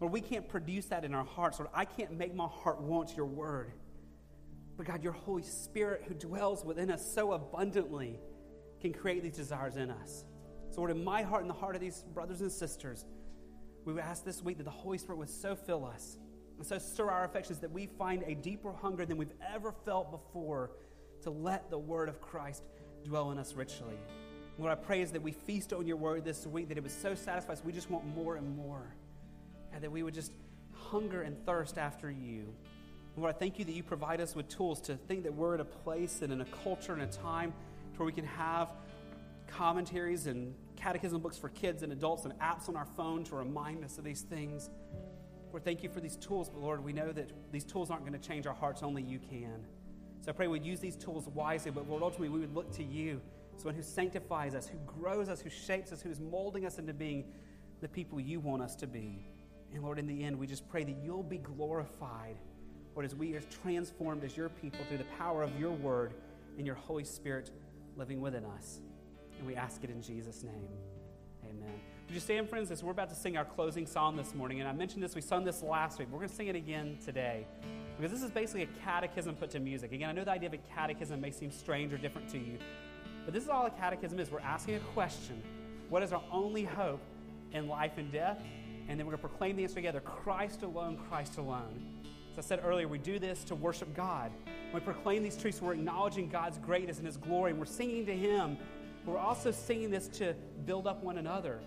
Lord, 0.00 0.12
we 0.12 0.20
can't 0.20 0.48
produce 0.48 0.86
that 0.86 1.04
in 1.04 1.14
our 1.14 1.24
hearts. 1.24 1.58
Lord, 1.58 1.70
I 1.74 1.84
can't 1.84 2.12
make 2.12 2.34
my 2.34 2.46
heart 2.46 2.80
want 2.80 3.16
your 3.16 3.26
word. 3.26 3.72
But 4.76 4.86
God, 4.86 5.02
your 5.04 5.12
Holy 5.12 5.42
Spirit 5.42 6.04
who 6.08 6.14
dwells 6.14 6.64
within 6.64 6.90
us 6.90 7.12
so 7.14 7.32
abundantly 7.32 8.18
can 8.80 8.94
create 8.94 9.22
these 9.22 9.36
desires 9.36 9.76
in 9.76 9.90
us. 9.90 10.24
So, 10.70 10.78
Lord, 10.78 10.90
in 10.90 11.04
my 11.04 11.22
heart 11.22 11.42
and 11.42 11.50
the 11.50 11.54
heart 11.54 11.74
of 11.74 11.82
these 11.82 12.02
brothers 12.14 12.40
and 12.40 12.50
sisters, 12.50 13.04
we 13.84 13.92
would 13.92 14.02
ask 14.02 14.24
this 14.24 14.42
week 14.42 14.56
that 14.58 14.64
the 14.64 14.70
Holy 14.70 14.98
Spirit 14.98 15.18
would 15.18 15.28
so 15.28 15.54
fill 15.54 15.84
us 15.84 16.16
and 16.60 16.66
so 16.66 16.76
stir 16.76 17.08
our 17.10 17.24
affections 17.24 17.58
that 17.60 17.72
we 17.72 17.86
find 17.86 18.22
a 18.26 18.34
deeper 18.34 18.70
hunger 18.70 19.06
than 19.06 19.16
we've 19.16 19.32
ever 19.54 19.72
felt 19.86 20.10
before 20.10 20.70
to 21.22 21.30
let 21.30 21.70
the 21.70 21.78
word 21.78 22.10
of 22.10 22.20
Christ 22.20 22.62
dwell 23.02 23.30
in 23.30 23.38
us 23.38 23.54
richly. 23.54 23.94
Lord, 24.58 24.70
I 24.70 24.74
pray 24.74 25.00
is 25.00 25.10
that 25.12 25.22
we 25.22 25.32
feast 25.32 25.72
on 25.72 25.86
your 25.86 25.96
word 25.96 26.22
this 26.22 26.46
week, 26.46 26.68
that 26.68 26.76
it 26.76 26.84
was 26.84 26.92
so 26.92 27.14
satisfying, 27.14 27.56
so 27.56 27.64
we 27.64 27.72
just 27.72 27.90
want 27.90 28.04
more 28.14 28.36
and 28.36 28.54
more 28.58 28.94
and 29.72 29.82
that 29.82 29.90
we 29.90 30.02
would 30.02 30.12
just 30.12 30.32
hunger 30.74 31.22
and 31.22 31.34
thirst 31.46 31.78
after 31.78 32.10
you. 32.10 32.52
Lord, 33.16 33.34
I 33.34 33.38
thank 33.38 33.58
you 33.58 33.64
that 33.64 33.72
you 33.72 33.82
provide 33.82 34.20
us 34.20 34.36
with 34.36 34.46
tools 34.48 34.82
to 34.82 34.96
think 34.96 35.22
that 35.22 35.32
we're 35.32 35.54
in 35.54 35.62
a 35.62 35.64
place 35.64 36.20
and 36.20 36.30
in 36.30 36.42
a 36.42 36.46
culture 36.62 36.92
and 36.92 37.00
a 37.00 37.06
time 37.06 37.54
to 37.94 37.98
where 37.98 38.06
we 38.06 38.12
can 38.12 38.26
have 38.26 38.68
commentaries 39.46 40.26
and 40.26 40.54
catechism 40.76 41.22
books 41.22 41.38
for 41.38 41.48
kids 41.48 41.82
and 41.82 41.90
adults 41.90 42.26
and 42.26 42.38
apps 42.38 42.68
on 42.68 42.76
our 42.76 42.86
phone 42.96 43.24
to 43.24 43.36
remind 43.36 43.82
us 43.82 43.96
of 43.96 44.04
these 44.04 44.20
things. 44.20 44.68
Lord, 45.50 45.64
thank 45.64 45.82
you 45.82 45.88
for 45.88 46.00
these 46.00 46.16
tools, 46.16 46.48
but 46.48 46.60
Lord, 46.62 46.84
we 46.84 46.92
know 46.92 47.12
that 47.12 47.30
these 47.52 47.64
tools 47.64 47.90
aren't 47.90 48.06
going 48.06 48.18
to 48.18 48.28
change 48.28 48.46
our 48.46 48.54
hearts, 48.54 48.82
only 48.82 49.02
you 49.02 49.18
can. 49.18 49.66
So 50.20 50.30
I 50.30 50.32
pray 50.32 50.46
we'd 50.46 50.64
use 50.64 50.80
these 50.80 50.96
tools 50.96 51.26
wisely, 51.28 51.70
but 51.70 51.88
Lord, 51.88 52.02
ultimately 52.02 52.28
we 52.28 52.40
would 52.40 52.54
look 52.54 52.70
to 52.76 52.84
you, 52.84 53.20
someone 53.56 53.74
who 53.74 53.82
sanctifies 53.82 54.54
us, 54.54 54.68
who 54.68 54.78
grows 54.86 55.28
us, 55.28 55.40
who 55.40 55.50
shapes 55.50 55.92
us, 55.92 56.00
who 56.00 56.10
is 56.10 56.20
molding 56.20 56.66
us 56.66 56.78
into 56.78 56.92
being 56.92 57.24
the 57.80 57.88
people 57.88 58.20
you 58.20 58.38
want 58.38 58.62
us 58.62 58.76
to 58.76 58.86
be. 58.86 59.26
And 59.72 59.82
Lord, 59.82 59.98
in 59.98 60.06
the 60.06 60.24
end, 60.24 60.38
we 60.38 60.46
just 60.46 60.68
pray 60.68 60.84
that 60.84 60.96
you'll 61.02 61.22
be 61.22 61.38
glorified, 61.38 62.36
Lord, 62.94 63.06
as 63.06 63.14
we 63.14 63.34
are 63.34 63.40
transformed 63.62 64.24
as 64.24 64.36
your 64.36 64.48
people 64.48 64.80
through 64.88 64.98
the 64.98 65.04
power 65.18 65.42
of 65.42 65.58
your 65.58 65.72
word 65.72 66.14
and 66.58 66.66
your 66.66 66.76
Holy 66.76 67.04
Spirit 67.04 67.50
living 67.96 68.20
within 68.20 68.44
us. 68.44 68.80
And 69.38 69.46
we 69.46 69.56
ask 69.56 69.82
it 69.84 69.90
in 69.90 70.02
Jesus' 70.02 70.42
name. 70.42 70.68
Amen. 71.50 71.80
Would 72.06 72.14
you 72.14 72.20
stand, 72.20 72.48
friends, 72.48 72.70
as 72.70 72.82
we're 72.82 72.92
about 72.92 73.08
to 73.10 73.14
sing 73.14 73.36
our 73.36 73.44
closing 73.44 73.86
song 73.86 74.16
this 74.16 74.34
morning? 74.34 74.60
And 74.60 74.68
I 74.68 74.72
mentioned 74.72 75.02
this, 75.02 75.14
we 75.14 75.20
sung 75.20 75.44
this 75.44 75.62
last 75.62 75.98
week. 75.98 76.08
We're 76.10 76.18
going 76.18 76.28
to 76.28 76.34
sing 76.34 76.48
it 76.48 76.56
again 76.56 76.96
today. 77.04 77.46
Because 77.96 78.12
this 78.12 78.22
is 78.22 78.30
basically 78.30 78.62
a 78.62 78.68
catechism 78.84 79.34
put 79.34 79.50
to 79.50 79.60
music. 79.60 79.92
Again, 79.92 80.08
I 80.08 80.12
know 80.12 80.24
the 80.24 80.30
idea 80.30 80.48
of 80.48 80.54
a 80.54 80.58
catechism 80.74 81.20
may 81.20 81.30
seem 81.30 81.50
strange 81.50 81.92
or 81.92 81.98
different 81.98 82.28
to 82.30 82.38
you, 82.38 82.58
but 83.24 83.34
this 83.34 83.42
is 83.42 83.48
all 83.48 83.66
a 83.66 83.70
catechism 83.70 84.18
is. 84.18 84.30
We're 84.30 84.40
asking 84.40 84.76
a 84.76 84.80
question 84.94 85.42
What 85.88 86.02
is 86.02 86.12
our 86.12 86.22
only 86.32 86.64
hope 86.64 87.02
in 87.52 87.68
life 87.68 87.98
and 87.98 88.10
death? 88.10 88.38
and 88.90 88.98
then 88.98 89.06
we're 89.06 89.12
going 89.12 89.22
to 89.22 89.28
proclaim 89.28 89.56
the 89.56 89.62
answer 89.62 89.76
together 89.76 90.00
Christ 90.00 90.62
alone, 90.62 90.98
Christ 91.08 91.38
alone. 91.38 91.80
As 92.32 92.38
I 92.38 92.42
said 92.42 92.60
earlier, 92.64 92.88
we 92.88 92.98
do 92.98 93.20
this 93.20 93.44
to 93.44 93.54
worship 93.54 93.94
God. 93.94 94.32
When 94.44 94.74
we 94.74 94.80
proclaim 94.80 95.22
these 95.22 95.36
truths, 95.36 95.62
we're 95.62 95.74
acknowledging 95.74 96.28
God's 96.28 96.58
greatness 96.58 96.98
and 96.98 97.06
His 97.06 97.16
glory, 97.16 97.52
and 97.52 97.60
we're 97.60 97.66
singing 97.66 98.04
to 98.06 98.16
Him. 98.16 98.58
We're 99.06 99.18
also 99.18 99.50
singing 99.50 99.90
this 99.90 100.08
to 100.18 100.34
build 100.66 100.86
up 100.86 101.02
one 101.02 101.18
another. 101.18 101.60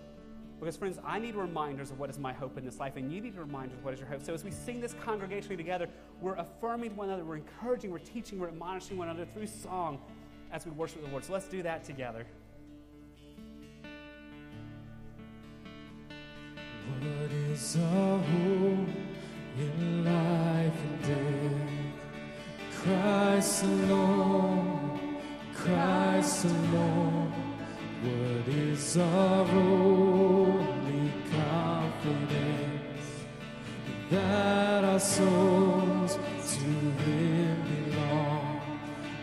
Because, 0.60 0.76
friends, 0.76 0.98
I 1.04 1.18
need 1.18 1.34
reminders 1.34 1.90
of 1.90 1.98
what 1.98 2.08
is 2.10 2.18
my 2.18 2.32
hope 2.32 2.56
in 2.56 2.64
this 2.64 2.78
life, 2.78 2.96
and 2.96 3.12
you 3.12 3.20
need 3.20 3.36
reminders 3.36 3.76
of 3.76 3.84
what 3.84 3.92
is 3.92 4.00
your 4.00 4.08
hope. 4.08 4.22
So, 4.22 4.32
as 4.32 4.44
we 4.44 4.50
sing 4.50 4.80
this 4.80 4.94
congregationally 4.94 5.56
together, 5.56 5.88
we're 6.20 6.36
affirming 6.36 6.96
one 6.96 7.08
another, 7.08 7.24
we're 7.24 7.36
encouraging, 7.36 7.90
we're 7.90 7.98
teaching, 7.98 8.38
we're 8.38 8.48
admonishing 8.48 8.96
one 8.96 9.08
another 9.08 9.28
through 9.34 9.48
song 9.48 10.00
as 10.52 10.64
we 10.64 10.70
worship 10.72 11.04
the 11.04 11.10
Lord. 11.10 11.24
So, 11.24 11.32
let's 11.32 11.48
do 11.48 11.62
that 11.64 11.84
together. 11.84 12.24
What 17.00 17.30
is 17.30 17.76
our 17.76 18.18
hope 18.18 18.88
in 19.58 20.04
life 20.04 20.72
and 20.82 21.02
death? 21.02 21.74
Christ 22.82 23.64
alone, 23.64 25.18
Christ 25.54 26.44
alone. 26.44 27.23
What 28.04 28.48
is 28.54 28.98
our 28.98 29.46
only 29.48 31.10
confidence? 31.32 33.06
That 34.10 34.84
our 34.84 35.00
souls 35.00 36.16
to 36.16 36.64
Him 37.04 37.56
belong, 37.72 38.60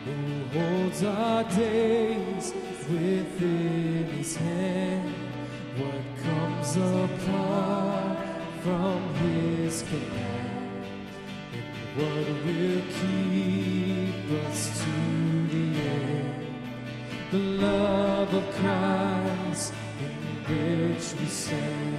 who 0.04 0.60
holds 0.60 1.04
our 1.04 1.44
days 1.44 2.56
within 2.90 4.06
His 4.18 4.36
hand. 4.36 5.14
What 5.78 6.04
comes 6.24 6.76
apart 6.76 8.18
from 8.64 9.14
His 9.14 9.84
command, 9.84 10.86
and 11.54 11.98
what 11.98 12.28
will 12.46 12.82
keep 12.98 14.48
us 14.50 14.84
to? 14.84 15.31
The 17.32 17.38
love 17.38 18.34
of 18.34 18.44
Christ 18.56 19.74
in 20.02 20.46
church 20.46 21.18
we 21.18 21.28
sang, 21.28 21.96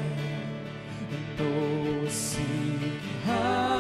and 1.10 1.40
oh, 1.40 2.06
sing 2.09 3.00
hallelujah. 3.24 3.72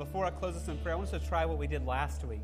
Before 0.00 0.24
I 0.24 0.30
close 0.30 0.54
this 0.54 0.66
in 0.66 0.78
prayer, 0.78 0.94
I 0.94 0.96
want 0.96 1.12
us 1.12 1.22
to 1.22 1.28
try 1.28 1.44
what 1.44 1.58
we 1.58 1.66
did 1.66 1.84
last 1.84 2.24
week. 2.24 2.40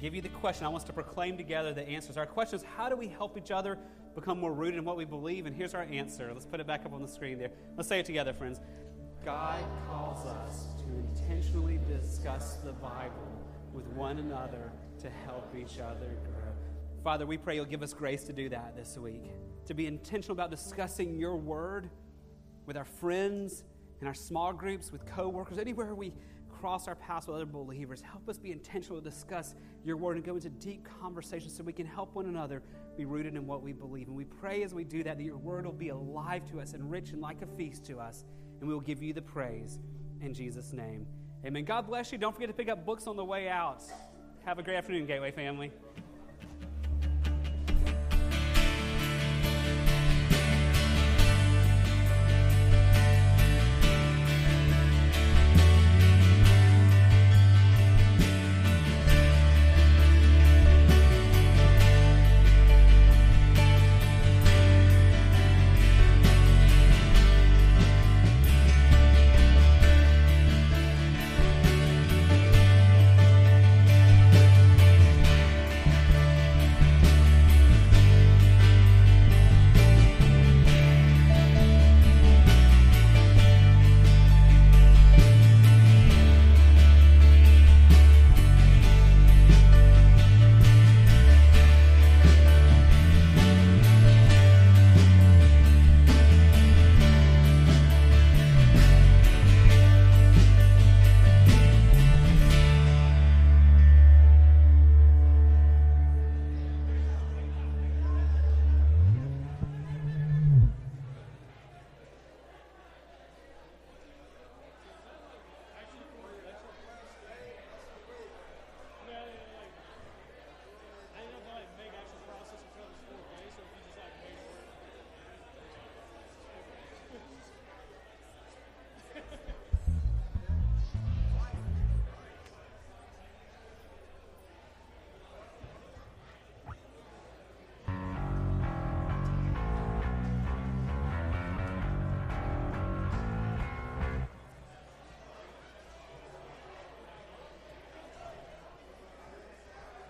Give 0.00 0.16
you 0.16 0.20
the 0.20 0.28
question. 0.30 0.66
I 0.66 0.68
want 0.68 0.82
us 0.82 0.86
to 0.88 0.92
proclaim 0.92 1.36
together 1.36 1.72
the 1.72 1.88
answers. 1.88 2.16
Our 2.16 2.26
question 2.26 2.58
is 2.58 2.64
how 2.76 2.88
do 2.88 2.96
we 2.96 3.06
help 3.06 3.38
each 3.38 3.52
other 3.52 3.78
become 4.16 4.40
more 4.40 4.52
rooted 4.52 4.78
in 4.78 4.84
what 4.84 4.96
we 4.96 5.04
believe? 5.04 5.46
And 5.46 5.54
here's 5.54 5.74
our 5.74 5.84
answer. 5.84 6.28
Let's 6.34 6.44
put 6.44 6.58
it 6.58 6.66
back 6.66 6.84
up 6.84 6.92
on 6.92 7.00
the 7.00 7.06
screen 7.06 7.38
there. 7.38 7.50
Let's 7.76 7.88
say 7.88 8.00
it 8.00 8.06
together, 8.06 8.32
friends. 8.32 8.60
God 9.24 9.62
calls 9.88 10.26
us 10.26 10.66
to 10.78 11.22
intentionally 11.22 11.78
discuss 11.88 12.56
the 12.56 12.72
Bible 12.72 13.44
with 13.72 13.86
one 13.90 14.18
another 14.18 14.72
to 15.00 15.08
help 15.24 15.54
each 15.56 15.78
other 15.78 16.16
grow. 16.24 16.52
Father, 17.04 17.26
we 17.26 17.38
pray 17.38 17.54
you'll 17.54 17.64
give 17.64 17.84
us 17.84 17.92
grace 17.92 18.24
to 18.24 18.32
do 18.32 18.48
that 18.48 18.74
this 18.74 18.98
week, 18.98 19.22
to 19.66 19.74
be 19.74 19.86
intentional 19.86 20.32
about 20.32 20.50
discussing 20.50 21.16
your 21.16 21.36
word 21.36 21.90
with 22.66 22.76
our 22.76 22.84
friends, 22.84 23.62
in 24.00 24.08
our 24.08 24.14
small 24.14 24.52
groups, 24.52 24.90
with 24.90 25.06
coworkers, 25.06 25.58
anywhere 25.58 25.94
we 25.94 26.12
cross 26.60 26.88
our 26.88 26.94
paths 26.94 27.26
with 27.26 27.36
other 27.36 27.46
believers. 27.46 28.00
Help 28.00 28.28
us 28.28 28.38
be 28.38 28.52
intentional 28.52 29.00
to 29.00 29.10
discuss 29.10 29.54
your 29.84 29.96
word 29.96 30.16
and 30.16 30.24
go 30.24 30.34
into 30.34 30.48
deep 30.48 30.86
conversations 31.00 31.56
so 31.56 31.62
we 31.62 31.72
can 31.72 31.86
help 31.86 32.14
one 32.14 32.26
another 32.26 32.62
be 32.96 33.04
rooted 33.04 33.34
in 33.34 33.46
what 33.46 33.62
we 33.62 33.72
believe. 33.72 34.08
And 34.08 34.16
we 34.16 34.24
pray 34.24 34.62
as 34.62 34.74
we 34.74 34.84
do 34.84 35.02
that 35.04 35.18
that 35.18 35.22
your 35.22 35.36
word 35.36 35.64
will 35.64 35.72
be 35.72 35.90
alive 35.90 36.50
to 36.50 36.60
us 36.60 36.72
and 36.72 36.90
rich 36.90 37.10
and 37.10 37.20
like 37.20 37.42
a 37.42 37.46
feast 37.56 37.84
to 37.86 37.98
us, 37.98 38.24
and 38.60 38.68
we 38.68 38.74
will 38.74 38.80
give 38.80 39.02
you 39.02 39.12
the 39.12 39.22
praise 39.22 39.78
in 40.20 40.34
Jesus' 40.34 40.72
name. 40.72 41.06
Amen. 41.44 41.64
God 41.64 41.86
bless 41.86 42.10
you. 42.10 42.18
Don't 42.18 42.34
forget 42.34 42.48
to 42.48 42.54
pick 42.54 42.68
up 42.68 42.84
books 42.84 43.06
on 43.06 43.16
the 43.16 43.24
way 43.24 43.48
out. 43.48 43.82
Have 44.44 44.58
a 44.58 44.62
great 44.62 44.76
afternoon, 44.76 45.06
Gateway 45.06 45.30
family. 45.30 45.70